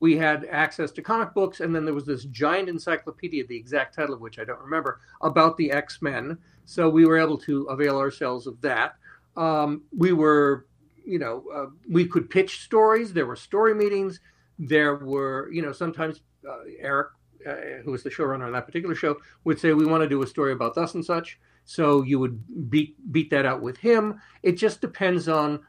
we 0.00 0.16
had 0.16 0.46
access 0.50 0.90
to 0.92 1.02
comic 1.02 1.35
books, 1.35 1.61
and 1.61 1.74
then 1.74 1.85
there 1.85 1.94
was 1.94 2.07
this 2.07 2.24
giant 2.24 2.68
encyclopedia, 2.68 3.46
the 3.46 3.57
exact 3.57 3.94
title 3.94 4.14
of 4.14 4.20
which 4.20 4.38
I 4.38 4.44
don't 4.44 4.61
remember, 4.61 5.00
about 5.22 5.57
the 5.57 5.70
X 5.72 6.02
Men. 6.02 6.38
So 6.64 6.88
we 6.90 7.07
were 7.07 7.18
able 7.18 7.38
to 7.38 7.64
avail 7.64 7.96
ourselves 7.96 8.46
of 8.46 8.61
that. 8.61 8.96
Um, 9.37 9.85
we 9.96 10.12
were, 10.12 10.66
you 11.04 11.18
know, 11.18 11.44
uh, 11.54 11.66
we 11.88 12.04
could 12.07 12.28
pitch 12.28 12.61
stories. 12.61 13.12
There 13.12 13.26
were 13.26 13.37
story 13.37 13.74
meetings. 13.74 14.20
There 14.59 14.96
were, 14.96 15.50
you 15.50 15.62
know, 15.62 15.72
sometimes 15.72 16.20
uh, 16.46 16.64
Eric, 16.78 17.09
uh, 17.46 17.83
who 17.85 17.92
was 17.92 18.02
the 18.02 18.11
showrunner 18.11 18.44
on 18.46 18.52
that 18.52 18.66
particular 18.66 18.94
show, 18.94 19.16
would 19.44 19.59
say, 19.59 19.72
"We 19.72 19.87
want 19.87 20.02
to 20.02 20.09
do 20.09 20.22
a 20.22 20.26
story 20.26 20.52
about 20.52 20.74
thus 20.74 20.94
and 20.94 21.04
such." 21.04 21.38
So 21.68 22.02
you 22.02 22.18
would 22.18 22.70
beat 22.70 22.96
beat 23.12 23.28
that 23.28 23.44
out 23.44 23.61
with 23.61 23.76
him. 23.76 24.22
It 24.42 24.52
just 24.52 24.81
depends 24.81 25.28
on 25.28 25.61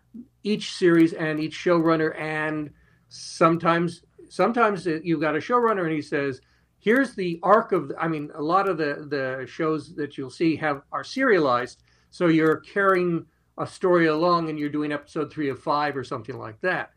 each 0.44 0.76
series 0.76 1.12
and 1.12 1.42
each 1.42 1.54
showrunner. 1.54 2.18
And 2.18 2.70
sometimes 3.10 4.04
sometimes 4.30 4.86
you've 4.86 5.20
got 5.20 5.36
a 5.36 5.40
showrunner 5.40 5.84
and 5.84 5.92
he 5.92 6.02
says 6.02 6.40
here's 6.78 7.16
the 7.16 7.38
arc 7.44 7.74
of 7.74 7.92
i 8.00 8.08
mean 8.08 8.32
a 8.36 8.42
lot 8.42 8.70
of 8.70 8.78
the 8.78 9.08
the 9.10 9.46
shows 9.46 9.94
that 9.96 10.18
you'll 10.18 10.30
see 10.30 10.56
have 10.56 10.84
are 10.94 11.04
serialized. 11.04 11.84
So 12.12 12.28
you're 12.28 12.62
carrying 12.62 13.26
a 13.58 13.68
story 13.68 14.06
along 14.06 14.50
and 14.50 14.58
you're 14.58 14.70
doing 14.70 14.94
episode 14.94 15.30
three 15.30 15.50
of 15.50 15.62
five 15.62 15.98
or 15.98 16.06
something 16.06 16.38
like 16.38 16.62
that. 16.62 16.92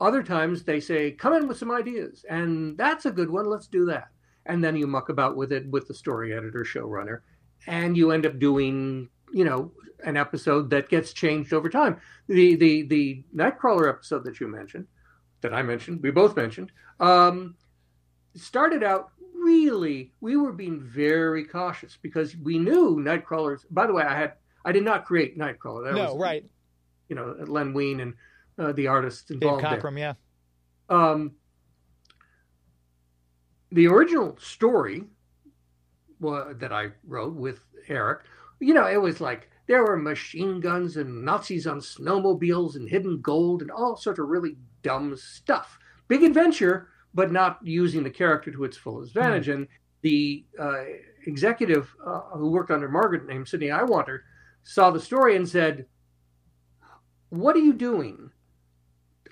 Other 0.00 0.22
times 0.22 0.62
they 0.62 0.78
say 0.78 1.10
come 1.10 1.34
in 1.34 1.48
with 1.48 1.58
some 1.58 1.72
ideas. 1.72 2.24
And 2.30 2.78
that's 2.78 3.04
a 3.04 3.10
good 3.10 3.30
one. 3.30 3.46
Let's 3.46 3.66
do 3.66 3.84
that. 3.86 4.10
And 4.46 4.62
then 4.62 4.76
you 4.76 4.86
muck 4.86 5.08
about 5.08 5.36
with 5.36 5.50
it 5.50 5.66
with 5.66 5.88
the 5.88 5.94
story 5.94 6.32
editor 6.32 6.64
showrunner 6.64 7.22
and 7.66 7.96
you 7.96 8.10
end 8.10 8.26
up 8.26 8.38
doing 8.38 9.08
you 9.32 9.44
know 9.44 9.72
an 10.04 10.16
episode 10.16 10.70
that 10.70 10.88
gets 10.88 11.12
changed 11.12 11.52
over 11.52 11.68
time 11.68 11.98
the 12.28 12.56
the 12.56 12.82
the 12.82 13.24
nightcrawler 13.34 13.88
episode 13.88 14.24
that 14.24 14.38
you 14.38 14.48
mentioned 14.48 14.86
that 15.44 15.52
I 15.52 15.62
mentioned, 15.62 16.02
we 16.02 16.10
both 16.10 16.36
mentioned, 16.36 16.72
um, 17.00 17.54
started 18.34 18.82
out 18.82 19.10
really, 19.34 20.10
we 20.22 20.36
were 20.36 20.52
being 20.52 20.80
very 20.80 21.44
cautious 21.44 21.98
because 22.00 22.34
we 22.34 22.58
knew 22.58 22.96
Nightcrawlers. 22.96 23.60
By 23.70 23.86
the 23.86 23.92
way, 23.92 24.02
I 24.02 24.18
had, 24.18 24.32
I 24.64 24.72
did 24.72 24.84
not 24.84 25.04
create 25.04 25.38
Nightcrawler. 25.38 25.84
That 25.84 25.94
no, 25.96 26.14
was, 26.14 26.16
right. 26.16 26.46
You 27.10 27.16
know, 27.16 27.36
Len 27.46 27.74
Wein 27.74 28.00
and 28.00 28.14
uh, 28.58 28.72
the 28.72 28.86
artists 28.86 29.24
Dave 29.24 29.42
involved 29.42 29.64
there. 29.64 29.78
Cockrum, 29.78 29.98
yeah. 29.98 30.14
Um, 30.88 31.32
the 33.70 33.86
original 33.88 34.38
story 34.40 35.04
that 36.30 36.72
I 36.72 36.90
wrote 37.06 37.34
with 37.34 37.60
Eric, 37.88 38.20
you 38.60 38.74
know, 38.74 38.86
it 38.86 39.00
was 39.00 39.20
like 39.20 39.50
there 39.66 39.82
were 39.82 39.96
machine 39.96 40.60
guns 40.60 40.96
and 40.96 41.24
Nazis 41.24 41.66
on 41.66 41.80
snowmobiles 41.80 42.76
and 42.76 42.88
hidden 42.88 43.20
gold 43.20 43.62
and 43.62 43.70
all 43.70 43.96
sorts 43.96 44.18
of 44.18 44.28
really 44.28 44.56
dumb 44.82 45.16
stuff. 45.16 45.78
Big 46.08 46.22
adventure, 46.22 46.88
but 47.14 47.32
not 47.32 47.58
using 47.62 48.02
the 48.02 48.10
character 48.10 48.50
to 48.50 48.64
its 48.64 48.76
full 48.76 49.02
advantage. 49.02 49.48
And 49.48 49.66
the 50.02 50.44
uh, 50.58 50.82
executive 51.26 51.94
uh, 52.04 52.20
who 52.34 52.50
worked 52.50 52.70
under 52.70 52.88
Margaret, 52.88 53.26
named 53.26 53.48
Sidney 53.48 53.68
Iwanter, 53.68 54.20
saw 54.62 54.90
the 54.90 55.00
story 55.00 55.36
and 55.36 55.48
said, 55.48 55.86
"What 57.30 57.56
are 57.56 57.60
you 57.60 57.72
doing? 57.72 58.30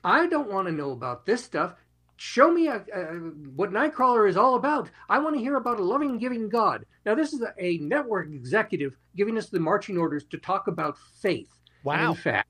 I 0.04 0.26
don't 0.26 0.50
want 0.50 0.66
to 0.66 0.72
know 0.72 0.90
about 0.90 1.26
this 1.26 1.44
stuff. 1.44 1.74
Show 2.16 2.52
me 2.52 2.68
a, 2.68 2.84
a, 2.94 3.04
what 3.56 3.72
Nightcrawler 3.72 4.28
is 4.28 4.36
all 4.36 4.54
about. 4.54 4.90
I 5.08 5.18
want 5.18 5.34
to 5.34 5.40
hear 5.40 5.56
about 5.56 5.80
a 5.80 5.84
loving, 5.84 6.18
giving 6.18 6.48
God. 6.48 6.84
Now, 7.04 7.14
this 7.14 7.32
is 7.32 7.42
a, 7.42 7.52
a 7.58 7.78
network 7.78 8.28
executive 8.28 8.96
giving 9.16 9.36
us 9.36 9.48
the 9.48 9.60
marching 9.60 9.98
orders 9.98 10.24
to 10.30 10.38
talk 10.38 10.68
about 10.68 10.96
faith. 11.20 11.50
Wow. 11.84 12.10
in 12.10 12.16
fact, 12.16 12.48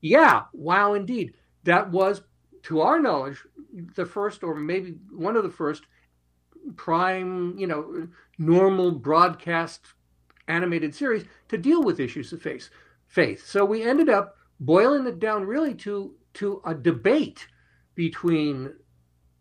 yeah, 0.00 0.44
wow, 0.52 0.94
indeed. 0.94 1.34
That 1.64 1.90
was, 1.90 2.22
to 2.64 2.80
our 2.80 3.00
knowledge, 3.00 3.42
the 3.96 4.06
first, 4.06 4.42
or 4.44 4.54
maybe 4.54 4.96
one 5.10 5.36
of 5.36 5.42
the 5.42 5.50
first 5.50 5.82
prime, 6.76 7.58
you 7.58 7.66
know, 7.66 8.08
normal 8.38 8.92
broadcast 8.92 9.80
animated 10.46 10.94
series 10.94 11.24
to 11.48 11.58
deal 11.58 11.82
with 11.82 12.00
issues 12.00 12.32
of 12.32 12.42
faith. 12.42 12.70
Faith. 13.06 13.46
So 13.46 13.64
we 13.64 13.82
ended 13.82 14.08
up 14.08 14.36
boiling 14.60 15.06
it 15.06 15.18
down 15.18 15.44
really 15.44 15.74
to 15.74 16.14
to 16.34 16.60
a 16.64 16.74
debate 16.74 17.46
between 17.94 18.72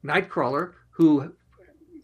Nightcrawler, 0.07 0.73
who, 0.91 1.33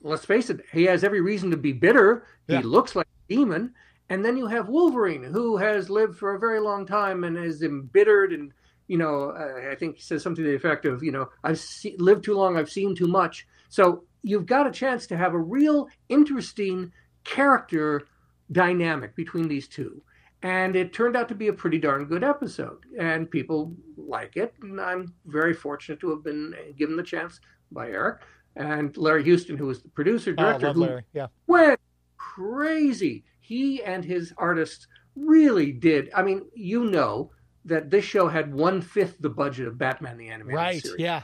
let's 0.01 0.25
face 0.25 0.49
it, 0.49 0.61
he 0.71 0.83
has 0.83 1.03
every 1.03 1.21
reason 1.21 1.49
to 1.51 1.57
be 1.57 1.71
bitter. 1.71 2.25
Yeah. 2.47 2.57
He 2.57 2.63
looks 2.63 2.95
like 2.95 3.07
a 3.07 3.33
demon. 3.33 3.73
And 4.09 4.23
then 4.23 4.37
you 4.37 4.47
have 4.47 4.67
Wolverine, 4.67 5.23
who 5.23 5.57
has 5.57 5.89
lived 5.89 6.17
for 6.17 6.35
a 6.35 6.39
very 6.39 6.59
long 6.59 6.85
time 6.85 7.23
and 7.23 7.37
is 7.37 7.63
embittered. 7.63 8.33
And, 8.33 8.51
you 8.87 8.97
know, 8.97 9.31
uh, 9.31 9.71
I 9.71 9.75
think 9.75 9.95
he 9.95 10.01
says 10.01 10.21
something 10.21 10.43
to 10.43 10.49
the 10.49 10.55
effect 10.55 10.85
of, 10.85 11.01
you 11.01 11.11
know, 11.11 11.29
I've 11.43 11.57
se- 11.57 11.95
lived 11.97 12.23
too 12.25 12.35
long, 12.35 12.57
I've 12.57 12.69
seen 12.69 12.95
too 12.95 13.07
much. 13.07 13.47
So 13.69 14.03
you've 14.21 14.45
got 14.45 14.67
a 14.67 14.71
chance 14.71 15.07
to 15.07 15.17
have 15.17 15.33
a 15.33 15.39
real 15.39 15.87
interesting 16.09 16.91
character 17.23 18.05
dynamic 18.51 19.15
between 19.15 19.47
these 19.47 19.67
two. 19.67 20.03
And 20.43 20.75
it 20.75 20.91
turned 20.91 21.15
out 21.15 21.29
to 21.29 21.35
be 21.35 21.47
a 21.47 21.53
pretty 21.53 21.79
darn 21.79 22.05
good 22.05 22.23
episode. 22.23 22.85
And 22.99 23.31
people 23.31 23.73
like 23.97 24.35
it. 24.35 24.53
And 24.61 24.79
I'm 24.79 25.13
very 25.25 25.53
fortunate 25.53 26.01
to 26.01 26.09
have 26.09 26.23
been 26.23 26.53
given 26.77 26.97
the 26.97 27.03
chance 27.03 27.39
by 27.73 27.89
Eric 27.89 28.21
and 28.55 28.95
Larry 28.97 29.23
Houston, 29.23 29.57
who 29.57 29.67
was 29.67 29.81
the 29.81 29.89
producer, 29.89 30.31
Oh, 30.37 30.43
director, 30.43 30.67
love 30.67 30.75
who 30.75 30.81
Larry. 30.81 31.03
Yeah. 31.13 31.27
went 31.47 31.79
crazy. 32.17 33.23
He 33.39 33.83
and 33.83 34.03
his 34.05 34.33
artists 34.37 34.87
really 35.15 35.71
did. 35.71 36.09
I 36.15 36.23
mean, 36.23 36.43
you 36.53 36.85
know 36.85 37.31
that 37.65 37.89
this 37.89 38.03
show 38.05 38.27
had 38.27 38.53
one 38.53 38.81
fifth 38.81 39.17
the 39.19 39.29
budget 39.29 39.67
of 39.67 39.77
Batman 39.77 40.17
the 40.17 40.29
Animated 40.29 40.55
Right. 40.55 40.81
Series, 40.83 40.99
Yeah. 41.01 41.23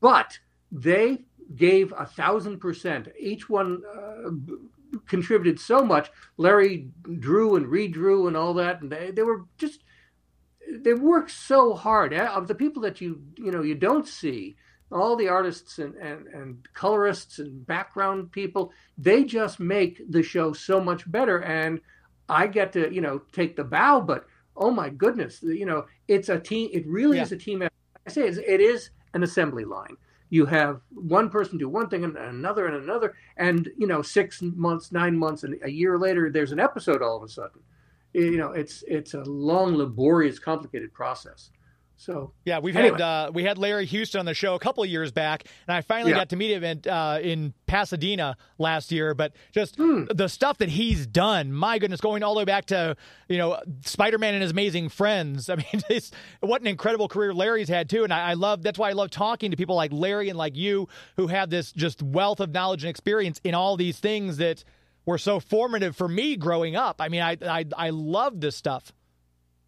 but 0.00 0.38
they 0.70 1.24
gave 1.56 1.92
a 1.96 2.04
thousand 2.06 2.58
percent. 2.58 3.08
Each 3.18 3.48
one 3.48 3.82
uh, 3.96 4.30
b- 4.30 4.54
contributed 5.06 5.58
so 5.58 5.84
much. 5.84 6.10
Larry 6.36 6.88
drew 7.20 7.56
and 7.56 7.66
redrew 7.66 8.26
and 8.28 8.36
all 8.36 8.54
that, 8.54 8.82
and 8.82 8.90
they, 8.92 9.10
they 9.12 9.22
were 9.22 9.44
just 9.56 9.82
they 10.70 10.92
worked 10.92 11.30
so 11.30 11.72
hard. 11.74 12.12
Of 12.12 12.48
the 12.48 12.54
people 12.54 12.82
that 12.82 13.00
you 13.00 13.22
you 13.36 13.50
know 13.50 13.62
you 13.62 13.74
don't 13.74 14.06
see, 14.06 14.56
all 14.90 15.16
the 15.16 15.28
artists 15.28 15.78
and, 15.78 15.94
and, 15.96 16.26
and 16.28 16.66
colorists 16.74 17.38
and 17.38 17.66
background 17.66 18.32
people, 18.32 18.72
they 18.96 19.24
just 19.24 19.60
make 19.60 20.00
the 20.10 20.22
show 20.22 20.52
so 20.52 20.80
much 20.80 21.10
better. 21.10 21.42
And 21.42 21.80
I 22.28 22.46
get 22.46 22.72
to 22.74 22.92
you 22.92 23.00
know 23.00 23.22
take 23.32 23.56
the 23.56 23.64
bow, 23.64 24.00
but 24.00 24.26
oh 24.56 24.70
my 24.70 24.88
goodness, 24.88 25.42
you 25.42 25.66
know 25.66 25.86
it's 26.08 26.28
a 26.28 26.38
team. 26.38 26.70
It 26.72 26.86
really 26.86 27.16
Yeah. 27.18 27.24
is 27.24 27.32
a 27.32 27.36
team. 27.36 27.62
effort. 27.62 27.72
I 28.06 28.10
say 28.10 28.26
it's, 28.28 28.38
it 28.38 28.60
is 28.60 28.90
an 29.14 29.22
assembly 29.22 29.64
line. 29.64 29.96
You 30.30 30.44
have 30.46 30.80
one 30.90 31.30
person 31.30 31.56
do 31.58 31.68
one 31.70 31.88
thing 31.88 32.04
and 32.04 32.16
another 32.16 32.66
and 32.66 32.76
another, 32.76 33.14
and 33.38 33.68
you 33.78 33.86
know 33.86 34.02
six 34.02 34.42
months, 34.42 34.92
nine 34.92 35.16
months, 35.16 35.42
and 35.44 35.56
a 35.62 35.70
year 35.70 35.98
later, 35.98 36.30
there's 36.30 36.52
an 36.52 36.60
episode 36.60 37.00
all 37.02 37.16
of 37.16 37.22
a 37.22 37.28
sudden. 37.28 37.60
You 38.12 38.36
know, 38.36 38.52
it's 38.52 38.84
it's 38.86 39.14
a 39.14 39.22
long, 39.22 39.76
laborious, 39.76 40.38
complicated 40.38 40.92
process. 40.92 41.50
So 42.00 42.32
Yeah, 42.44 42.60
we've 42.60 42.76
Anyway. 42.76 42.92
had 42.92 43.00
uh, 43.00 43.30
we 43.34 43.42
had 43.42 43.58
Larry 43.58 43.84
Houston 43.86 44.20
on 44.20 44.24
the 44.24 44.32
show 44.32 44.54
a 44.54 44.58
couple 44.60 44.84
of 44.84 44.88
years 44.88 45.10
back, 45.10 45.44
and 45.66 45.76
I 45.76 45.80
finally 45.80 46.12
Yeah. 46.12 46.18
got 46.18 46.28
to 46.28 46.36
meet 46.36 46.52
him 46.52 46.62
in, 46.62 46.80
uh, 46.88 47.18
in 47.20 47.52
Pasadena 47.66 48.36
last 48.56 48.92
year. 48.92 49.14
But 49.14 49.32
just 49.52 49.74
Hmm. 49.76 50.04
the 50.14 50.28
stuff 50.28 50.58
that 50.58 50.68
he's 50.68 51.08
done, 51.08 51.52
my 51.52 51.78
goodness, 51.80 52.00
going 52.00 52.22
all 52.22 52.34
the 52.34 52.38
way 52.38 52.44
back 52.44 52.66
to 52.66 52.96
you 53.28 53.36
know 53.36 53.60
Spider-Man 53.84 54.32
and 54.34 54.42
his 54.42 54.52
amazing 54.52 54.90
friends. 54.90 55.48
I 55.50 55.56
mean, 55.56 55.66
it's, 55.90 56.12
what 56.40 56.60
an 56.60 56.68
incredible 56.68 57.08
career 57.08 57.34
Larry's 57.34 57.68
had 57.68 57.90
too, 57.90 58.04
and 58.04 58.12
I, 58.12 58.30
I 58.30 58.34
love 58.34 58.62
that's 58.62 58.78
why 58.78 58.90
I 58.90 58.92
love 58.92 59.10
talking 59.10 59.50
to 59.50 59.56
people 59.56 59.74
like 59.74 59.92
Larry 59.92 60.28
and 60.28 60.38
like 60.38 60.56
you 60.56 60.88
who 61.16 61.26
have 61.26 61.50
this 61.50 61.72
just 61.72 62.00
wealth 62.00 62.38
of 62.38 62.52
knowledge 62.52 62.84
and 62.84 62.90
experience 62.90 63.40
in 63.42 63.54
all 63.56 63.76
these 63.76 63.98
things 63.98 64.36
that 64.36 64.62
were 65.04 65.18
so 65.18 65.40
formative 65.40 65.96
for 65.96 66.06
me 66.06 66.36
growing 66.36 66.76
up. 66.76 67.00
I 67.00 67.08
mean, 67.08 67.22
I 67.22 67.36
I, 67.44 67.64
I 67.76 67.90
love 67.90 68.40
this 68.40 68.54
stuff. 68.54 68.92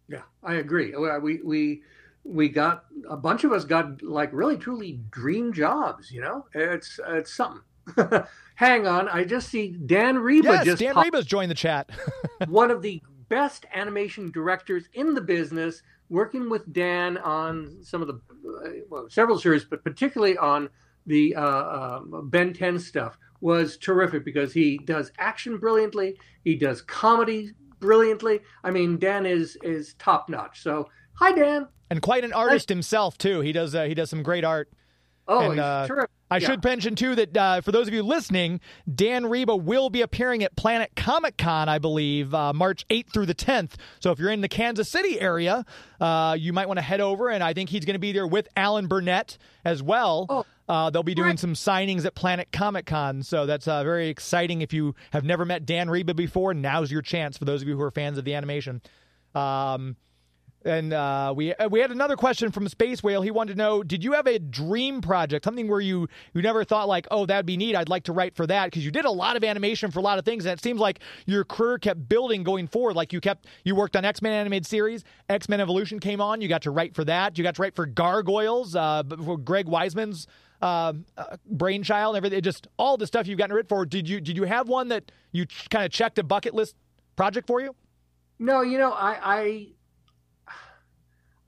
Yeah, 0.07 0.21
I 0.43 0.55
agree. 0.55 0.93
We 1.21 1.41
we 1.43 1.81
we 2.23 2.49
got 2.49 2.85
a 3.09 3.17
bunch 3.17 3.43
of 3.43 3.51
us 3.51 3.65
got 3.65 4.01
like 4.01 4.31
really 4.33 4.57
truly 4.57 4.99
dream 5.09 5.53
jobs. 5.53 6.11
You 6.11 6.21
know, 6.21 6.45
it's 6.53 6.99
it's 7.07 7.33
something. 7.33 7.61
Hang 8.55 8.85
on, 8.85 9.09
I 9.09 9.23
just 9.23 9.49
see 9.49 9.71
Dan 9.85 10.17
Riba 10.17 10.43
Yes, 10.43 10.65
just 10.65 10.79
Dan 10.81 10.95
Riba's 10.95 11.25
joined 11.25 11.49
the 11.49 11.55
chat. 11.55 11.89
one 12.47 12.69
of 12.69 12.81
the 12.81 13.01
best 13.27 13.65
animation 13.73 14.29
directors 14.31 14.87
in 14.93 15.13
the 15.15 15.21
business, 15.21 15.81
working 16.09 16.49
with 16.49 16.71
Dan 16.73 17.17
on 17.17 17.77
some 17.81 18.01
of 18.01 18.07
the 18.07 18.13
uh, 18.13 18.69
well, 18.89 19.09
several 19.09 19.39
series, 19.39 19.63
but 19.63 19.83
particularly 19.83 20.37
on 20.37 20.69
the 21.07 21.35
uh, 21.35 21.97
um, 21.97 22.29
Ben 22.29 22.53
10 22.53 22.77
stuff 22.77 23.17
was 23.39 23.77
terrific 23.77 24.23
because 24.23 24.53
he 24.53 24.77
does 24.77 25.11
action 25.17 25.57
brilliantly, 25.57 26.17
he 26.43 26.55
does 26.55 26.81
comedy 26.81 27.51
brilliantly. 27.79 28.41
I 28.63 28.71
mean, 28.71 28.97
Dan 28.97 29.25
is 29.25 29.57
is 29.63 29.95
top 29.95 30.29
notch. 30.29 30.61
So, 30.61 30.87
hi 31.21 31.31
Dan. 31.33 31.67
and 31.89 32.01
quite 32.01 32.23
an 32.23 32.33
artist 32.33 32.69
himself 32.69 33.17
too. 33.17 33.41
He 33.41 33.51
does 33.51 33.75
uh, 33.75 33.83
he 33.85 33.93
does 33.93 34.09
some 34.09 34.23
great 34.23 34.43
art. 34.43 34.69
Oh, 35.27 35.39
And, 35.39 35.53
he's 35.53 35.59
uh, 35.61 35.85
terrific. 35.87 36.09
I 36.31 36.37
Yeah. 36.37 36.47
should 36.47 36.63
mention 36.63 36.95
too 36.95 37.13
that 37.15 37.37
uh, 37.37 37.61
for 37.61 37.71
those 37.71 37.87
of 37.87 37.93
you 37.93 38.01
listening, 38.03 38.59
Dan 38.93 39.23
Riba 39.23 39.61
will 39.61 39.89
be 39.89 40.01
appearing 40.01 40.43
at 40.43 40.55
Planet 40.55 40.91
Comic 40.95 41.37
Con, 41.37 41.69
I 41.69 41.77
believe, 41.77 42.33
uh, 42.33 42.53
March 42.53 42.85
8th 42.89 43.13
through 43.13 43.25
the 43.27 43.35
10th. 43.35 43.73
So 43.99 44.11
if 44.11 44.19
you're 44.19 44.31
in 44.31 44.41
the 44.41 44.47
Kansas 44.49 44.89
City 44.89 45.19
area, 45.21 45.63
uh, 45.99 46.35
you 46.39 46.53
might 46.53 46.67
want 46.67 46.77
to 46.79 46.81
head 46.81 47.01
over, 47.01 47.29
and 47.29 47.43
I 47.43 47.53
think 47.53 47.69
he's 47.69 47.85
going 47.85 47.95
to 47.95 47.99
be 47.99 48.13
there 48.13 48.25
with 48.25 48.47
Alan 48.55 48.87
Burnett 48.87 49.37
as 49.63 49.83
well. 49.83 50.25
Oh, 50.29 50.45
uh, 50.67 50.89
they'll 50.89 51.03
be 51.03 51.13
doing 51.13 51.29
right. 51.29 51.39
some 51.39 51.53
signings 51.53 52.05
at 52.05 52.15
Planet 52.15 52.47
Comic 52.51 52.85
Con, 52.85 53.23
so 53.23 53.45
that's 53.45 53.67
uh, 53.67 53.83
very 53.83 54.07
exciting. 54.09 54.61
If 54.61 54.73
you 54.73 54.95
have 55.11 55.23
never 55.25 55.43
met 55.45 55.65
Dan 55.65 55.87
Riba 55.87 56.15
before, 56.15 56.53
now's 56.53 56.91
your 56.91 57.01
chance. 57.03 57.37
For 57.37 57.45
those 57.45 57.61
of 57.61 57.67
you 57.67 57.75
who 57.75 57.83
are 57.83 57.91
fans 57.91 58.17
of 58.17 58.25
the 58.25 58.33
animation. 58.33 58.81
Um, 59.35 59.97
and 60.65 60.93
uh, 60.93 61.33
we 61.35 61.53
we 61.69 61.79
had 61.79 61.91
another 61.91 62.15
question 62.15 62.51
from 62.51 62.67
Space 62.67 63.01
Whale. 63.01 63.21
He 63.21 63.31
wanted 63.31 63.53
to 63.53 63.57
know: 63.57 63.83
Did 63.83 64.03
you 64.03 64.13
have 64.13 64.27
a 64.27 64.39
dream 64.39 65.01
project, 65.01 65.45
something 65.45 65.67
where 65.67 65.79
you 65.79 66.07
you 66.33 66.41
never 66.41 66.63
thought 66.63 66.87
like, 66.87 67.07
oh, 67.11 67.25
that'd 67.25 67.45
be 67.45 67.57
neat. 67.57 67.75
I'd 67.75 67.89
like 67.89 68.03
to 68.03 68.13
write 68.13 68.35
for 68.35 68.45
that 68.47 68.65
because 68.65 68.85
you 68.85 68.91
did 68.91 69.05
a 69.05 69.11
lot 69.11 69.35
of 69.35 69.43
animation 69.43 69.91
for 69.91 69.99
a 69.99 70.03
lot 70.03 70.19
of 70.19 70.25
things, 70.25 70.45
and 70.45 70.57
it 70.57 70.63
seems 70.63 70.79
like 70.79 70.99
your 71.25 71.43
career 71.43 71.77
kept 71.77 72.07
building 72.07 72.43
going 72.43 72.67
forward. 72.67 72.95
Like 72.95 73.13
you 73.13 73.21
kept 73.21 73.47
you 73.63 73.75
worked 73.75 73.95
on 73.95 74.05
X 74.05 74.21
Men 74.21 74.33
animated 74.33 74.65
series, 74.65 75.03
X 75.29 75.49
Men 75.49 75.59
Evolution 75.59 75.99
came 75.99 76.21
on. 76.21 76.41
You 76.41 76.47
got 76.47 76.61
to 76.63 76.71
write 76.71 76.95
for 76.95 77.03
that. 77.05 77.37
You 77.37 77.43
got 77.43 77.55
to 77.55 77.61
write 77.61 77.75
for 77.75 77.85
Gargoyles, 77.85 78.75
uh, 78.75 79.03
before 79.03 79.37
Greg 79.37 79.65
Weisman's 79.65 80.27
uh, 80.61 80.93
uh, 81.17 81.37
brainchild. 81.49 82.15
and 82.15 82.25
Everything, 82.25 82.41
just 82.41 82.67
all 82.77 82.97
the 82.97 83.07
stuff 83.07 83.27
you've 83.27 83.37
gotten 83.37 83.55
written 83.55 83.69
for. 83.69 83.85
Did 83.85 84.07
you 84.07 84.21
did 84.21 84.37
you 84.37 84.43
have 84.43 84.67
one 84.67 84.89
that 84.89 85.11
you 85.31 85.45
ch- 85.45 85.69
kind 85.69 85.85
of 85.85 85.91
checked 85.91 86.19
a 86.19 86.23
bucket 86.23 86.53
list 86.53 86.75
project 87.15 87.47
for 87.47 87.61
you? 87.61 87.75
No, 88.39 88.61
you 88.61 88.79
know, 88.79 88.91
I, 88.91 89.19
I 89.23 89.67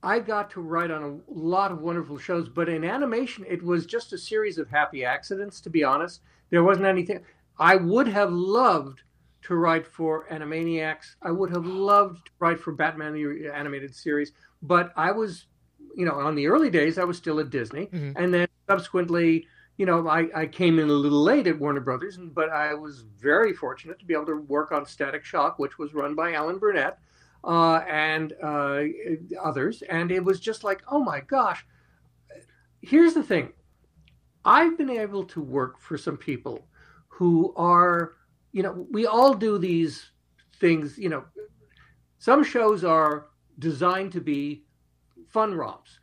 I 0.04 0.20
got 0.20 0.52
to 0.52 0.62
write 0.62 0.92
on 0.92 1.04
a 1.04 1.32
lot 1.32 1.72
of 1.72 1.82
wonderful 1.82 2.18
shows, 2.18 2.50
but 2.50 2.68
in 2.68 2.84
animation, 2.84 3.46
it 3.48 3.64
was 3.64 3.86
just 3.86 4.12
a 4.12 4.18
series 4.18 4.58
of 4.58 4.70
happy 4.70 5.06
accidents. 5.06 5.62
To 5.62 5.70
be 5.70 5.84
honest, 5.84 6.22
there 6.50 6.64
wasn't 6.64 6.88
anything. 6.88 7.22
I 7.58 7.78
would 7.78 8.08
have 8.10 8.32
loved 8.32 9.02
to 9.44 9.56
write 9.56 9.88
for 9.88 10.28
Animaniacs. 10.30 11.16
I 11.22 11.32
would 11.32 11.50
have 11.52 11.66
loved 11.66 12.26
to 12.26 12.32
write 12.40 12.60
for 12.60 12.74
Batman 12.74 13.14
the 13.14 13.50
animated 13.54 13.96
series, 13.96 14.34
but 14.62 14.92
I 14.98 15.12
was, 15.12 15.48
you 15.96 16.06
know, 16.06 16.20
on 16.20 16.36
the 16.36 16.48
early 16.48 16.70
days, 16.70 16.98
I 16.98 17.04
was 17.06 17.18
still 17.18 17.40
at 17.40 17.50
Disney, 17.50 17.88
Mhm. 17.88 18.14
and 18.18 18.34
then 18.34 18.48
subsequently. 18.70 19.48
You 19.78 19.88
know, 19.88 20.08
I, 20.08 20.30
I 20.36 20.46
came 20.46 20.78
in 20.78 20.88
a 20.88 20.94
little 20.94 21.24
late 21.24 21.48
at 21.48 21.58
Warner 21.58 21.80
Brothers, 21.80 22.20
but 22.20 22.50
I 22.52 22.76
was 22.76 23.02
very 23.20 23.54
fortunate 23.54 23.98
to 23.98 24.06
be 24.06 24.14
able 24.14 24.28
to 24.28 24.36
work 24.38 24.72
on 24.72 24.86
Static 24.86 25.26
Shock, 25.26 25.58
which 25.58 25.80
was 25.80 25.96
run 25.96 26.14
by 26.14 26.34
Alan 26.34 26.60
Burnett 26.60 27.00
uh, 27.44 27.82
and 27.90 28.34
uh, 28.42 28.84
others. 29.42 29.84
And 29.90 30.12
it 30.12 30.24
was 30.24 30.40
just 30.40 30.64
like, 30.64 30.82
oh 30.90 31.04
my 31.04 31.22
gosh. 31.22 31.66
Here's 32.82 33.14
the 33.14 33.24
thing 33.24 33.54
I've 34.46 34.78
been 34.78 34.90
able 34.90 35.24
to 35.26 35.42
work 35.42 35.80
for 35.80 35.98
some 35.98 36.18
people 36.18 36.68
who 37.08 37.54
are, 37.56 38.14
you 38.52 38.64
know, 38.64 38.86
we 38.92 39.06
all 39.06 39.34
do 39.34 39.58
these 39.58 40.12
things, 40.60 40.98
you 40.98 41.10
know, 41.10 41.24
some 42.20 42.44
shows 42.44 42.84
are 42.84 43.28
designed 43.60 44.12
to 44.14 44.22
be 44.22 44.64
fun 45.30 45.54
romps 45.54 46.00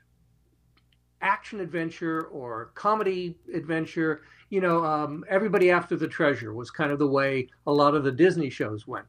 action 1.22 1.60
adventure 1.60 2.24
or 2.24 2.72
comedy 2.74 3.36
adventure. 3.54 4.22
You 4.48 4.60
know, 4.60 4.84
um, 4.84 5.24
everybody 5.28 5.70
after 5.70 5.96
the 5.96 6.08
treasure 6.08 6.54
was 6.54 6.70
kind 6.70 6.90
of 6.90 6.98
the 6.98 7.06
way 7.06 7.48
a 7.66 7.72
lot 7.72 7.94
of 7.94 8.04
the 8.04 8.12
Disney 8.12 8.50
shows 8.50 8.86
went. 8.86 9.06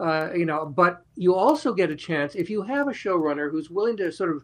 Uh, 0.00 0.30
you 0.34 0.46
know, 0.46 0.64
but 0.64 1.02
you 1.16 1.34
also 1.34 1.72
get 1.72 1.90
a 1.90 1.96
chance 1.96 2.34
if 2.34 2.48
you 2.48 2.62
have 2.62 2.88
a 2.88 2.92
showrunner 2.92 3.50
who's 3.50 3.70
willing 3.70 3.96
to 3.96 4.12
sort 4.12 4.30
of 4.30 4.42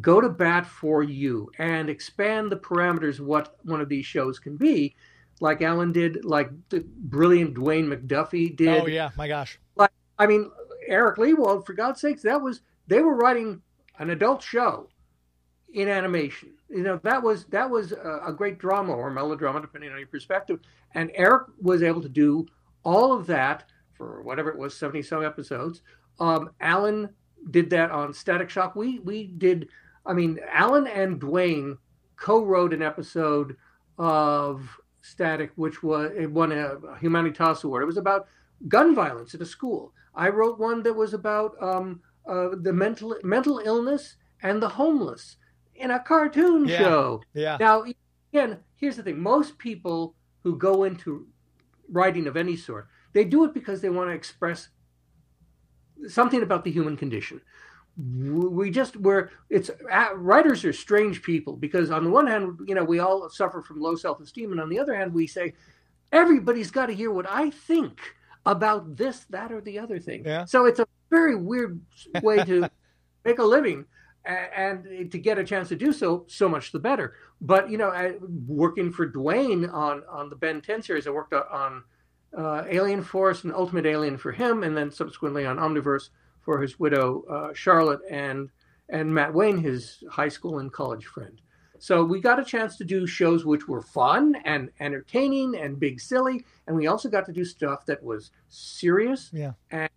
go 0.00 0.20
to 0.20 0.28
bat 0.28 0.66
for 0.66 1.02
you 1.02 1.50
and 1.58 1.90
expand 1.90 2.50
the 2.50 2.56
parameters 2.56 3.18
of 3.18 3.26
what 3.26 3.56
one 3.64 3.80
of 3.80 3.88
these 3.88 4.06
shows 4.06 4.38
can 4.38 4.56
be, 4.56 4.94
like 5.40 5.62
Alan 5.62 5.90
did, 5.92 6.24
like 6.24 6.50
the 6.68 6.84
brilliant 6.86 7.54
Dwayne 7.54 7.86
McDuffie 7.86 8.54
did. 8.54 8.82
Oh 8.82 8.86
yeah, 8.86 9.10
my 9.16 9.26
gosh. 9.26 9.58
Like 9.76 9.90
I 10.18 10.26
mean, 10.26 10.50
Eric 10.86 11.16
Lewald, 11.16 11.66
for 11.66 11.72
God's 11.72 12.00
sakes, 12.00 12.22
that 12.22 12.40
was 12.40 12.60
they 12.86 13.00
were 13.00 13.14
writing 13.14 13.62
an 13.98 14.10
adult 14.10 14.42
show 14.42 14.88
in 15.72 15.88
animation. 15.88 16.50
You 16.68 16.82
know, 16.82 17.00
that 17.02 17.22
was 17.22 17.46
that 17.46 17.68
was 17.68 17.92
a, 17.92 18.20
a 18.26 18.32
great 18.32 18.58
drama 18.58 18.92
or 18.92 19.10
melodrama, 19.10 19.60
depending 19.60 19.90
on 19.90 19.98
your 19.98 20.08
perspective. 20.08 20.60
And 20.94 21.10
Eric 21.14 21.48
was 21.60 21.82
able 21.82 22.02
to 22.02 22.08
do 22.08 22.46
all 22.84 23.12
of 23.12 23.26
that 23.26 23.64
for 24.00 24.22
whatever 24.22 24.48
it 24.48 24.56
was, 24.56 24.74
seventy 24.74 25.02
some 25.02 25.22
episodes. 25.22 25.82
Um, 26.18 26.50
Alan 26.58 27.10
did 27.50 27.68
that 27.70 27.90
on 27.90 28.14
Static 28.14 28.48
Shock. 28.48 28.74
We 28.74 28.98
we 29.00 29.26
did. 29.26 29.68
I 30.06 30.14
mean, 30.14 30.38
Alan 30.50 30.86
and 30.86 31.20
Dwayne 31.20 31.76
co-wrote 32.16 32.72
an 32.72 32.80
episode 32.80 33.56
of 33.98 34.80
Static, 35.02 35.52
which 35.56 35.82
was 35.82 36.12
it 36.16 36.30
won 36.30 36.50
a 36.52 36.76
Humanitas 37.02 37.62
Award. 37.64 37.82
It 37.82 37.86
was 37.86 37.98
about 37.98 38.26
gun 38.68 38.94
violence 38.94 39.34
at 39.34 39.42
a 39.42 39.46
school. 39.46 39.92
I 40.14 40.30
wrote 40.30 40.58
one 40.58 40.82
that 40.84 40.94
was 40.94 41.12
about 41.12 41.54
um, 41.62 42.00
uh, 42.26 42.50
the 42.62 42.72
mental 42.72 43.14
mental 43.22 43.58
illness 43.62 44.16
and 44.42 44.62
the 44.62 44.68
homeless 44.68 45.36
in 45.74 45.90
a 45.90 46.00
cartoon 46.00 46.66
Yeah. 46.66 46.78
show. 46.78 47.22
Yeah. 47.34 47.58
Now, 47.60 47.84
again, 48.32 48.60
here's 48.76 48.96
the 48.96 49.02
thing: 49.02 49.20
most 49.22 49.58
people 49.58 50.14
who 50.42 50.56
go 50.56 50.84
into 50.84 51.26
writing 51.92 52.26
of 52.26 52.36
any 52.38 52.56
sort, 52.56 52.88
they 53.12 53.24
do 53.24 53.44
it 53.44 53.54
because 53.54 53.80
they 53.80 53.90
want 53.90 54.10
to 54.10 54.14
express 54.14 54.68
something 56.08 56.42
about 56.42 56.64
the 56.64 56.70
human 56.70 56.96
condition. 56.96 57.40
We 57.96 58.70
just 58.70 58.96
we're 58.96 59.30
it's 59.50 59.70
uh, 59.90 60.08
writers 60.14 60.64
are 60.64 60.72
strange 60.72 61.22
people 61.22 61.56
because 61.56 61.90
on 61.90 62.04
the 62.04 62.10
one 62.10 62.26
hand, 62.26 62.60
you 62.66 62.74
know, 62.74 62.84
we 62.84 63.00
all 63.00 63.28
suffer 63.28 63.60
from 63.60 63.80
low 63.80 63.96
self-esteem, 63.96 64.52
and 64.52 64.60
on 64.60 64.68
the 64.68 64.78
other 64.78 64.94
hand, 64.94 65.12
we 65.12 65.26
say 65.26 65.54
everybody's 66.12 66.70
got 66.70 66.86
to 66.86 66.94
hear 66.94 67.10
what 67.10 67.28
I 67.28 67.50
think 67.50 68.00
about 68.46 68.96
this, 68.96 69.26
that, 69.30 69.52
or 69.52 69.60
the 69.60 69.78
other 69.78 69.98
thing. 69.98 70.24
Yeah. 70.24 70.44
So 70.46 70.64
it's 70.66 70.80
a 70.80 70.86
very 71.10 71.36
weird 71.36 71.80
way 72.22 72.42
to 72.44 72.70
make 73.24 73.38
a 73.38 73.44
living 73.44 73.84
and 74.24 75.10
to 75.10 75.18
get 75.18 75.38
a 75.38 75.44
chance 75.44 75.68
to 75.68 75.76
do 75.76 75.92
so 75.92 76.24
so 76.28 76.46
much 76.46 76.72
the 76.72 76.78
better 76.78 77.14
but 77.40 77.70
you 77.70 77.78
know 77.78 77.88
I, 77.88 78.16
working 78.46 78.92
for 78.92 79.10
dwayne 79.10 79.72
on 79.72 80.02
on 80.10 80.28
the 80.28 80.36
ben 80.36 80.60
10 80.60 80.82
series 80.82 81.06
i 81.06 81.10
worked 81.10 81.32
on 81.32 81.84
uh, 82.36 82.64
alien 82.68 83.02
force 83.02 83.44
and 83.44 83.52
ultimate 83.54 83.86
alien 83.86 84.16
for 84.16 84.32
him 84.32 84.62
and 84.62 84.76
then 84.76 84.90
subsequently 84.90 85.44
on 85.46 85.56
omniverse 85.56 86.10
for 86.40 86.60
his 86.60 86.78
widow 86.78 87.22
uh, 87.30 87.52
charlotte 87.54 88.00
and 88.10 88.48
and 88.88 89.12
matt 89.12 89.32
wayne 89.34 89.58
his 89.58 90.02
high 90.10 90.28
school 90.28 90.58
and 90.58 90.72
college 90.72 91.06
friend 91.06 91.40
so 91.78 92.04
we 92.04 92.20
got 92.20 92.38
a 92.38 92.44
chance 92.44 92.76
to 92.76 92.84
do 92.84 93.06
shows 93.06 93.44
which 93.44 93.66
were 93.66 93.82
fun 93.82 94.36
and 94.44 94.70
entertaining 94.80 95.56
and 95.56 95.80
big 95.80 96.00
silly 96.00 96.44
and 96.66 96.76
we 96.76 96.86
also 96.86 97.08
got 97.08 97.26
to 97.26 97.32
do 97.32 97.44
stuff 97.44 97.84
that 97.86 98.02
was 98.02 98.30
serious 98.48 99.30
Yeah. 99.32 99.52
and 99.70 99.88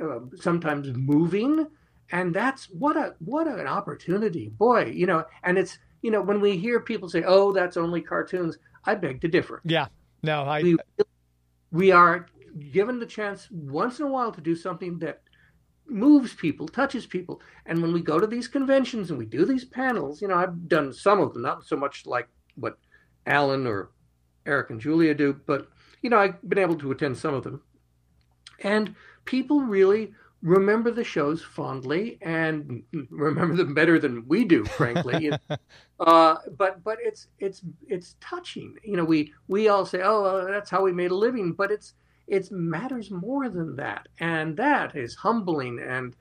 uh, 0.00 0.20
sometimes 0.36 0.88
moving, 0.94 1.66
and 2.12 2.34
that's 2.34 2.66
what 2.66 2.96
a 2.96 3.14
what 3.24 3.46
an 3.46 3.66
opportunity, 3.66 4.50
boy. 4.50 4.84
You 4.94 5.06
know, 5.06 5.24
and 5.44 5.56
it's 5.56 5.78
you 6.02 6.10
know 6.10 6.20
when 6.20 6.42
we 6.42 6.58
hear 6.58 6.80
people 6.80 7.08
say, 7.08 7.22
"Oh, 7.26 7.52
that's 7.52 7.78
only 7.78 8.02
cartoons," 8.02 8.58
I 8.84 8.96
beg 8.96 9.22
to 9.22 9.28
differ. 9.28 9.62
Yeah. 9.64 9.86
No, 10.22 10.42
I. 10.42 10.62
We 10.62 10.76
we 11.70 11.90
are 11.90 12.26
given 12.72 12.98
the 12.98 13.06
chance 13.06 13.48
once 13.50 14.00
in 14.00 14.06
a 14.06 14.10
while 14.10 14.32
to 14.32 14.40
do 14.40 14.56
something 14.56 14.98
that 14.98 15.22
moves 15.86 16.34
people, 16.34 16.68
touches 16.68 17.06
people. 17.06 17.40
And 17.66 17.80
when 17.80 17.92
we 17.92 18.00
go 18.00 18.18
to 18.18 18.26
these 18.26 18.48
conventions 18.48 19.10
and 19.10 19.18
we 19.18 19.26
do 19.26 19.44
these 19.44 19.64
panels, 19.64 20.20
you 20.20 20.28
know, 20.28 20.34
I've 20.34 20.68
done 20.68 20.92
some 20.92 21.20
of 21.20 21.32
them, 21.32 21.42
not 21.42 21.64
so 21.64 21.76
much 21.76 22.06
like 22.06 22.28
what 22.56 22.78
Alan 23.26 23.66
or 23.66 23.90
Eric 24.46 24.70
and 24.70 24.80
Julia 24.80 25.14
do, 25.14 25.38
but 25.46 25.68
you 26.02 26.10
know, 26.10 26.18
I've 26.18 26.40
been 26.48 26.58
able 26.58 26.76
to 26.76 26.90
attend 26.92 27.16
some 27.16 27.34
of 27.34 27.44
them. 27.44 27.62
And 28.60 28.94
people 29.24 29.60
really 29.60 30.12
remember 30.42 30.90
the 30.90 31.04
shows 31.04 31.42
fondly 31.42 32.18
and 32.22 32.82
remember 33.10 33.56
them 33.56 33.74
better 33.74 33.98
than 33.98 34.26
we 34.28 34.44
do, 34.44 34.64
frankly. 34.64 35.30
uh, 36.00 36.36
but 36.56 36.82
but 36.84 36.98
it's 37.02 37.28
it's 37.38 37.62
it's 37.86 38.16
touching. 38.20 38.76
You 38.82 38.96
know, 38.96 39.04
we 39.04 39.32
we 39.48 39.68
all 39.68 39.86
say, 39.86 40.00
oh, 40.02 40.46
that's 40.48 40.70
how 40.70 40.82
we 40.82 40.92
made 40.92 41.10
a 41.10 41.16
living, 41.16 41.52
but 41.52 41.70
it's 41.70 41.94
it 42.26 42.50
matters 42.52 43.10
more 43.10 43.48
than 43.48 43.76
that, 43.76 44.08
and 44.20 44.56
that 44.56 44.94
is 44.94 45.14
humbling 45.14 45.78
and 45.80 46.14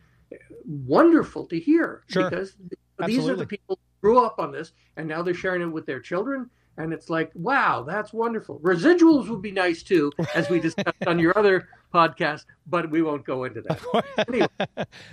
wonderful 0.66 1.46
to 1.48 1.60
hear 1.60 2.04
Sure. 2.08 2.30
because 2.30 2.56
these 3.06 3.28
are 3.28 3.36
the 3.36 3.46
people 3.46 3.78
who 3.80 4.08
grew 4.08 4.20
up 4.20 4.40
on 4.40 4.52
this, 4.52 4.72
and 4.96 5.08
now 5.08 5.22
they're 5.22 5.34
sharing 5.34 5.62
it 5.62 5.66
with 5.72 5.86
their 5.86 6.00
children. 6.00 6.50
And 6.80 6.94
it's 6.94 7.10
like, 7.10 7.32
wow, 7.34 7.84
that's 7.88 8.14
wonderful. 8.14 8.60
Residuals 8.60 9.30
would 9.30 9.42
be 9.42 9.52
nice 9.52 9.82
too, 9.82 10.12
as 10.36 10.48
we 10.48 10.60
discussed 10.60 11.08
on 11.08 11.18
your 11.18 11.36
other 11.38 11.68
podcast, 11.94 12.46
but 12.66 12.90
we 12.92 13.02
won't 13.02 13.26
go 13.26 13.44
into 13.46 13.62
that. 13.62 13.80
Anyway, 14.28 14.48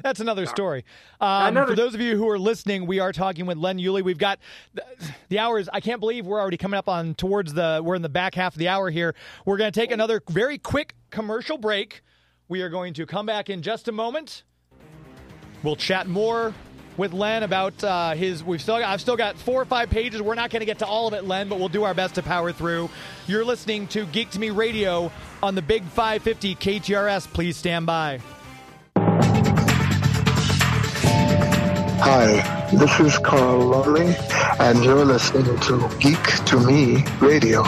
That's 0.03 0.21
another 0.21 0.47
story. 0.47 0.85
Um, 1.21 1.49
Another- 1.49 1.73
For 1.73 1.77
those 1.77 1.95
of 1.95 2.01
you 2.01 2.17
who 2.17 2.29
are 2.29 2.39
listening, 2.39 2.87
we 2.87 2.99
are 3.01 3.13
talking 3.13 3.47
with 3.47 3.59
Len 3.59 3.79
Uhley. 3.79 4.03
We've 4.03 4.19
got 4.19 4.39
the, 4.75 4.85
the 5.29 5.39
hours. 5.39 5.69
I 5.73 5.81
can't 5.81 6.01
believe 6.01 6.27
we're 6.27 6.41
already 6.41 6.57
coming 6.57 6.79
up 6.79 6.89
on 6.89 7.15
towards 7.15 7.55
the. 7.55 7.81
We're 7.85 7.95
in 7.95 8.03
the 8.03 8.09
back 8.09 8.35
half 8.35 8.55
of 8.55 8.59
the 8.59 8.69
hour 8.69 8.91
here. 8.91 9.15
We're 9.45 9.57
going 9.57 9.71
to 9.73 9.79
take 9.81 9.93
another 9.93 10.21
very 10.29 10.59
quick 10.59 10.95
commercial 11.11 11.59
break. 11.59 12.03
We 12.49 12.61
are 12.63 12.69
going 12.69 12.95
to 12.95 13.07
come 13.07 13.27
back 13.27 13.49
in 13.51 13.63
just 13.63 13.89
a 13.89 13.93
moment. 13.93 14.43
We'll 15.63 15.77
chat 15.77 16.07
more 16.09 16.53
with 16.97 17.13
Len 17.13 17.43
about 17.43 17.83
uh, 17.83 18.13
his. 18.15 18.43
We've 18.43 18.61
still. 18.61 18.79
Got, 18.79 18.89
I've 18.89 19.01
still 19.01 19.17
got 19.17 19.37
four 19.37 19.61
or 19.61 19.65
five 19.65 19.91
pages. 19.91 20.23
We're 20.23 20.35
not 20.35 20.51
going 20.51 20.61
to 20.61 20.67
get 20.67 20.79
to 20.81 20.87
all 20.87 21.07
of 21.09 21.15
it, 21.15 21.25
Len, 21.25 21.49
but 21.49 21.59
we'll 21.59 21.69
do 21.69 21.85
our 21.85 21.95
best 21.95 22.15
to 22.17 22.23
power 22.23 22.53
through. 22.53 22.91
You're 23.27 23.45
listening 23.45 23.87
to 23.89 24.07
Geek 24.07 24.31
to 24.31 24.39
Me 24.39 24.51
Radio 24.51 25.11
on 25.43 25.55
the 25.55 25.63
Big 25.63 25.83
550 25.85 26.55
KTRS. 26.57 27.33
Please 27.33 27.57
stand 27.57 27.87
by. 27.87 28.21
Hi, 32.07 32.69
this 32.71 33.01
is 33.01 33.19
Carl 33.19 33.61
Lumley, 33.61 34.15
and 34.61 34.85
you're 34.85 35.05
listening 35.05 35.59
to 35.61 35.89
Geek 36.01 36.23
to 36.45 36.61
Me 36.61 37.03
Radio. 37.19 37.63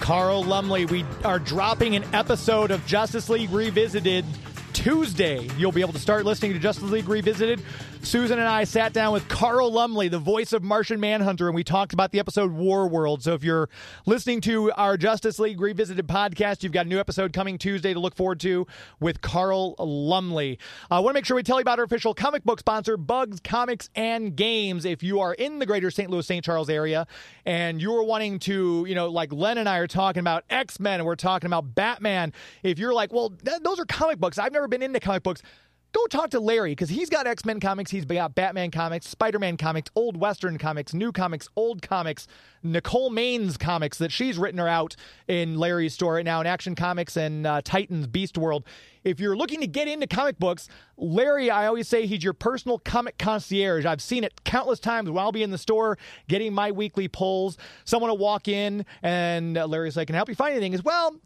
Carl 0.00 0.42
Lumley, 0.42 0.86
we 0.86 1.04
are 1.24 1.38
dropping 1.38 1.96
an 1.96 2.04
episode 2.14 2.70
of 2.70 2.84
Justice 2.86 3.28
League 3.28 3.50
Revisited 3.50 4.24
Tuesday. 4.72 5.48
You'll 5.56 5.72
be 5.72 5.80
able 5.80 5.92
to 5.92 5.98
start 5.98 6.24
listening 6.24 6.52
to 6.54 6.58
Justice 6.58 6.90
League 6.90 7.08
Revisited. 7.08 7.62
Susan 8.04 8.40
and 8.40 8.48
I 8.48 8.64
sat 8.64 8.92
down 8.92 9.12
with 9.12 9.28
Carl 9.28 9.70
Lumley, 9.70 10.08
the 10.08 10.18
voice 10.18 10.52
of 10.52 10.64
Martian 10.64 10.98
Manhunter, 10.98 11.46
and 11.46 11.54
we 11.54 11.62
talked 11.62 11.92
about 11.92 12.10
the 12.10 12.18
episode 12.18 12.50
War 12.50 12.88
World. 12.88 13.22
So 13.22 13.34
if 13.34 13.44
you're 13.44 13.68
listening 14.06 14.40
to 14.42 14.72
our 14.72 14.96
Justice 14.96 15.38
League 15.38 15.60
Revisited 15.60 16.08
podcast, 16.08 16.64
you've 16.64 16.72
got 16.72 16.86
a 16.86 16.88
new 16.88 16.98
episode 16.98 17.32
coming 17.32 17.58
Tuesday 17.58 17.94
to 17.94 18.00
look 18.00 18.16
forward 18.16 18.40
to 18.40 18.66
with 18.98 19.20
Carl 19.20 19.76
Lumley. 19.78 20.58
I 20.90 20.98
want 20.98 21.14
to 21.14 21.18
make 21.18 21.26
sure 21.26 21.36
we 21.36 21.44
tell 21.44 21.58
you 21.58 21.62
about 21.62 21.78
our 21.78 21.84
official 21.84 22.12
comic 22.12 22.42
book 22.42 22.58
sponsor, 22.58 22.96
Bugs 22.96 23.38
Comics 23.38 23.88
and 23.94 24.34
Games. 24.34 24.84
If 24.84 25.04
you 25.04 25.20
are 25.20 25.34
in 25.34 25.60
the 25.60 25.66
greater 25.66 25.92
St. 25.92 26.10
Louis, 26.10 26.26
St. 26.26 26.44
Charles 26.44 26.68
area, 26.68 27.06
and 27.46 27.80
you're 27.80 28.02
wanting 28.02 28.40
to, 28.40 28.84
you 28.88 28.96
know, 28.96 29.10
like 29.10 29.32
Len 29.32 29.58
and 29.58 29.68
I 29.68 29.78
are 29.78 29.86
talking 29.86 30.20
about 30.20 30.42
X 30.50 30.80
Men 30.80 30.98
and 30.98 31.06
we're 31.06 31.14
talking 31.14 31.46
about 31.46 31.72
Batman, 31.76 32.32
if 32.64 32.80
you're 32.80 32.94
like, 32.94 33.12
well, 33.12 33.30
th- 33.30 33.62
those 33.62 33.78
are 33.78 33.84
comic 33.84 34.18
books, 34.18 34.38
I've 34.38 34.52
never 34.52 34.61
been 34.68 34.82
into 34.82 35.00
comic 35.00 35.22
books. 35.22 35.42
Go 35.92 36.06
talk 36.06 36.30
to 36.30 36.40
Larry 36.40 36.70
because 36.70 36.88
he's 36.88 37.10
got 37.10 37.26
X 37.26 37.44
Men 37.44 37.60
comics, 37.60 37.90
he's 37.90 38.06
got 38.06 38.34
Batman 38.34 38.70
comics, 38.70 39.06
Spider 39.06 39.38
Man 39.38 39.58
comics, 39.58 39.90
old 39.94 40.16
Western 40.16 40.56
comics, 40.56 40.94
new 40.94 41.12
comics, 41.12 41.48
old 41.54 41.82
comics. 41.82 42.26
Nicole 42.62 43.10
Maines' 43.10 43.58
comics 43.58 43.98
that 43.98 44.10
she's 44.10 44.38
written 44.38 44.58
are 44.58 44.68
out 44.68 44.96
in 45.28 45.58
Larry's 45.58 45.92
store 45.92 46.14
right 46.14 46.24
now 46.24 46.40
in 46.40 46.46
Action 46.46 46.74
Comics 46.74 47.16
and 47.16 47.46
uh, 47.46 47.60
Titans 47.62 48.06
Beast 48.06 48.38
World. 48.38 48.64
If 49.04 49.20
you're 49.20 49.36
looking 49.36 49.60
to 49.60 49.66
get 49.66 49.88
into 49.88 50.06
comic 50.06 50.38
books, 50.38 50.68
Larry, 50.96 51.50
I 51.50 51.66
always 51.66 51.88
say 51.88 52.06
he's 52.06 52.22
your 52.22 52.32
personal 52.32 52.78
comic 52.78 53.18
concierge. 53.18 53.84
I've 53.84 54.00
seen 54.00 54.22
it 54.24 54.44
countless 54.44 54.78
times 54.78 55.10
when 55.10 55.18
I'll 55.18 55.32
be 55.32 55.42
in 55.42 55.50
the 55.50 55.58
store 55.58 55.98
getting 56.28 56.54
my 56.54 56.70
weekly 56.70 57.08
pulls. 57.08 57.58
Someone 57.84 58.10
will 58.10 58.18
walk 58.18 58.48
in 58.48 58.86
and 59.02 59.58
uh, 59.58 59.66
Larry's 59.66 59.96
like, 59.96 60.06
Can 60.06 60.14
I 60.14 60.18
help 60.18 60.28
you 60.28 60.36
find 60.36 60.52
anything? 60.52 60.72
As 60.72 60.84
well, 60.84 61.16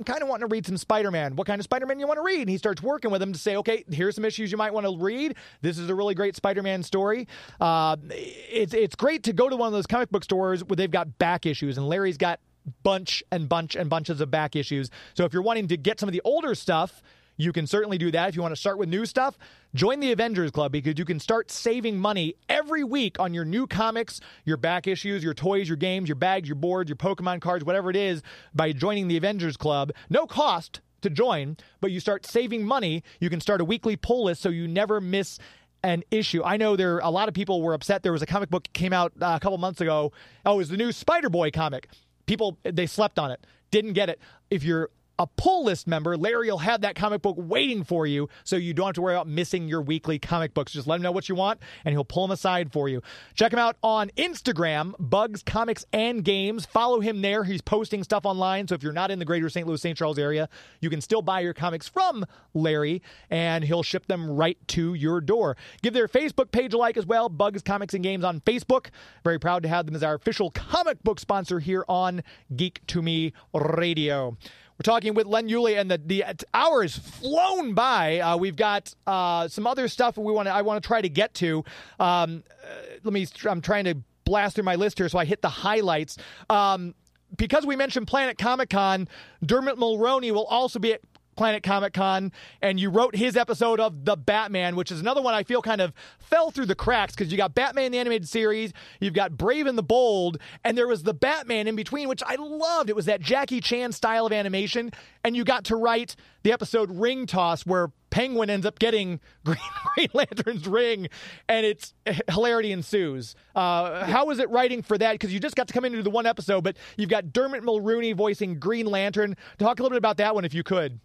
I'm 0.00 0.04
kind 0.04 0.22
of 0.22 0.28
wanting 0.28 0.48
to 0.48 0.52
read 0.52 0.64
some 0.64 0.78
Spider 0.78 1.10
Man. 1.10 1.36
What 1.36 1.46
kind 1.46 1.60
of 1.60 1.64
Spider 1.64 1.84
Man 1.84 2.00
you 2.00 2.06
want 2.06 2.16
to 2.16 2.22
read? 2.22 2.40
And 2.40 2.48
he 2.48 2.56
starts 2.56 2.82
working 2.82 3.10
with 3.10 3.20
him 3.20 3.34
to 3.34 3.38
say, 3.38 3.56
okay, 3.56 3.84
here's 3.90 4.14
some 4.14 4.24
issues 4.24 4.50
you 4.50 4.56
might 4.56 4.72
want 4.72 4.86
to 4.86 4.96
read. 4.96 5.34
This 5.60 5.76
is 5.76 5.90
a 5.90 5.94
really 5.94 6.14
great 6.14 6.34
Spider 6.34 6.62
Man 6.62 6.82
story. 6.82 7.28
Uh, 7.60 7.98
it's 8.08 8.72
it's 8.72 8.94
great 8.94 9.24
to 9.24 9.34
go 9.34 9.50
to 9.50 9.56
one 9.56 9.66
of 9.66 9.74
those 9.74 9.86
comic 9.86 10.10
book 10.10 10.24
stores 10.24 10.64
where 10.64 10.76
they've 10.76 10.90
got 10.90 11.18
back 11.18 11.44
issues, 11.44 11.76
and 11.76 11.86
Larry's 11.86 12.16
got 12.16 12.40
bunch 12.82 13.22
and 13.30 13.46
bunch 13.46 13.76
and 13.76 13.90
bunches 13.90 14.22
of 14.22 14.30
back 14.30 14.56
issues. 14.56 14.88
So 15.12 15.26
if 15.26 15.34
you're 15.34 15.42
wanting 15.42 15.68
to 15.68 15.76
get 15.76 16.00
some 16.00 16.08
of 16.08 16.14
the 16.14 16.22
older 16.24 16.54
stuff. 16.54 17.02
You 17.40 17.52
can 17.52 17.66
certainly 17.66 17.96
do 17.96 18.10
that. 18.10 18.28
If 18.28 18.36
you 18.36 18.42
want 18.42 18.52
to 18.52 18.60
start 18.60 18.76
with 18.76 18.90
new 18.90 19.06
stuff, 19.06 19.38
join 19.74 20.00
the 20.00 20.12
Avengers 20.12 20.50
Club 20.50 20.72
because 20.72 20.98
you 20.98 21.06
can 21.06 21.18
start 21.18 21.50
saving 21.50 21.98
money 21.98 22.34
every 22.50 22.84
week 22.84 23.18
on 23.18 23.32
your 23.32 23.46
new 23.46 23.66
comics, 23.66 24.20
your 24.44 24.58
back 24.58 24.86
issues, 24.86 25.24
your 25.24 25.32
toys, 25.32 25.66
your 25.66 25.78
games, 25.78 26.06
your 26.06 26.16
bags, 26.16 26.48
your 26.48 26.56
boards, 26.56 26.90
your 26.90 26.96
Pokemon 26.96 27.40
cards, 27.40 27.64
whatever 27.64 27.88
it 27.88 27.96
is, 27.96 28.22
by 28.54 28.72
joining 28.72 29.08
the 29.08 29.16
Avengers 29.16 29.56
Club. 29.56 29.90
No 30.10 30.26
cost 30.26 30.80
to 31.00 31.08
join, 31.08 31.56
but 31.80 31.90
you 31.90 31.98
start 31.98 32.26
saving 32.26 32.62
money. 32.62 33.02
You 33.20 33.30
can 33.30 33.40
start 33.40 33.62
a 33.62 33.64
weekly 33.64 33.96
pull 33.96 34.24
list 34.24 34.42
so 34.42 34.50
you 34.50 34.68
never 34.68 35.00
miss 35.00 35.38
an 35.82 36.04
issue. 36.10 36.42
I 36.44 36.58
know 36.58 36.76
there 36.76 36.98
a 36.98 37.08
lot 37.08 37.28
of 37.28 37.32
people 37.32 37.62
were 37.62 37.72
upset. 37.72 38.02
There 38.02 38.12
was 38.12 38.20
a 38.20 38.26
comic 38.26 38.50
book 38.50 38.68
came 38.74 38.92
out 38.92 39.12
uh, 39.18 39.32
a 39.36 39.40
couple 39.40 39.56
months 39.56 39.80
ago. 39.80 40.12
Oh, 40.44 40.54
it 40.54 40.58
was 40.58 40.68
the 40.68 40.76
new 40.76 40.92
Spider 40.92 41.30
Boy 41.30 41.50
comic. 41.50 41.88
People 42.26 42.58
they 42.64 42.86
slept 42.86 43.18
on 43.18 43.30
it, 43.30 43.46
didn't 43.70 43.94
get 43.94 44.10
it. 44.10 44.20
If 44.50 44.62
you're 44.62 44.90
a 45.20 45.26
pull 45.26 45.64
list 45.64 45.86
member, 45.86 46.16
Larry 46.16 46.50
will 46.50 46.58
have 46.58 46.80
that 46.80 46.94
comic 46.94 47.20
book 47.20 47.36
waiting 47.38 47.84
for 47.84 48.06
you 48.06 48.30
so 48.42 48.56
you 48.56 48.72
don't 48.72 48.86
have 48.86 48.94
to 48.94 49.02
worry 49.02 49.14
about 49.14 49.28
missing 49.28 49.68
your 49.68 49.82
weekly 49.82 50.18
comic 50.18 50.54
books. 50.54 50.72
Just 50.72 50.86
let 50.86 50.96
him 50.96 51.02
know 51.02 51.12
what 51.12 51.28
you 51.28 51.34
want 51.34 51.60
and 51.84 51.92
he'll 51.92 52.04
pull 52.04 52.26
them 52.26 52.32
aside 52.32 52.72
for 52.72 52.88
you. 52.88 53.02
Check 53.34 53.52
him 53.52 53.58
out 53.58 53.76
on 53.82 54.08
Instagram, 54.16 54.94
Bugs 54.98 55.42
Comics 55.42 55.84
and 55.92 56.24
Games. 56.24 56.64
Follow 56.64 57.00
him 57.00 57.20
there. 57.20 57.44
He's 57.44 57.60
posting 57.60 58.02
stuff 58.02 58.24
online. 58.24 58.66
So 58.66 58.74
if 58.74 58.82
you're 58.82 58.94
not 58.94 59.10
in 59.10 59.18
the 59.18 59.26
greater 59.26 59.50
St. 59.50 59.66
Louis, 59.66 59.82
St. 59.82 59.96
Charles 59.96 60.18
area, 60.18 60.48
you 60.80 60.88
can 60.88 61.02
still 61.02 61.20
buy 61.20 61.40
your 61.40 61.52
comics 61.52 61.86
from 61.86 62.24
Larry 62.54 63.02
and 63.28 63.62
he'll 63.62 63.82
ship 63.82 64.06
them 64.06 64.30
right 64.30 64.56
to 64.68 64.94
your 64.94 65.20
door. 65.20 65.54
Give 65.82 65.92
their 65.92 66.08
Facebook 66.08 66.50
page 66.50 66.72
a 66.72 66.78
like 66.78 66.96
as 66.96 67.04
well, 67.04 67.28
Bugs 67.28 67.60
Comics 67.60 67.92
and 67.92 68.02
Games 68.02 68.24
on 68.24 68.40
Facebook. 68.40 68.86
Very 69.22 69.38
proud 69.38 69.62
to 69.64 69.68
have 69.68 69.84
them 69.84 69.94
as 69.94 70.02
our 70.02 70.14
official 70.14 70.50
comic 70.50 71.02
book 71.02 71.20
sponsor 71.20 71.58
here 71.60 71.84
on 71.90 72.22
Geek 72.56 72.80
to 72.86 73.02
Me 73.02 73.34
Radio. 73.52 74.38
We're 74.80 74.94
talking 74.94 75.12
with 75.12 75.26
Len 75.26 75.46
Uhley, 75.46 75.78
and 75.78 75.90
the, 75.90 76.00
the 76.02 76.24
hour 76.54 76.88
flown 76.88 77.74
by. 77.74 78.20
Uh, 78.20 78.38
we've 78.38 78.56
got 78.56 78.94
uh, 79.06 79.46
some 79.46 79.66
other 79.66 79.88
stuff 79.88 80.16
we 80.16 80.32
want. 80.32 80.48
I 80.48 80.62
want 80.62 80.82
to 80.82 80.86
try 80.86 81.02
to 81.02 81.08
get 81.10 81.34
to. 81.34 81.62
Um, 81.98 82.44
uh, 82.64 82.66
let 83.04 83.12
me. 83.12 83.26
I'm 83.44 83.60
trying 83.60 83.84
to 83.84 83.96
blast 84.24 84.54
through 84.54 84.64
my 84.64 84.76
list 84.76 84.96
here, 84.96 85.10
so 85.10 85.18
I 85.18 85.26
hit 85.26 85.42
the 85.42 85.50
highlights. 85.50 86.16
Um, 86.48 86.94
because 87.36 87.66
we 87.66 87.76
mentioned 87.76 88.06
Planet 88.06 88.38
Comic 88.38 88.70
Con, 88.70 89.06
Dermot 89.44 89.76
Mulroney 89.76 90.32
will 90.32 90.46
also 90.46 90.78
be 90.78 90.94
at 90.94 91.02
Planet 91.40 91.62
Comic 91.62 91.94
Con, 91.94 92.32
and 92.60 92.78
you 92.78 92.90
wrote 92.90 93.16
his 93.16 93.34
episode 93.34 93.80
of 93.80 94.04
The 94.04 94.14
Batman, 94.14 94.76
which 94.76 94.92
is 94.92 95.00
another 95.00 95.22
one 95.22 95.32
I 95.32 95.42
feel 95.42 95.62
kind 95.62 95.80
of 95.80 95.94
fell 96.18 96.50
through 96.50 96.66
the 96.66 96.74
cracks 96.74 97.14
because 97.14 97.32
you 97.32 97.38
got 97.38 97.54
Batman 97.54 97.92
the 97.92 97.98
animated 97.98 98.28
series, 98.28 98.74
you've 99.00 99.14
got 99.14 99.38
Brave 99.38 99.66
and 99.66 99.78
the 99.78 99.82
Bold, 99.82 100.36
and 100.64 100.76
there 100.76 100.86
was 100.86 101.04
the 101.04 101.14
Batman 101.14 101.66
in 101.66 101.76
between, 101.76 102.08
which 102.08 102.22
I 102.26 102.34
loved. 102.34 102.90
It 102.90 102.94
was 102.94 103.06
that 103.06 103.22
Jackie 103.22 103.62
Chan 103.62 103.92
style 103.92 104.26
of 104.26 104.34
animation, 104.34 104.90
and 105.24 105.34
you 105.34 105.44
got 105.44 105.64
to 105.64 105.76
write 105.76 106.14
the 106.42 106.52
episode 106.52 106.90
Ring 106.90 107.24
Toss 107.24 107.64
where 107.64 107.90
Penguin 108.10 108.50
ends 108.50 108.66
up 108.66 108.78
getting 108.78 109.18
Green, 109.46 109.56
Green 109.94 110.08
Lantern's 110.12 110.68
ring, 110.68 111.08
and 111.48 111.64
it's 111.64 111.94
hilarity 112.28 112.70
ensues. 112.70 113.34
Uh, 113.54 114.04
how 114.04 114.26
was 114.26 114.40
it 114.40 114.50
writing 114.50 114.82
for 114.82 114.98
that? 114.98 115.12
Because 115.12 115.32
you 115.32 115.40
just 115.40 115.56
got 115.56 115.68
to 115.68 115.72
come 115.72 115.86
into 115.86 116.02
the 116.02 116.10
one 116.10 116.26
episode, 116.26 116.64
but 116.64 116.76
you've 116.98 117.08
got 117.08 117.32
Dermot 117.32 117.62
Mulroney 117.62 118.14
voicing 118.14 118.58
Green 118.58 118.84
Lantern. 118.84 119.38
Talk 119.58 119.80
a 119.80 119.82
little 119.82 119.94
bit 119.94 119.98
about 119.98 120.18
that 120.18 120.34
one, 120.34 120.44
if 120.44 120.52
you 120.52 120.62
could. 120.62 121.00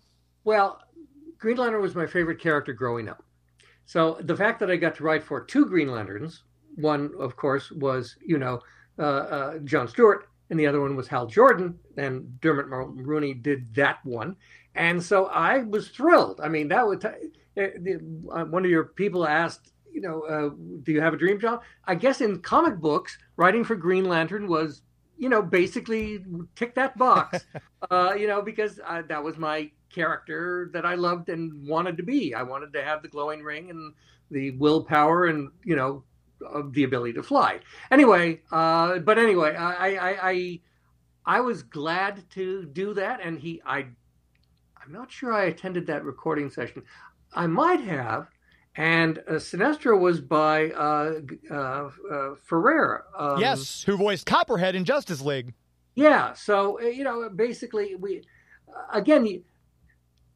Well, 0.45 0.79
Green 1.37 1.57
Lantern 1.57 1.81
was 1.81 1.95
my 1.95 2.07
favorite 2.07 2.39
character 2.39 2.71
growing 2.71 3.09
up. 3.09 3.23
So 3.85 4.17
the 4.21 4.37
fact 4.37 4.59
that 4.61 4.71
I 4.71 4.77
got 4.77 4.95
to 4.95 5.03
write 5.03 5.23
for 5.23 5.43
two 5.43 5.65
Green 5.65 5.91
Lanterns, 5.91 6.43
one, 6.75 7.11
of 7.19 7.35
course, 7.35 7.71
was, 7.71 8.15
you 8.25 8.37
know, 8.37 8.61
uh, 8.97 9.01
uh, 9.01 9.57
John 9.59 9.87
Stewart, 9.87 10.29
and 10.49 10.59
the 10.59 10.67
other 10.67 10.81
one 10.81 10.95
was 10.95 11.07
Hal 11.07 11.25
Jordan, 11.25 11.77
and 11.97 12.39
Dermot 12.41 12.67
Mulroney 12.67 13.41
did 13.41 13.73
that 13.75 13.97
one, 14.05 14.35
and 14.75 15.01
so 15.01 15.25
I 15.25 15.59
was 15.63 15.89
thrilled. 15.89 16.39
I 16.41 16.47
mean, 16.47 16.67
that 16.69 16.87
would 16.87 17.01
t- 17.01 17.31
the- 17.55 17.99
uh, 18.31 18.45
one 18.45 18.63
of 18.63 18.71
your 18.71 18.85
people 18.85 19.27
asked, 19.27 19.73
you 19.91 20.01
know, 20.01 20.21
uh, 20.23 20.49
do 20.83 20.91
you 20.91 21.01
have 21.01 21.13
a 21.13 21.17
dream 21.17 21.39
job? 21.39 21.63
I 21.85 21.95
guess 21.95 22.21
in 22.21 22.41
comic 22.41 22.77
books, 22.77 23.17
writing 23.37 23.63
for 23.63 23.75
Green 23.75 24.05
Lantern 24.05 24.47
was, 24.47 24.81
you 25.17 25.29
know, 25.29 25.41
basically 25.41 26.23
tick 26.55 26.75
that 26.75 26.97
box, 26.97 27.45
uh, 27.91 28.13
you 28.17 28.27
know, 28.27 28.41
because 28.41 28.79
uh, 28.85 29.01
that 29.07 29.23
was 29.23 29.37
my 29.37 29.69
character 29.89 30.69
that 30.73 30.85
I 30.85 30.95
loved 30.95 31.29
and 31.29 31.67
wanted 31.67 31.97
to 31.97 32.03
be. 32.03 32.33
I 32.33 32.43
wanted 32.43 32.73
to 32.73 32.83
have 32.83 33.01
the 33.01 33.07
glowing 33.07 33.41
ring 33.41 33.69
and 33.69 33.93
the 34.31 34.51
willpower 34.51 35.27
and 35.27 35.49
you 35.63 35.75
know 35.75 36.03
uh, 36.45 36.63
the 36.71 36.83
ability 36.83 37.13
to 37.13 37.23
fly. 37.23 37.59
Anyway, 37.91 38.41
uh, 38.51 38.99
but 38.99 39.17
anyway, 39.17 39.55
I, 39.55 39.95
I 39.95 40.29
I 40.29 40.59
I 41.25 41.39
was 41.39 41.63
glad 41.63 42.29
to 42.31 42.65
do 42.65 42.93
that, 42.93 43.21
and 43.23 43.39
he 43.39 43.61
I 43.65 43.85
I'm 44.85 44.91
not 44.91 45.11
sure 45.11 45.33
I 45.33 45.45
attended 45.45 45.87
that 45.87 46.03
recording 46.03 46.49
session. 46.49 46.83
I 47.33 47.47
might 47.47 47.81
have. 47.81 48.27
And 48.77 49.19
uh, 49.19 49.33
Sinestro 49.33 49.97
was 49.97 50.19
by 50.19 50.71
uh, 50.71 51.21
uh, 51.49 51.89
uh, 52.11 52.35
Ferrer. 52.43 53.05
Um, 53.17 53.39
yes, 53.39 53.83
who 53.83 53.95
voiced 53.95 54.25
Copperhead 54.25 54.75
in 54.75 54.83
Justice 54.83 55.21
League. 55.21 55.53
yeah. 55.95 56.33
So 56.33 56.79
uh, 56.81 56.85
you 56.85 57.03
know, 57.03 57.29
basically, 57.29 57.95
we 57.95 58.23
uh, 58.67 58.97
again, 58.97 59.43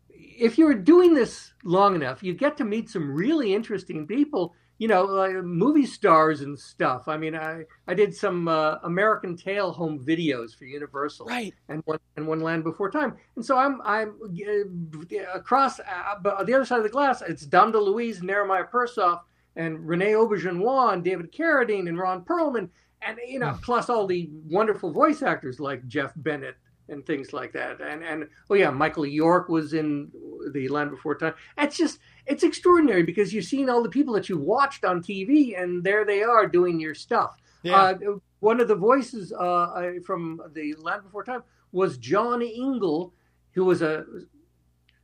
if 0.10 0.58
you're 0.58 0.74
doing 0.74 1.14
this 1.14 1.54
long 1.66 1.96
enough, 1.96 2.24
you 2.24 2.34
get 2.34 2.56
to 2.58 2.64
meet 2.64 2.90
some 2.90 3.12
really 3.12 3.54
interesting 3.54 4.08
people. 4.08 4.56
You 4.80 4.88
know, 4.88 5.04
like 5.04 5.34
movie 5.44 5.86
stars 5.86 6.40
and 6.42 6.58
stuff. 6.58 7.08
I 7.08 7.18
mean, 7.18 7.36
I 7.36 7.66
I 7.88 7.94
did 7.94 8.16
some 8.16 8.48
uh, 8.48 8.78
American 8.84 9.36
Tail 9.36 9.72
home 9.72 10.00
videos 10.04 10.56
for 10.58 10.64
Universal, 10.66 11.28
Right. 11.28 11.54
and 11.68 11.84
one 11.86 12.00
and 12.16 12.26
one 12.26 12.40
Land 12.42 12.64
Before 12.64 12.90
Time. 12.90 13.18
And 13.36 13.46
so 13.46 13.58
I'm 13.58 13.82
I'm 13.84 14.16
uh, 14.24 15.38
across 15.38 15.80
uh, 15.82 15.84
but 16.24 16.46
the 16.48 16.54
other 16.54 16.66
side 16.66 16.78
of 16.78 16.84
the 16.84 16.90
glass. 16.90 17.22
It's 17.22 17.46
Dom 17.46 17.74
DeLuise, 17.74 18.22
Nehemiah 18.24 18.66
Persoff, 18.72 19.20
and 19.56 19.80
René 19.80 20.14
Auberjonois, 20.14 20.94
and 20.94 21.04
David 21.04 21.32
Carradine, 21.32 21.88
and 21.90 21.98
Ron 22.00 22.24
Perlman, 22.24 22.70
and 23.02 23.18
you 23.28 23.40
know, 23.40 23.58
plus 23.62 23.90
all 23.90 24.08
the 24.08 24.30
wonderful 24.50 24.92
voice 24.92 25.22
actors 25.22 25.60
like 25.60 25.86
Jeff 25.88 26.14
Bennett 26.16 26.56
and 26.88 27.06
things 27.06 27.34
like 27.34 27.52
that. 27.54 27.82
And 27.82 28.04
and 28.04 28.28
oh 28.50 28.56
yeah, 28.56 28.70
Michael 28.72 29.06
York 29.06 29.50
was 29.50 29.74
in 29.74 30.10
the 30.54 30.68
Land 30.70 30.92
Before 30.92 31.16
Time. 31.16 31.34
It's 31.58 31.78
just 31.78 32.00
it's 32.30 32.44
extraordinary 32.44 33.04
because 33.04 33.34
you've 33.34 33.46
seen 33.46 33.70
all 33.70 33.82
the 33.82 33.90
people 33.90 34.14
that 34.14 34.30
you've 34.30 34.42
watched 34.42 34.86
on 34.86 35.02
TV, 35.02 35.60
and 35.62 35.84
there 35.84 36.06
they 36.06 36.22
are 36.22 36.48
doing 36.48 36.80
your 36.80 36.94
stuff. 36.94 37.38
Yeah. 37.64 37.76
Uh, 37.76 37.98
one 38.40 38.62
of 38.62 38.68
the 38.68 38.76
voices 38.76 39.34
uh, 39.34 39.94
from 40.06 40.40
the 40.54 40.76
Land 40.76 41.04
Before 41.04 41.24
Time 41.24 41.44
was 41.72 41.98
John 41.98 42.42
Ingle, 42.42 43.14
who 43.52 43.66
was 43.66 43.82
a 43.82 44.06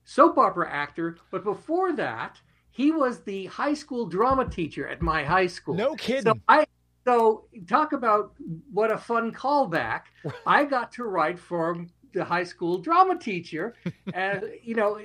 soap 0.06 0.38
opera 0.38 0.72
actor, 0.72 1.18
but 1.32 1.44
before 1.44 1.94
that, 1.94 2.40
he 2.70 2.92
was 2.92 3.22
the 3.22 3.48
high 3.48 3.74
school 3.74 4.06
drama 4.06 4.48
teacher 4.48 4.88
at 4.88 5.02
my 5.02 5.24
high 5.24 5.48
school. 5.48 5.76
no 5.76 5.96
kidding. 5.96 6.24
So 6.24 6.34
I 6.48 6.66
so 7.06 7.46
talk 7.68 7.94
about 7.94 8.34
what 8.72 8.92
a 8.92 8.98
fun 8.98 9.32
callback. 9.32 10.02
I 10.46 10.64
got 10.66 10.92
to 10.94 11.06
write 11.06 11.40
for 11.40 11.86
the 12.16 12.26
high 12.26 12.44
school 12.44 12.80
drama 12.80 13.18
teacher, 13.18 13.76
and 14.14 14.44
you 14.64 14.76
know, 14.76 15.00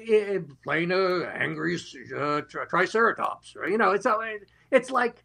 playing 0.65 0.93
a 0.93 1.25
angry 1.35 1.79
uh, 2.17 2.43
triceratops. 2.69 3.55
Or, 3.57 3.69
you 3.69 3.79
know, 3.79 3.91
it's 3.91 4.07
a, 4.07 4.39
it's 4.71 4.91
like 4.91 5.23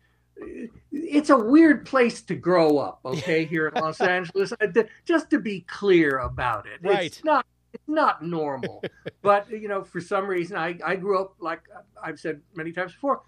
it's 0.91 1.29
a 1.29 1.37
weird 1.37 1.85
place 1.85 2.21
to 2.23 2.35
grow 2.35 2.77
up. 2.77 2.99
Okay, 3.05 3.45
here 3.53 3.67
in 3.67 3.81
Los 3.81 4.01
Angeles, 4.01 4.51
Uh, 4.59 4.83
just 5.05 5.29
to 5.29 5.39
be 5.39 5.61
clear 5.61 6.19
about 6.19 6.65
it, 6.65 6.79
Right. 6.81 7.05
It's 7.05 7.23
not 7.23 7.45
it's 7.73 7.87
not 7.87 8.23
normal, 8.23 8.83
but 9.21 9.49
you 9.49 9.67
know, 9.67 9.83
for 9.83 10.01
some 10.01 10.27
reason, 10.27 10.57
I 10.57 10.77
I 10.85 10.95
grew 10.95 11.19
up 11.19 11.35
like 11.39 11.61
I've 12.01 12.19
said 12.19 12.41
many 12.53 12.71
times 12.71 12.93
before 12.93 13.21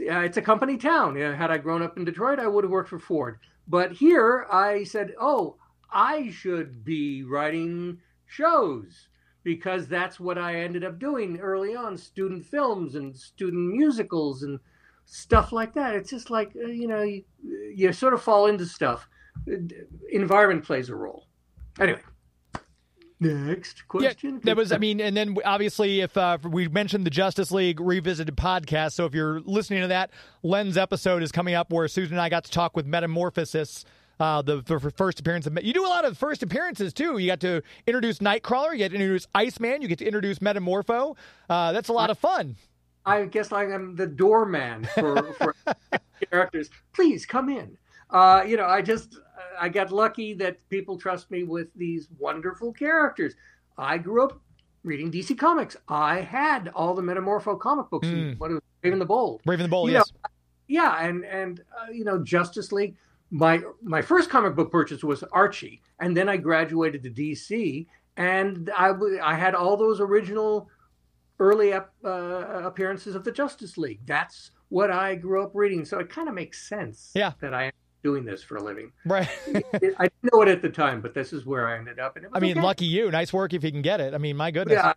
uh, 0.00 0.20
it's 0.20 0.36
a 0.36 0.42
company 0.42 0.76
town. 0.76 1.16
You 1.16 1.28
know, 1.28 1.34
had 1.34 1.50
I 1.50 1.58
grown 1.58 1.82
up 1.82 1.96
in 1.96 2.04
Detroit, 2.04 2.38
I 2.38 2.46
would 2.46 2.64
have 2.64 2.70
worked 2.70 2.88
for 2.90 2.98
Ford. 2.98 3.38
But 3.68 3.92
here, 3.92 4.46
I 4.50 4.84
said, 4.84 5.14
"Oh, 5.20 5.56
I 5.92 6.30
should 6.30 6.84
be 6.84 7.22
writing 7.24 7.98
shows 8.26 9.08
because 9.42 9.88
that's 9.88 10.20
what 10.20 10.38
I 10.38 10.56
ended 10.56 10.84
up 10.84 10.98
doing 10.98 11.38
early 11.40 11.74
on: 11.74 11.96
student 11.96 12.44
films 12.44 12.94
and 12.94 13.16
student 13.16 13.72
musicals 13.72 14.42
and 14.42 14.60
stuff 15.04 15.52
like 15.52 15.74
that." 15.74 15.94
It's 15.94 16.10
just 16.10 16.30
like 16.30 16.52
uh, 16.56 16.68
you 16.68 16.88
know, 16.88 17.02
you, 17.02 17.24
you 17.74 17.92
sort 17.92 18.14
of 18.14 18.22
fall 18.22 18.46
into 18.46 18.66
stuff. 18.66 19.08
Uh, 19.50 19.56
Environment 20.10 20.64
plays 20.64 20.88
a 20.88 20.94
role. 20.94 21.26
Anyway, 21.78 22.00
next 23.20 23.86
question. 23.88 24.34
Yeah, 24.34 24.40
that 24.44 24.56
was. 24.56 24.72
I 24.72 24.78
mean, 24.78 25.00
and 25.00 25.16
then 25.16 25.36
obviously, 25.44 26.00
if 26.00 26.16
uh, 26.16 26.38
we 26.42 26.68
mentioned 26.68 27.06
the 27.06 27.10
Justice 27.10 27.50
League 27.50 27.80
Revisited 27.80 28.36
podcast, 28.36 28.92
so 28.92 29.06
if 29.06 29.14
you're 29.14 29.40
listening 29.40 29.82
to 29.82 29.88
that, 29.88 30.10
Len's 30.42 30.76
episode 30.76 31.22
is 31.22 31.32
coming 31.32 31.54
up 31.54 31.72
where 31.72 31.86
Susan 31.88 32.14
and 32.14 32.20
I 32.20 32.28
got 32.28 32.44
to 32.44 32.50
talk 32.50 32.76
with 32.76 32.86
Metamorphosis. 32.86 33.84
Uh, 34.20 34.42
the, 34.42 34.60
the 34.60 34.78
first 34.90 35.18
appearance 35.18 35.46
of 35.46 35.58
you 35.62 35.72
do 35.72 35.86
a 35.86 35.88
lot 35.88 36.04
of 36.04 36.16
first 36.18 36.42
appearances 36.42 36.92
too. 36.92 37.16
You 37.18 37.26
got 37.26 37.40
to 37.40 37.62
introduce 37.86 38.18
Nightcrawler, 38.18 38.72
you 38.72 38.78
get 38.78 38.90
to 38.90 38.96
introduce 38.96 39.26
Iceman, 39.34 39.80
you 39.80 39.88
get 39.88 39.98
to 39.98 40.04
introduce 40.04 40.40
Metamorpho. 40.40 41.16
Uh, 41.48 41.72
that's 41.72 41.88
a 41.88 41.92
lot 41.92 42.10
of 42.10 42.18
fun. 42.18 42.56
I 43.06 43.24
guess 43.24 43.50
I 43.50 43.64
am 43.64 43.96
the 43.96 44.06
doorman 44.06 44.84
for, 44.94 45.22
for 45.32 45.54
characters. 46.30 46.68
Please 46.92 47.24
come 47.24 47.48
in. 47.48 47.78
Uh, 48.10 48.44
you 48.46 48.56
know, 48.56 48.66
I 48.66 48.82
just 48.82 49.18
I 49.58 49.68
got 49.68 49.90
lucky 49.90 50.34
that 50.34 50.68
people 50.68 50.98
trust 50.98 51.30
me 51.30 51.44
with 51.44 51.68
these 51.74 52.08
wonderful 52.18 52.72
characters. 52.72 53.34
I 53.78 53.98
grew 53.98 54.22
up 54.22 54.40
reading 54.82 55.10
DC 55.10 55.38
Comics. 55.38 55.76
I 55.88 56.20
had 56.20 56.68
all 56.74 56.94
the 56.94 57.02
Metamorpho 57.02 57.58
comic 57.58 57.88
books. 57.88 58.08
Mm. 58.08 58.38
What 58.38 58.50
was 58.50 58.60
Brave 58.82 58.92
Raven 58.92 58.98
the 58.98 59.04
Bold? 59.06 59.42
Brave 59.44 59.58
Raven 59.58 59.64
the 59.64 59.70
Bowl, 59.70 59.88
You 59.88 59.94
know, 59.94 59.98
yes. 60.00 60.32
Yeah, 60.68 61.04
and 61.04 61.24
and 61.24 61.60
uh, 61.80 61.90
you 61.90 62.04
know 62.04 62.22
Justice 62.22 62.70
League. 62.70 62.96
My 63.30 63.60
my 63.82 64.02
first 64.02 64.28
comic 64.30 64.56
book 64.56 64.72
purchase 64.72 65.04
was 65.04 65.22
Archie, 65.32 65.82
and 66.00 66.16
then 66.16 66.28
I 66.28 66.36
graduated 66.36 67.02
to 67.04 67.10
DC, 67.10 67.86
and 68.16 68.70
I 68.76 68.92
I 69.22 69.34
had 69.34 69.54
all 69.54 69.76
those 69.76 70.00
original 70.00 70.68
early 71.38 71.72
ep- 71.72 71.92
uh, 72.04 72.62
appearances 72.64 73.14
of 73.14 73.24
the 73.24 73.32
Justice 73.32 73.78
League. 73.78 74.00
That's 74.06 74.50
what 74.68 74.90
I 74.90 75.14
grew 75.14 75.42
up 75.42 75.52
reading, 75.54 75.84
so 75.84 75.98
it 75.98 76.08
kind 76.08 76.28
of 76.28 76.34
makes 76.34 76.68
sense. 76.68 77.12
Yeah. 77.14 77.32
that 77.40 77.54
I 77.54 77.64
am 77.64 77.72
doing 78.02 78.24
this 78.24 78.42
for 78.42 78.56
a 78.56 78.62
living. 78.62 78.92
right. 79.04 79.28
I 79.48 80.08
didn't 80.08 80.32
know 80.32 80.42
it 80.42 80.48
at 80.48 80.62
the 80.62 80.70
time, 80.70 81.00
but 81.00 81.14
this 81.14 81.32
is 81.32 81.44
where 81.46 81.68
I 81.68 81.78
ended 81.78 81.98
up. 81.98 82.16
And 82.16 82.24
it 82.24 82.30
was 82.30 82.36
I 82.36 82.40
mean, 82.40 82.58
okay. 82.58 82.66
lucky 82.66 82.86
you. 82.86 83.10
Nice 83.10 83.32
work 83.32 83.52
if 83.52 83.64
you 83.64 83.72
can 83.72 83.82
get 83.82 84.00
it. 84.00 84.14
I 84.14 84.18
mean, 84.18 84.36
my 84.36 84.50
goodness. 84.50 84.74
Yeah, 84.76 84.92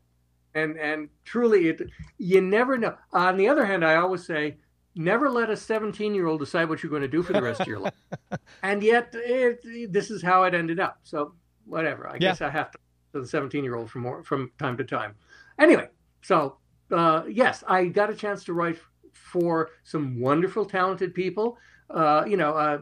and 0.56 0.78
and 0.78 1.10
truly, 1.26 1.70
it 1.70 1.82
you 2.18 2.42
never 2.42 2.78
know. 2.78 2.96
On 3.12 3.38
the 3.38 3.48
other 3.48 3.66
hand, 3.66 3.84
I 3.84 3.96
always 3.96 4.26
say, 4.26 4.58
never 4.96 5.30
let 5.30 5.50
a 5.50 5.58
17 5.58 6.14
year 6.16 6.28
old 6.28 6.40
decide 6.40 6.70
what 6.70 6.84
you're 6.84 6.90
going 6.90 7.02
to 7.02 7.08
do 7.08 7.24
for 7.24 7.34
the 7.34 7.42
rest 7.42 7.62
of 7.62 7.68
your 7.68 7.80
life. 7.80 7.94
And 8.64 8.82
yet, 8.84 9.10
it, 9.14 9.92
this 9.92 10.10
is 10.12 10.22
how 10.22 10.44
it 10.44 10.54
ended 10.54 10.80
up. 10.80 11.00
So 11.04 11.34
whatever. 11.66 12.08
I 12.08 12.14
Yeah. 12.14 12.20
guess 12.20 12.42
I 12.42 12.50
have 12.50 12.72
to 12.72 12.78
to 13.14 13.22
the 13.22 13.28
17 13.28 13.64
year 13.64 13.76
old 13.76 13.92
from 13.92 14.02
more 14.02 14.24
from 14.24 14.52
time 14.58 14.76
to 14.78 14.84
time. 14.84 15.16
Anyway, 15.60 15.88
so 16.22 16.58
uh, 16.92 17.24
yes, 17.30 17.64
I 17.68 17.86
got 17.86 18.10
a 18.10 18.16
chance 18.16 18.44
to 18.46 18.54
write 18.54 18.78
for 19.14 19.70
some 19.84 20.20
wonderful, 20.20 20.66
talented 20.66 21.14
people. 21.14 21.58
Uh, 21.90 22.24
you 22.28 22.38
know. 22.38 22.54
Uh, 22.54 22.80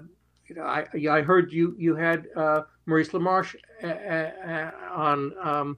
you 0.48 0.56
know, 0.56 0.64
I 0.64 0.86
I 1.10 1.22
heard 1.22 1.54
you 1.54 1.76
you 1.78 1.96
had 1.96 2.28
uh, 2.36 2.64
Maurice 2.86 3.10
LaMarche 3.10 3.56
uh, 3.84 3.88
uh, 3.88 4.72
on 4.92 5.34
um, 5.42 5.78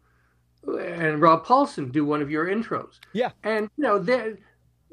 and 0.80 1.22
Rob 1.22 1.46
Paulsen 1.46 1.92
do 1.92 2.06
one 2.06 2.22
of 2.24 2.32
your 2.32 2.48
intros. 2.48 3.00
Yeah. 3.14 3.32
And 3.44 3.70
you 3.78 3.84
know, 3.84 4.00
they 4.00 4.36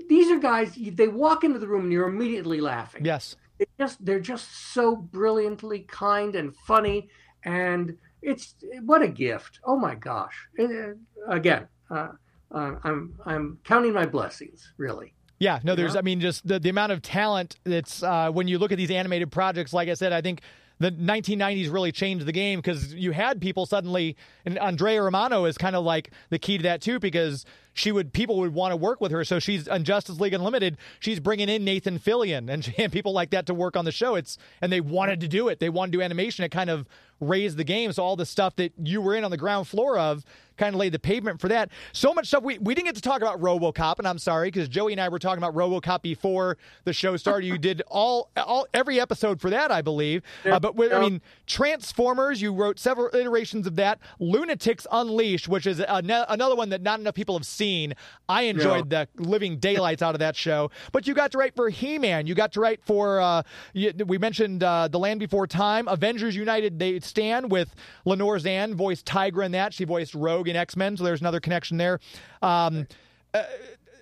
these 0.08 0.30
are 0.30 0.38
guys. 0.38 0.76
They 0.76 1.08
walk 1.08 1.44
into 1.44 1.58
the 1.58 1.68
room 1.68 1.84
and 1.84 1.92
you're 1.92 2.08
immediately 2.08 2.60
laughing. 2.60 3.04
Yes. 3.04 3.36
They 3.58 3.66
just 3.78 4.04
they're 4.04 4.20
just 4.20 4.72
so 4.72 4.96
brilliantly 4.96 5.80
kind 5.80 6.34
and 6.34 6.54
funny, 6.66 7.08
and 7.44 7.96
it's 8.22 8.54
what 8.82 9.02
a 9.02 9.08
gift. 9.08 9.60
Oh 9.64 9.76
my 9.76 9.94
gosh! 9.94 10.48
Uh, 10.58 10.94
again, 11.28 11.68
uh, 11.90 12.08
uh, 12.52 12.72
I'm 12.84 13.14
I'm 13.26 13.58
counting 13.64 13.92
my 13.92 14.06
blessings. 14.06 14.72
Really. 14.78 15.14
Yeah, 15.40 15.58
no, 15.64 15.74
there's, 15.74 15.94
know? 15.94 16.00
I 16.00 16.02
mean, 16.02 16.20
just 16.20 16.46
the, 16.46 16.58
the 16.58 16.68
amount 16.68 16.92
of 16.92 17.00
talent 17.00 17.56
that's, 17.64 18.02
uh, 18.02 18.30
when 18.30 18.46
you 18.46 18.58
look 18.58 18.72
at 18.72 18.76
these 18.76 18.90
animated 18.90 19.32
projects, 19.32 19.72
like 19.72 19.88
I 19.88 19.94
said, 19.94 20.12
I 20.12 20.20
think 20.20 20.42
the 20.80 20.90
1990s 20.90 21.70
really 21.70 21.92
changed 21.92 22.24
the 22.24 22.32
game 22.32 22.58
because 22.58 22.94
you 22.94 23.12
had 23.12 23.40
people 23.40 23.66
suddenly, 23.66 24.16
and 24.46 24.58
Andrea 24.58 25.02
Romano 25.02 25.44
is 25.44 25.58
kind 25.58 25.76
of 25.76 25.84
like 25.84 26.10
the 26.30 26.38
key 26.38 26.56
to 26.56 26.62
that 26.64 26.80
too, 26.80 26.98
because 26.98 27.44
she 27.74 27.92
would 27.92 28.12
people 28.12 28.38
would 28.38 28.54
want 28.54 28.72
to 28.72 28.76
work 28.76 29.00
with 29.00 29.12
her. 29.12 29.22
So 29.22 29.38
she's 29.38 29.68
on 29.68 29.84
Justice 29.84 30.18
League 30.18 30.32
Unlimited. 30.32 30.78
She's 30.98 31.20
bringing 31.20 31.50
in 31.50 31.64
Nathan 31.64 31.98
Fillion 31.98 32.50
and, 32.50 32.74
and 32.78 32.90
people 32.90 33.12
like 33.12 33.30
that 33.30 33.46
to 33.46 33.54
work 33.54 33.76
on 33.76 33.84
the 33.84 33.92
show. 33.92 34.14
It's 34.14 34.38
and 34.62 34.72
they 34.72 34.80
wanted 34.80 35.20
to 35.20 35.28
do 35.28 35.48
it. 35.48 35.60
They 35.60 35.68
wanted 35.68 35.92
to 35.92 35.98
do 35.98 36.02
animation. 36.02 36.44
It 36.44 36.50
kind 36.50 36.70
of 36.70 36.88
raised 37.20 37.58
the 37.58 37.64
game. 37.64 37.92
So 37.92 38.02
all 38.02 38.16
the 38.16 38.26
stuff 38.26 38.56
that 38.56 38.72
you 38.82 39.02
were 39.02 39.14
in 39.14 39.24
on 39.24 39.30
the 39.30 39.36
ground 39.36 39.68
floor 39.68 39.98
of 39.98 40.24
kind 40.60 40.74
of 40.74 40.78
laid 40.78 40.92
the 40.92 40.98
pavement 40.98 41.40
for 41.40 41.48
that. 41.48 41.70
So 41.92 42.12
much 42.12 42.26
stuff. 42.26 42.44
We, 42.44 42.58
we 42.58 42.74
didn't 42.74 42.86
get 42.86 42.94
to 42.96 43.00
talk 43.00 43.22
about 43.22 43.40
RoboCop, 43.40 43.98
and 43.98 44.06
I'm 44.06 44.18
sorry 44.18 44.48
because 44.48 44.68
Joey 44.68 44.92
and 44.92 45.00
I 45.00 45.08
were 45.08 45.18
talking 45.18 45.42
about 45.42 45.54
RoboCop 45.54 46.02
before 46.02 46.58
the 46.84 46.92
show 46.92 47.16
started. 47.16 47.46
You 47.46 47.58
did 47.58 47.82
all 47.88 48.30
all 48.36 48.66
every 48.74 49.00
episode 49.00 49.40
for 49.40 49.50
that, 49.50 49.72
I 49.72 49.80
believe. 49.80 50.22
Uh, 50.44 50.60
but 50.60 50.76
with, 50.76 50.92
I 50.92 51.00
mean, 51.00 51.22
Transformers. 51.46 52.42
You 52.42 52.52
wrote 52.52 52.78
several 52.78 53.14
iterations 53.14 53.66
of 53.66 53.76
that. 53.76 53.98
Loonatics 54.20 54.86
Unleashed, 54.92 55.48
which 55.48 55.66
is 55.66 55.80
an- 55.80 56.10
another 56.10 56.54
one 56.54 56.68
that 56.68 56.82
not 56.82 57.00
enough 57.00 57.14
people 57.14 57.36
have 57.36 57.46
seen. 57.46 57.94
I 58.28 58.42
enjoyed 58.42 58.90
the 58.90 59.08
living 59.16 59.58
daylights 59.58 60.02
out 60.02 60.14
of 60.14 60.18
that 60.18 60.36
show. 60.36 60.70
But 60.92 61.06
you 61.06 61.14
got 61.14 61.32
to 61.32 61.38
write 61.38 61.56
for 61.56 61.70
He-Man. 61.70 62.26
You 62.26 62.34
got 62.34 62.52
to 62.52 62.60
write 62.60 62.84
for. 62.84 63.20
Uh, 63.20 63.42
you, 63.72 63.92
we 64.06 64.18
mentioned 64.18 64.62
uh, 64.62 64.88
The 64.88 64.98
Land 64.98 65.20
Before 65.20 65.46
Time. 65.46 65.88
Avengers 65.88 66.36
United. 66.36 66.78
They 66.78 67.00
stand 67.00 67.50
with 67.50 67.74
Lenore 68.04 68.38
Zann 68.38 68.74
voiced 68.74 69.06
Tigra 69.06 69.46
in 69.46 69.52
that. 69.52 69.72
She 69.72 69.84
voiced 69.84 70.14
Rogue 70.14 70.48
in 70.50 70.56
X 70.56 70.76
Men. 70.76 70.96
So 70.96 71.04
there's 71.04 71.20
another 71.20 71.40
connection 71.40 71.76
there. 71.76 72.00
Um, 72.42 72.86
uh, 73.32 73.42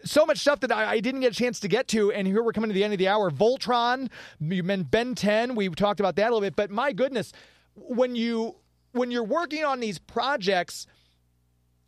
so 0.05 0.25
much 0.25 0.39
stuff 0.39 0.61
that 0.61 0.73
I, 0.73 0.93
I 0.93 1.01
didn't 1.01 1.21
get 1.21 1.33
a 1.33 1.35
chance 1.35 1.61
to 1.61 1.69
get 1.69 1.89
to, 1.89 2.13
and 2.13 2.27
here 2.27 2.43
we're 2.43 2.53
coming 2.53 2.71
to 2.71 2.75
the 2.75 2.85
end 2.85 2.93
of 2.93 2.99
the 2.99 3.09
hour. 3.09 3.31
Voltron, 3.31 4.09
you 4.41 4.63
meant 4.63 4.91
Ben 4.91 5.15
10. 5.15 5.55
We 5.55 5.69
talked 5.71 6.01
about 6.01 6.17
that 6.17 6.25
a 6.25 6.31
little 6.35 6.41
bit, 6.41 6.57
but 6.57 6.71
my 6.71 6.93
goodness, 6.93 7.33
when 7.75 8.17
you 8.17 8.57
when 8.93 9.11
you're 9.11 9.25
working 9.25 9.65
on 9.65 9.81
these 9.81 9.99
projects, 9.99 10.87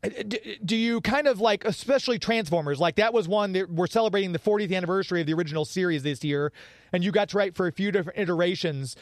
d- 0.02 0.58
do 0.64 0.76
you 0.76 1.00
kind 1.00 1.26
of 1.26 1.40
like, 1.40 1.64
especially 1.64 2.18
Transformers? 2.18 2.78
Like 2.78 2.96
that 2.96 3.14
was 3.14 3.26
one 3.26 3.52
that 3.52 3.70
we're 3.70 3.86
celebrating 3.86 4.32
the 4.32 4.38
40th 4.38 4.74
anniversary 4.74 5.20
of 5.20 5.26
the 5.26 5.34
original 5.34 5.64
series 5.64 6.02
this 6.02 6.22
year, 6.22 6.52
and 6.92 7.02
you 7.02 7.10
got 7.10 7.30
to 7.30 7.38
write 7.38 7.56
for 7.56 7.66
a 7.66 7.72
few 7.72 7.90
different 7.90 8.18
iterations. 8.18 8.96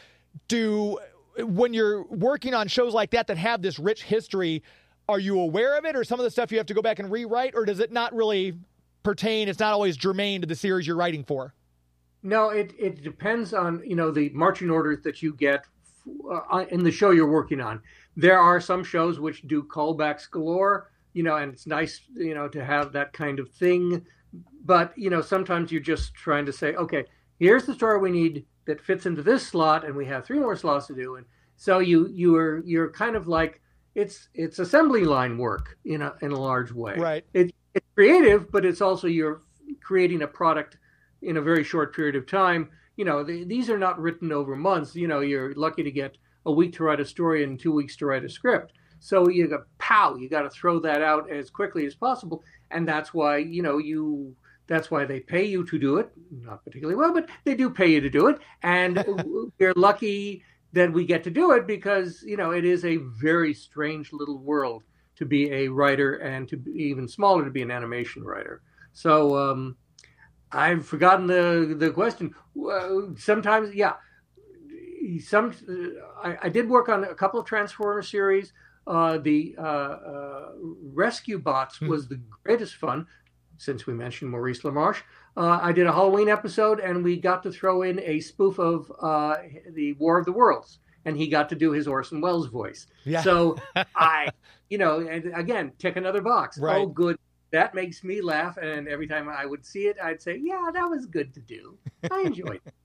Do 0.46 0.98
when 1.38 1.72
you're 1.74 2.02
working 2.04 2.54
on 2.54 2.68
shows 2.68 2.94
like 2.94 3.10
that 3.10 3.26
that 3.28 3.38
have 3.38 3.62
this 3.62 3.78
rich 3.78 4.02
history, 4.02 4.62
are 5.08 5.18
you 5.18 5.40
aware 5.40 5.76
of 5.78 5.84
it, 5.84 5.96
or 5.96 6.04
some 6.04 6.20
of 6.20 6.24
the 6.24 6.30
stuff 6.30 6.52
you 6.52 6.58
have 6.58 6.66
to 6.66 6.74
go 6.74 6.82
back 6.82 6.98
and 6.98 7.10
rewrite, 7.10 7.54
or 7.54 7.64
does 7.64 7.80
it 7.80 7.90
not 7.90 8.14
really 8.14 8.54
pertain? 9.02 9.48
It's 9.48 9.58
not 9.58 9.72
always 9.72 9.96
germane 9.96 10.42
to 10.42 10.46
the 10.46 10.54
series 10.54 10.86
you're 10.86 10.96
writing 10.96 11.24
for. 11.24 11.54
No, 12.22 12.50
it, 12.50 12.74
it 12.78 13.02
depends 13.02 13.54
on 13.54 13.82
you 13.84 13.96
know 13.96 14.10
the 14.10 14.28
marching 14.30 14.70
orders 14.70 15.02
that 15.04 15.22
you 15.22 15.34
get 15.34 15.64
uh, 16.30 16.64
in 16.70 16.84
the 16.84 16.90
show 16.90 17.10
you're 17.10 17.30
working 17.30 17.60
on. 17.60 17.80
There 18.16 18.38
are 18.38 18.60
some 18.60 18.84
shows 18.84 19.18
which 19.18 19.42
do 19.42 19.62
callbacks 19.62 20.30
galore, 20.30 20.90
you 21.14 21.22
know, 21.22 21.36
and 21.36 21.52
it's 21.52 21.66
nice 21.66 22.02
you 22.14 22.34
know 22.34 22.48
to 22.48 22.62
have 22.64 22.92
that 22.92 23.12
kind 23.12 23.38
of 23.38 23.50
thing. 23.50 24.04
But 24.64 24.92
you 24.98 25.08
know 25.08 25.22
sometimes 25.22 25.72
you're 25.72 25.80
just 25.80 26.12
trying 26.14 26.44
to 26.44 26.52
say, 26.52 26.74
okay, 26.74 27.04
here's 27.38 27.64
the 27.64 27.74
story 27.74 27.98
we 27.98 28.10
need 28.10 28.44
that 28.66 28.80
fits 28.80 29.06
into 29.06 29.22
this 29.22 29.46
slot, 29.46 29.86
and 29.86 29.96
we 29.96 30.04
have 30.04 30.26
three 30.26 30.38
more 30.38 30.56
slots 30.56 30.88
to 30.88 30.94
do, 30.94 31.14
and 31.14 31.24
so 31.56 31.78
you 31.78 32.08
you 32.08 32.36
are 32.36 32.62
you're 32.66 32.90
kind 32.90 33.16
of 33.16 33.26
like 33.26 33.62
it's 33.98 34.28
it's 34.32 34.60
assembly 34.60 35.04
line 35.04 35.36
work 35.38 35.76
in 35.84 36.02
a 36.02 36.14
in 36.22 36.30
a 36.30 36.38
large 36.38 36.70
way. 36.72 36.94
Right. 36.96 37.24
It, 37.34 37.52
it's 37.74 37.86
creative, 37.94 38.50
but 38.52 38.64
it's 38.64 38.80
also 38.80 39.08
you're 39.08 39.42
creating 39.82 40.22
a 40.22 40.26
product 40.26 40.78
in 41.22 41.36
a 41.36 41.42
very 41.42 41.64
short 41.64 41.94
period 41.94 42.14
of 42.14 42.26
time. 42.26 42.70
You 42.96 43.04
know, 43.04 43.24
the, 43.24 43.44
these 43.44 43.68
are 43.68 43.78
not 43.78 44.00
written 44.00 44.30
over 44.32 44.54
months. 44.54 44.94
You 44.94 45.08
know, 45.08 45.20
you're 45.20 45.52
lucky 45.54 45.82
to 45.82 45.90
get 45.90 46.16
a 46.46 46.52
week 46.52 46.74
to 46.74 46.84
write 46.84 47.00
a 47.00 47.04
story 47.04 47.42
and 47.42 47.58
two 47.58 47.72
weeks 47.72 47.96
to 47.96 48.06
write 48.06 48.24
a 48.24 48.28
script. 48.28 48.72
So 49.00 49.28
you 49.28 49.48
got 49.48 49.66
pow, 49.78 50.14
you 50.16 50.28
got 50.28 50.42
to 50.42 50.50
throw 50.50 50.78
that 50.80 51.02
out 51.02 51.30
as 51.30 51.50
quickly 51.50 51.84
as 51.84 51.94
possible, 51.94 52.44
and 52.70 52.86
that's 52.86 53.12
why 53.12 53.38
you 53.38 53.62
know 53.62 53.78
you. 53.78 54.36
That's 54.68 54.90
why 54.90 55.06
they 55.06 55.20
pay 55.20 55.46
you 55.46 55.64
to 55.64 55.78
do 55.78 55.96
it. 55.96 56.10
Not 56.30 56.62
particularly 56.62 56.94
well, 56.94 57.14
but 57.14 57.28
they 57.44 57.54
do 57.54 57.70
pay 57.70 57.90
you 57.90 58.00
to 58.00 58.10
do 58.10 58.28
it, 58.28 58.38
and 58.62 59.02
we're 59.58 59.72
lucky 59.74 60.44
that 60.72 60.92
we 60.92 61.04
get 61.04 61.24
to 61.24 61.30
do 61.30 61.52
it 61.52 61.66
because 61.66 62.22
you 62.26 62.36
know 62.36 62.50
it 62.50 62.64
is 62.64 62.84
a 62.84 62.96
very 62.96 63.54
strange 63.54 64.12
little 64.12 64.38
world 64.38 64.82
to 65.16 65.24
be 65.24 65.52
a 65.52 65.68
writer 65.68 66.16
and 66.16 66.48
to 66.48 66.56
be 66.56 66.70
even 66.70 67.08
smaller 67.08 67.44
to 67.44 67.50
be 67.50 67.62
an 67.62 67.70
animation 67.70 68.22
writer. 68.22 68.62
So 68.92 69.36
um, 69.36 69.76
I've 70.52 70.86
forgotten 70.86 71.26
the 71.26 71.74
the 71.76 71.90
question. 71.90 72.34
Uh, 72.56 73.14
sometimes, 73.16 73.74
yeah, 73.74 73.94
some 75.24 75.54
I, 76.22 76.38
I, 76.42 76.48
did 76.48 76.68
work 76.68 76.88
on 76.88 77.04
a 77.04 77.14
couple 77.14 77.40
of 77.40 77.46
Transformer 77.46 78.02
series. 78.02 78.52
Uh, 78.86 79.18
the 79.18 79.54
uh, 79.58 79.62
uh 79.62 80.48
Rescue 80.94 81.38
Bots 81.38 81.78
Hmm. 81.78 81.88
was 81.88 82.08
the 82.08 82.20
greatest 82.44 82.76
fun. 82.76 83.06
Since 83.58 83.86
we 83.86 83.94
mentioned 83.94 84.30
Maurice 84.30 84.62
LaMarche, 84.62 85.02
uh, 85.38 85.60
I 85.62 85.70
did 85.70 85.86
a 85.86 85.92
Halloween 85.92 86.28
episode, 86.28 86.80
and 86.80 87.04
we 87.04 87.16
got 87.16 87.42
to 87.44 87.52
throw 87.52 87.82
in 87.82 88.00
a 88.00 88.18
spoof 88.20 88.58
of 88.58 88.88
the 89.72 89.92
War 89.98 90.18
of 90.18 90.24
the 90.24 90.32
Worlds, 90.32 90.80
and 91.04 91.16
he 91.16 91.28
got 91.28 91.48
to 91.50 91.54
do 91.54 91.70
his 91.70 91.86
Orson 91.86 92.20
Welles 92.20 92.48
voice. 92.48 92.88
Yeah. 93.04 93.22
So 93.22 93.56
I, 93.94 94.30
you 94.68 94.78
know, 94.78 95.06
and 95.06 95.32
again, 95.34 95.72
tick 95.78 95.96
another 95.96 96.20
box. 96.20 96.58
Right. 96.58 96.82
Oh, 96.82 96.86
good. 96.86 97.18
That 97.52 97.72
makes 97.72 98.02
me 98.02 98.20
laugh, 98.20 98.58
and 98.58 98.88
every 98.88 99.06
time 99.06 99.28
I 99.28 99.46
would 99.46 99.64
see 99.64 99.86
it, 99.86 99.96
I'd 100.02 100.20
say, 100.20 100.36
"Yeah, 100.36 100.70
that 100.74 100.84
was 100.84 101.06
good 101.06 101.32
to 101.34 101.40
do. 101.40 101.78
I 102.10 102.22
enjoyed 102.22 102.60
it." 102.66 102.74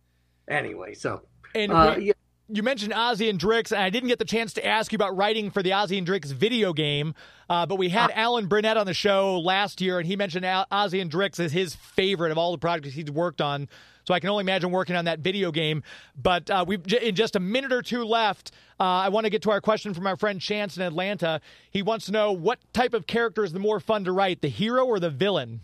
Anyway, 0.49 0.93
so 0.93 1.21
And 1.55 1.71
uh, 1.71 1.95
yeah, 1.97 2.11
you 2.53 2.61
mentioned 2.63 2.93
Ozzy 2.93 3.29
and 3.29 3.39
Drix, 3.39 3.71
and 3.71 3.81
I 3.81 3.89
didn't 3.89 4.09
get 4.09 4.19
the 4.19 4.25
chance 4.25 4.53
to 4.53 4.65
ask 4.65 4.91
you 4.91 4.95
about 4.95 5.17
writing 5.17 5.49
for 5.49 5.63
the 5.63 5.71
Ozzy 5.71 5.97
and 5.97 6.07
Drix 6.07 6.25
video 6.25 6.71
game, 6.71 7.15
uh, 7.49 7.65
but 7.65 7.77
we 7.77 7.89
had 7.89 8.11
Alan 8.13 8.45
Burnett 8.47 8.77
on 8.77 8.85
the 8.85 8.93
show 8.93 9.39
last 9.39 9.81
year, 9.81 9.97
and 9.97 10.07
he 10.07 10.15
mentioned 10.15 10.45
Al- 10.45 10.67
Ozzy 10.71 11.01
and 11.01 11.11
Drix 11.11 11.39
as 11.39 11.51
his 11.51 11.73
favorite 11.75 12.31
of 12.31 12.37
all 12.37 12.51
the 12.51 12.59
projects 12.59 12.93
he's 12.93 13.09
worked 13.09 13.41
on. 13.41 13.67
So 14.05 14.13
I 14.13 14.19
can 14.19 14.29
only 14.29 14.41
imagine 14.41 14.69
working 14.69 14.95
on 14.95 15.05
that 15.05 15.19
video 15.19 15.51
game. 15.51 15.81
But 16.21 16.49
uh, 16.49 16.65
we've 16.67 16.85
j- 16.85 17.07
in 17.07 17.15
just 17.15 17.35
a 17.35 17.39
minute 17.39 17.71
or 17.71 17.81
two 17.81 18.03
left. 18.03 18.51
Uh, 18.79 18.83
I 18.83 19.09
want 19.09 19.25
to 19.25 19.29
get 19.29 19.41
to 19.43 19.51
our 19.51 19.61
question 19.61 19.93
from 19.93 20.05
our 20.05 20.17
friend 20.17 20.41
Chance 20.41 20.75
in 20.75 20.83
Atlanta. 20.83 21.39
He 21.71 21.81
wants 21.81 22.05
to 22.07 22.11
know 22.11 22.33
what 22.33 22.59
type 22.73 22.93
of 22.93 23.07
character 23.07 23.43
is 23.45 23.53
the 23.53 23.59
more 23.59 23.79
fun 23.79 24.03
to 24.03 24.11
write, 24.11 24.41
the 24.41 24.49
hero 24.49 24.85
or 24.85 24.99
the 24.99 25.09
villain? 25.09 25.61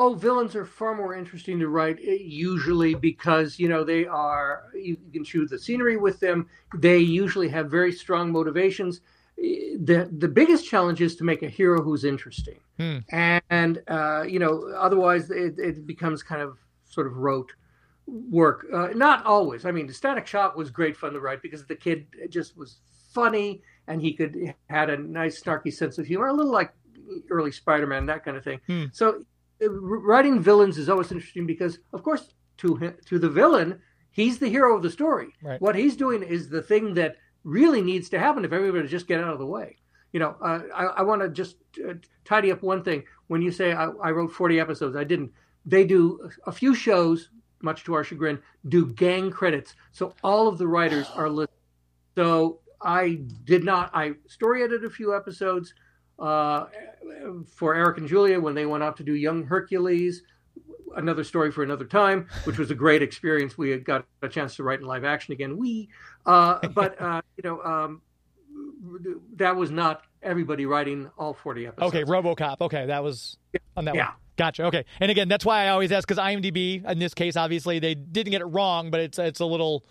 Oh, 0.00 0.14
villains 0.14 0.54
are 0.54 0.64
far 0.64 0.94
more 0.94 1.12
interesting 1.16 1.58
to 1.58 1.68
write 1.68 1.98
eh, 2.06 2.18
usually 2.20 2.94
because 2.94 3.58
you 3.58 3.68
know 3.68 3.82
they 3.82 4.06
are 4.06 4.70
you 4.74 4.96
can 5.12 5.24
shoot 5.24 5.50
the 5.50 5.58
scenery 5.58 5.96
with 5.96 6.20
them. 6.20 6.46
They 6.76 6.98
usually 6.98 7.48
have 7.48 7.68
very 7.68 7.90
strong 7.92 8.30
motivations. 8.30 9.00
Eh, 9.42 9.74
the 9.82 10.08
The 10.24 10.28
biggest 10.28 10.68
challenge 10.70 11.00
is 11.00 11.16
to 11.16 11.24
make 11.24 11.42
a 11.42 11.48
hero 11.48 11.82
who's 11.82 12.04
interesting, 12.04 12.60
Hmm. 12.78 12.98
and 13.50 13.82
uh, 13.88 14.22
you 14.22 14.38
know 14.38 14.72
otherwise 14.86 15.30
it, 15.30 15.58
it 15.58 15.84
becomes 15.84 16.22
kind 16.22 16.42
of 16.42 16.58
sort 16.84 17.08
of 17.08 17.16
rote 17.16 17.52
work. 18.06 18.66
Uh, 18.72 18.88
not 18.94 19.26
always. 19.26 19.64
I 19.64 19.72
mean, 19.72 19.86
the 19.88 19.92
Static 19.94 20.26
Shock 20.28 20.56
was 20.56 20.70
great 20.70 20.96
fun 20.96 21.12
to 21.12 21.20
write 21.20 21.42
because 21.42 21.66
the 21.66 21.74
kid 21.76 22.06
just 22.30 22.56
was 22.56 22.78
funny 23.12 23.62
and 23.88 24.00
he 24.00 24.12
could 24.12 24.54
had 24.70 24.90
a 24.90 24.96
nice 24.96 25.42
snarky 25.42 25.72
sense 25.72 25.98
of 25.98 26.06
humor, 26.06 26.28
a 26.28 26.32
little 26.32 26.52
like 26.52 26.72
early 27.30 27.50
Spider-Man, 27.50 28.06
that 28.06 28.24
kind 28.24 28.36
of 28.36 28.44
thing. 28.44 28.60
Hmm. 28.68 28.84
So 28.92 29.24
writing 29.60 30.40
villains 30.40 30.78
is 30.78 30.88
always 30.88 31.12
interesting 31.12 31.46
because, 31.46 31.78
of 31.92 32.02
course, 32.02 32.34
to 32.58 32.76
hi- 32.76 32.94
to 33.06 33.18
the 33.18 33.28
villain, 33.28 33.80
he's 34.10 34.38
the 34.38 34.48
hero 34.48 34.76
of 34.76 34.82
the 34.82 34.90
story. 34.90 35.28
Right. 35.42 35.60
What 35.60 35.76
he's 35.76 35.96
doing 35.96 36.22
is 36.22 36.48
the 36.48 36.62
thing 36.62 36.94
that 36.94 37.16
really 37.44 37.82
needs 37.82 38.08
to 38.10 38.18
happen 38.18 38.44
if 38.44 38.52
everybody 38.52 38.86
just 38.88 39.06
get 39.06 39.20
out 39.20 39.32
of 39.32 39.38
the 39.38 39.46
way. 39.46 39.76
You 40.12 40.20
know, 40.20 40.36
uh, 40.40 40.60
I, 40.74 40.84
I 40.84 41.02
want 41.02 41.22
to 41.22 41.28
just 41.28 41.56
uh, 41.86 41.94
tidy 42.24 42.50
up 42.50 42.62
one 42.62 42.82
thing. 42.82 43.04
When 43.26 43.42
you 43.42 43.50
say 43.50 43.72
I, 43.72 43.88
I 44.02 44.10
wrote 44.10 44.32
40 44.32 44.58
episodes, 44.60 44.96
I 44.96 45.04
didn't. 45.04 45.32
They 45.66 45.84
do 45.84 46.30
a 46.46 46.52
few 46.52 46.74
shows, 46.74 47.28
much 47.60 47.84
to 47.84 47.94
our 47.94 48.04
chagrin, 48.04 48.38
do 48.68 48.86
gang 48.86 49.30
credits. 49.30 49.74
So 49.92 50.14
all 50.24 50.48
of 50.48 50.56
the 50.56 50.66
writers 50.66 51.08
are 51.14 51.28
listed. 51.28 51.54
So 52.16 52.60
I 52.80 53.20
did 53.44 53.64
not. 53.64 53.90
I 53.92 54.12
story 54.28 54.62
edited 54.62 54.84
a 54.84 54.90
few 54.90 55.14
episodes 55.14 55.74
uh, 56.18 56.66
for 57.46 57.74
Eric 57.74 57.98
and 57.98 58.08
Julia 58.08 58.40
when 58.40 58.54
they 58.54 58.66
went 58.66 58.82
out 58.82 58.96
to 58.98 59.04
do 59.04 59.14
Young 59.14 59.44
Hercules. 59.44 60.22
Another 60.96 61.22
story 61.22 61.52
for 61.52 61.62
another 61.62 61.84
time, 61.84 62.26
which 62.44 62.58
was 62.58 62.70
a 62.70 62.74
great 62.74 63.02
experience. 63.02 63.58
We 63.58 63.70
had 63.70 63.84
got 63.84 64.06
a 64.22 64.28
chance 64.28 64.56
to 64.56 64.62
write 64.62 64.80
in 64.80 64.86
live 64.86 65.04
action 65.04 65.32
again. 65.32 65.56
We, 65.56 65.90
uh, 66.24 66.66
but 66.68 67.00
uh, 67.00 67.20
you 67.36 67.48
know, 67.48 67.62
um, 67.62 68.02
that 69.36 69.54
was 69.54 69.70
not 69.70 70.02
everybody 70.22 70.66
writing 70.66 71.10
all 71.18 71.34
forty 71.34 71.66
episodes. 71.66 71.94
Okay, 71.94 72.04
RoboCop. 72.04 72.60
Okay, 72.62 72.86
that 72.86 73.04
was 73.04 73.36
on 73.76 73.84
that 73.84 73.92
one. 73.92 73.96
Yeah. 73.98 74.06
one. 74.06 74.16
Gotcha. 74.38 74.64
Okay, 74.64 74.84
and 75.00 75.10
again, 75.10 75.28
that's 75.28 75.44
why 75.44 75.64
I 75.64 75.68
always 75.70 75.92
ask 75.92 76.06
because 76.08 76.22
IMDb 76.22 76.84
in 76.84 76.98
this 76.98 77.12
case, 77.12 77.36
obviously, 77.36 77.80
they 77.80 77.94
didn't 77.94 78.30
get 78.30 78.40
it 78.40 78.46
wrong, 78.46 78.90
but 78.90 79.00
it's 79.00 79.18
it's 79.18 79.40
a 79.40 79.46
little 79.46 79.84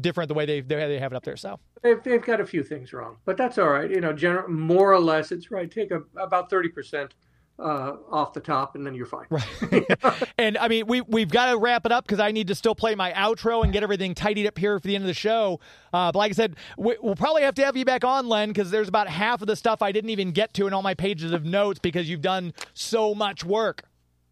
different 0.00 0.28
the 0.28 0.34
way 0.34 0.46
they 0.46 0.60
they 0.60 0.76
they 0.76 0.98
have 0.98 1.12
it 1.12 1.16
up 1.16 1.24
there. 1.24 1.36
So 1.36 1.58
They've, 1.82 2.02
they've 2.02 2.22
got 2.22 2.40
a 2.40 2.46
few 2.46 2.62
things 2.62 2.92
wrong, 2.92 3.16
but 3.24 3.36
that's 3.36 3.58
all 3.58 3.68
right. 3.68 3.90
You 3.90 4.00
know, 4.00 4.12
general, 4.12 4.48
more 4.48 4.92
or 4.92 5.00
less, 5.00 5.32
it's 5.32 5.50
right. 5.50 5.70
Take 5.70 5.90
a, 5.90 6.02
about 6.16 6.48
thirty 6.48 6.68
percent 6.68 7.14
uh, 7.58 7.96
off 8.10 8.32
the 8.32 8.40
top, 8.40 8.74
and 8.74 8.86
then 8.86 8.94
you're 8.94 9.06
fine. 9.06 9.26
Right. 9.30 9.86
and 10.38 10.56
I 10.58 10.68
mean, 10.68 10.86
we 10.86 11.00
we've 11.00 11.30
got 11.30 11.50
to 11.50 11.58
wrap 11.58 11.86
it 11.86 11.92
up 11.92 12.04
because 12.04 12.20
I 12.20 12.30
need 12.30 12.48
to 12.48 12.54
still 12.54 12.74
play 12.74 12.94
my 12.94 13.12
outro 13.12 13.64
and 13.64 13.72
get 13.72 13.82
everything 13.82 14.14
tidied 14.14 14.46
up 14.46 14.58
here 14.58 14.78
for 14.78 14.86
the 14.86 14.94
end 14.94 15.04
of 15.04 15.08
the 15.08 15.14
show. 15.14 15.60
Uh, 15.92 16.12
but 16.12 16.18
like 16.18 16.30
I 16.30 16.34
said, 16.34 16.56
we, 16.76 16.96
will 17.02 17.16
probably 17.16 17.42
have 17.42 17.54
to 17.56 17.64
have 17.64 17.76
you 17.76 17.84
back 17.84 18.04
on, 18.04 18.28
Len, 18.28 18.48
because 18.48 18.70
there's 18.70 18.88
about 18.88 19.08
half 19.08 19.40
of 19.42 19.48
the 19.48 19.56
stuff 19.56 19.82
I 19.82 19.92
didn't 19.92 20.10
even 20.10 20.32
get 20.32 20.54
to 20.54 20.66
in 20.66 20.72
all 20.72 20.82
my 20.82 20.94
pages 20.94 21.32
of 21.32 21.44
notes 21.44 21.78
because 21.78 22.08
you've 22.08 22.22
done 22.22 22.54
so 22.74 23.14
much 23.14 23.44
work. 23.44 23.82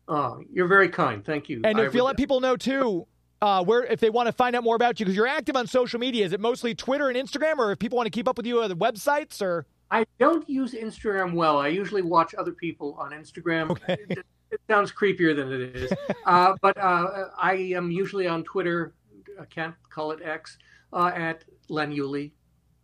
Oh, 0.09 0.41
you're 0.53 0.67
very 0.67 0.89
kind. 0.89 1.25
Thank 1.25 1.49
you. 1.49 1.61
And 1.63 1.81
I 1.81 1.85
if 1.85 1.95
you 1.95 2.03
let 2.03 2.17
people 2.17 2.41
know 2.41 2.57
too. 2.57 3.07
Uh, 3.43 3.64
where 3.64 3.84
if 3.84 4.01
they 4.01 4.11
want 4.11 4.26
to 4.26 4.32
find 4.32 4.55
out 4.55 4.62
more 4.62 4.76
about 4.76 5.01
you 5.01 5.07
because 5.07 5.16
you're 5.16 5.26
active 5.26 5.57
on 5.57 5.66
social 5.66 5.99
media 5.99 6.26
is 6.26 6.34
it 6.34 6.41
mostly 6.41 6.74
twitter 6.74 7.09
and 7.09 7.16
instagram 7.16 7.57
or 7.57 7.72
if 7.72 7.78
people 7.78 7.97
want 7.97 8.05
to 8.05 8.11
keep 8.11 8.28
up 8.28 8.36
with 8.36 8.45
you 8.45 8.62
at 8.62 8.68
the 8.68 8.76
websites 8.76 9.41
or 9.41 9.66
I 9.91 10.07
don't 10.18 10.49
use 10.49 10.72
Instagram 10.72 11.34
well. 11.34 11.59
I 11.59 11.68
usually 11.68 12.03
watch 12.03 12.34
other 12.36 12.53
people 12.53 12.97
on 12.99 13.12
Instagram. 13.12 13.76
It, 13.88 14.24
it 14.53 14.61
sounds 14.68 14.91
creepier 14.91 15.34
than 15.34 15.53
it 15.53 15.76
is. 15.76 15.93
uh, 16.26 16.55
but 16.61 16.76
uh, 16.76 17.28
I 17.38 17.55
am 17.76 17.91
usually 17.93 18.26
on 18.26 18.43
Twitter. 18.43 18.95
I 19.41 19.45
can't 19.45 19.76
call 19.91 20.11
it 20.11 20.20
X 20.24 20.59
uh, 20.93 21.12
at 21.14 21.45
Len 21.68 21.93
Uhley. 21.93 22.32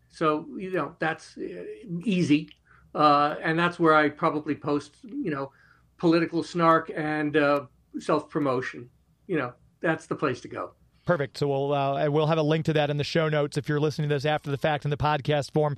So 0.08 0.46
you 0.56 0.70
know 0.70 0.94
that's 1.00 1.36
uh, 1.36 1.64
easy, 2.04 2.50
uh, 2.94 3.34
and 3.42 3.58
that's 3.58 3.80
where 3.80 3.94
I 3.94 4.08
probably 4.08 4.54
post 4.54 4.96
you 5.02 5.30
know 5.30 5.50
political 5.98 6.44
snark 6.44 6.90
and 6.94 7.36
uh, 7.36 7.66
self 7.98 8.30
promotion. 8.30 8.88
You 9.26 9.38
know 9.38 9.52
that's 9.80 10.06
the 10.06 10.16
place 10.16 10.40
to 10.42 10.48
go. 10.48 10.72
Perfect. 11.06 11.38
So 11.38 11.48
we'll 11.48 11.72
uh, 11.72 12.10
we'll 12.10 12.26
have 12.26 12.38
a 12.38 12.42
link 12.42 12.64
to 12.66 12.72
that 12.74 12.90
in 12.90 12.96
the 12.96 13.04
show 13.04 13.28
notes 13.28 13.56
if 13.56 13.68
you're 13.68 13.80
listening 13.80 14.08
to 14.08 14.14
this 14.14 14.24
after 14.24 14.50
the 14.50 14.58
fact 14.58 14.84
in 14.84 14.90
the 14.90 14.96
podcast 14.96 15.52
form. 15.52 15.76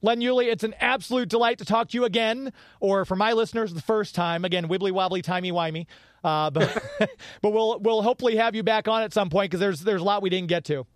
Len 0.00 0.20
Uhley, 0.20 0.44
it's 0.44 0.62
an 0.62 0.74
absolute 0.78 1.28
delight 1.28 1.58
to 1.58 1.64
talk 1.64 1.88
to 1.88 1.96
you 1.96 2.04
again, 2.04 2.52
or 2.78 3.04
for 3.04 3.16
my 3.16 3.32
listeners, 3.32 3.74
the 3.74 3.82
first 3.82 4.14
time. 4.14 4.44
Again, 4.44 4.68
wibbly 4.68 4.92
wobbly, 4.92 5.22
timey 5.22 5.50
wimey. 5.50 5.86
Uh, 6.22 6.50
but 6.50 6.82
but 7.42 7.50
we'll 7.50 7.80
we'll 7.80 8.02
hopefully 8.02 8.36
have 8.36 8.54
you 8.54 8.62
back 8.62 8.86
on 8.86 9.02
at 9.02 9.12
some 9.12 9.28
point 9.28 9.50
because 9.50 9.60
there's 9.60 9.80
there's 9.80 10.00
a 10.00 10.04
lot 10.04 10.22
we 10.22 10.30
didn't 10.30 10.48
get 10.48 10.64
to. 10.66 10.86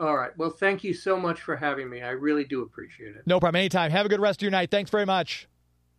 All 0.00 0.16
right. 0.16 0.30
Well, 0.36 0.50
thank 0.50 0.84
you 0.84 0.94
so 0.94 1.16
much 1.16 1.40
for 1.40 1.56
having 1.56 1.90
me. 1.90 2.02
I 2.02 2.10
really 2.10 2.44
do 2.44 2.62
appreciate 2.62 3.16
it. 3.16 3.22
No 3.26 3.40
problem. 3.40 3.58
Anytime. 3.58 3.90
Have 3.90 4.06
a 4.06 4.08
good 4.08 4.20
rest 4.20 4.38
of 4.38 4.42
your 4.42 4.52
night. 4.52 4.70
Thanks 4.70 4.90
very 4.90 5.06
much. 5.06 5.48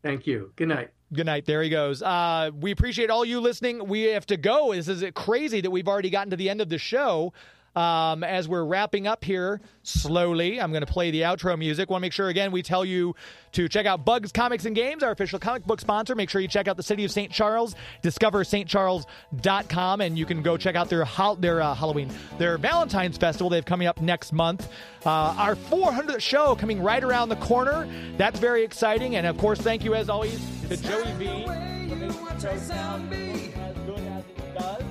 Thank 0.04 0.26
you. 0.28 0.52
Good 0.56 0.70
night. 0.70 0.92
Good 1.12 1.26
night. 1.26 1.46
There 1.46 1.62
he 1.64 1.70
goes. 1.70 2.02
Uh, 2.02 2.52
we 2.60 2.72
appreciate 2.72 3.10
all 3.10 3.26
you 3.26 3.40
listening. 3.40 3.88
We 3.88 4.04
have 4.04 4.26
to 4.28 4.38
go. 4.38 4.74
This 4.74 4.88
is 4.88 5.02
it 5.02 5.16
crazy 5.16 5.60
that 5.62 5.72
we've 5.72 5.88
already 5.88 6.10
gotten 6.10 6.30
to 6.30 6.38
the 6.38 6.50
end 6.50 6.62
of 6.62 6.70
the 6.70 6.78
show. 6.78 7.34
Um, 7.76 8.24
as 8.24 8.48
we're 8.48 8.64
wrapping 8.66 9.08
up 9.08 9.24
here 9.24 9.62
slowly, 9.84 10.60
I'm 10.60 10.72
going 10.72 10.86
to 10.86 10.92
play 10.92 11.12
the 11.12 11.22
outro 11.22 11.58
music. 11.58 11.90
Want 11.90 12.02
to 12.02 12.06
make 12.06 12.14
sure 12.14 12.28
again 12.30 12.52
we 12.52 12.62
tell 12.62 12.84
you 12.84 13.16
to 13.54 13.68
check 13.70 13.86
out 13.86 14.06
Bugs 14.06 14.32
Comics 14.32 14.66
and 14.66 14.76
Games, 14.76 15.02
our 15.04 15.12
official 15.12 15.40
comic 15.40 15.66
book 15.66 15.80
sponsor. 15.80 16.16
Make 16.16 16.30
sure 16.30 16.42
you 16.42 16.48
check 16.48 16.68
out 16.68 16.78
the 16.78 16.84
City 16.84 17.06
of 17.06 17.12
St. 17.12 17.32
Charles, 17.32 17.76
discover 18.02 18.44
stcharles.com, 18.44 20.02
and 20.02 20.18
you 20.18 20.26
can 20.26 20.42
go 20.42 20.58
check 20.58 20.76
out 20.76 20.90
their 20.90 21.06
hol- 21.06 21.36
their 21.36 21.62
uh, 21.62 21.74
Halloween, 21.74 22.10
their 22.38 22.58
Valentine's 22.58 23.18
Festival. 23.18 23.50
They 23.50 23.58
have 23.58 23.66
coming 23.66 23.88
up 23.88 24.02
next 24.02 24.34
month. 24.34 24.68
Uh, 25.06 25.10
our 25.38 25.56
400th 25.56 26.22
show 26.22 26.56
coming 26.56 26.82
right 26.82 27.04
around 27.04 27.30
the 27.30 27.36
corner. 27.38 27.88
That's 28.18 28.40
very 28.40 28.64
exciting, 28.64 29.16
and 29.16 29.26
of 29.26 29.38
course, 29.38 29.60
thank 29.60 29.84
you 29.84 29.96
as 29.96 30.10
always 30.10 30.40
to 30.68 30.78
Joey 30.78 31.12
V. 31.14 31.46
for 31.46 31.54
making 31.54 32.00
the 32.00 32.40
show 32.40 32.58
sound 32.58 33.14
as 33.14 33.78
good 33.86 34.00
as 34.00 34.24
it 34.26 34.54
does. 34.58 34.84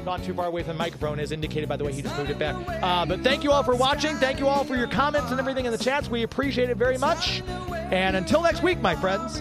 Not 0.05 0.23
too 0.23 0.35
far 0.35 0.47
away 0.47 0.63
from 0.63 0.73
the 0.73 0.79
microphone, 0.79 1.19
as 1.21 1.33
indicated 1.33 1.69
by 1.69 1.77
the 1.77 1.85
way 1.85 1.93
he 1.93 2.03
just 2.03 2.17
moved 2.17 2.31
it 2.31 2.39
back. 2.39 2.57
Uh, 2.83 3.07
but 3.07 3.21
thank 3.21 3.45
you 3.45 3.53
all 3.53 3.63
for 3.63 3.75
watching. 3.75 4.17
Thank 4.17 4.39
you 4.39 4.49
all 4.49 4.65
for 4.65 4.77
your 4.77 4.89
comments 4.89 5.31
and 5.31 5.41
everything 5.41 5.67
in 5.67 5.73
the 5.73 5.79
chats. 5.79 6.09
We 6.09 6.23
appreciate 6.23 6.71
it 6.71 6.77
very 6.77 6.99
much. 6.99 7.43
And 7.91 8.17
until 8.17 8.43
next 8.43 8.63
week, 8.63 8.81
my 8.81 8.95
friends. 8.95 9.41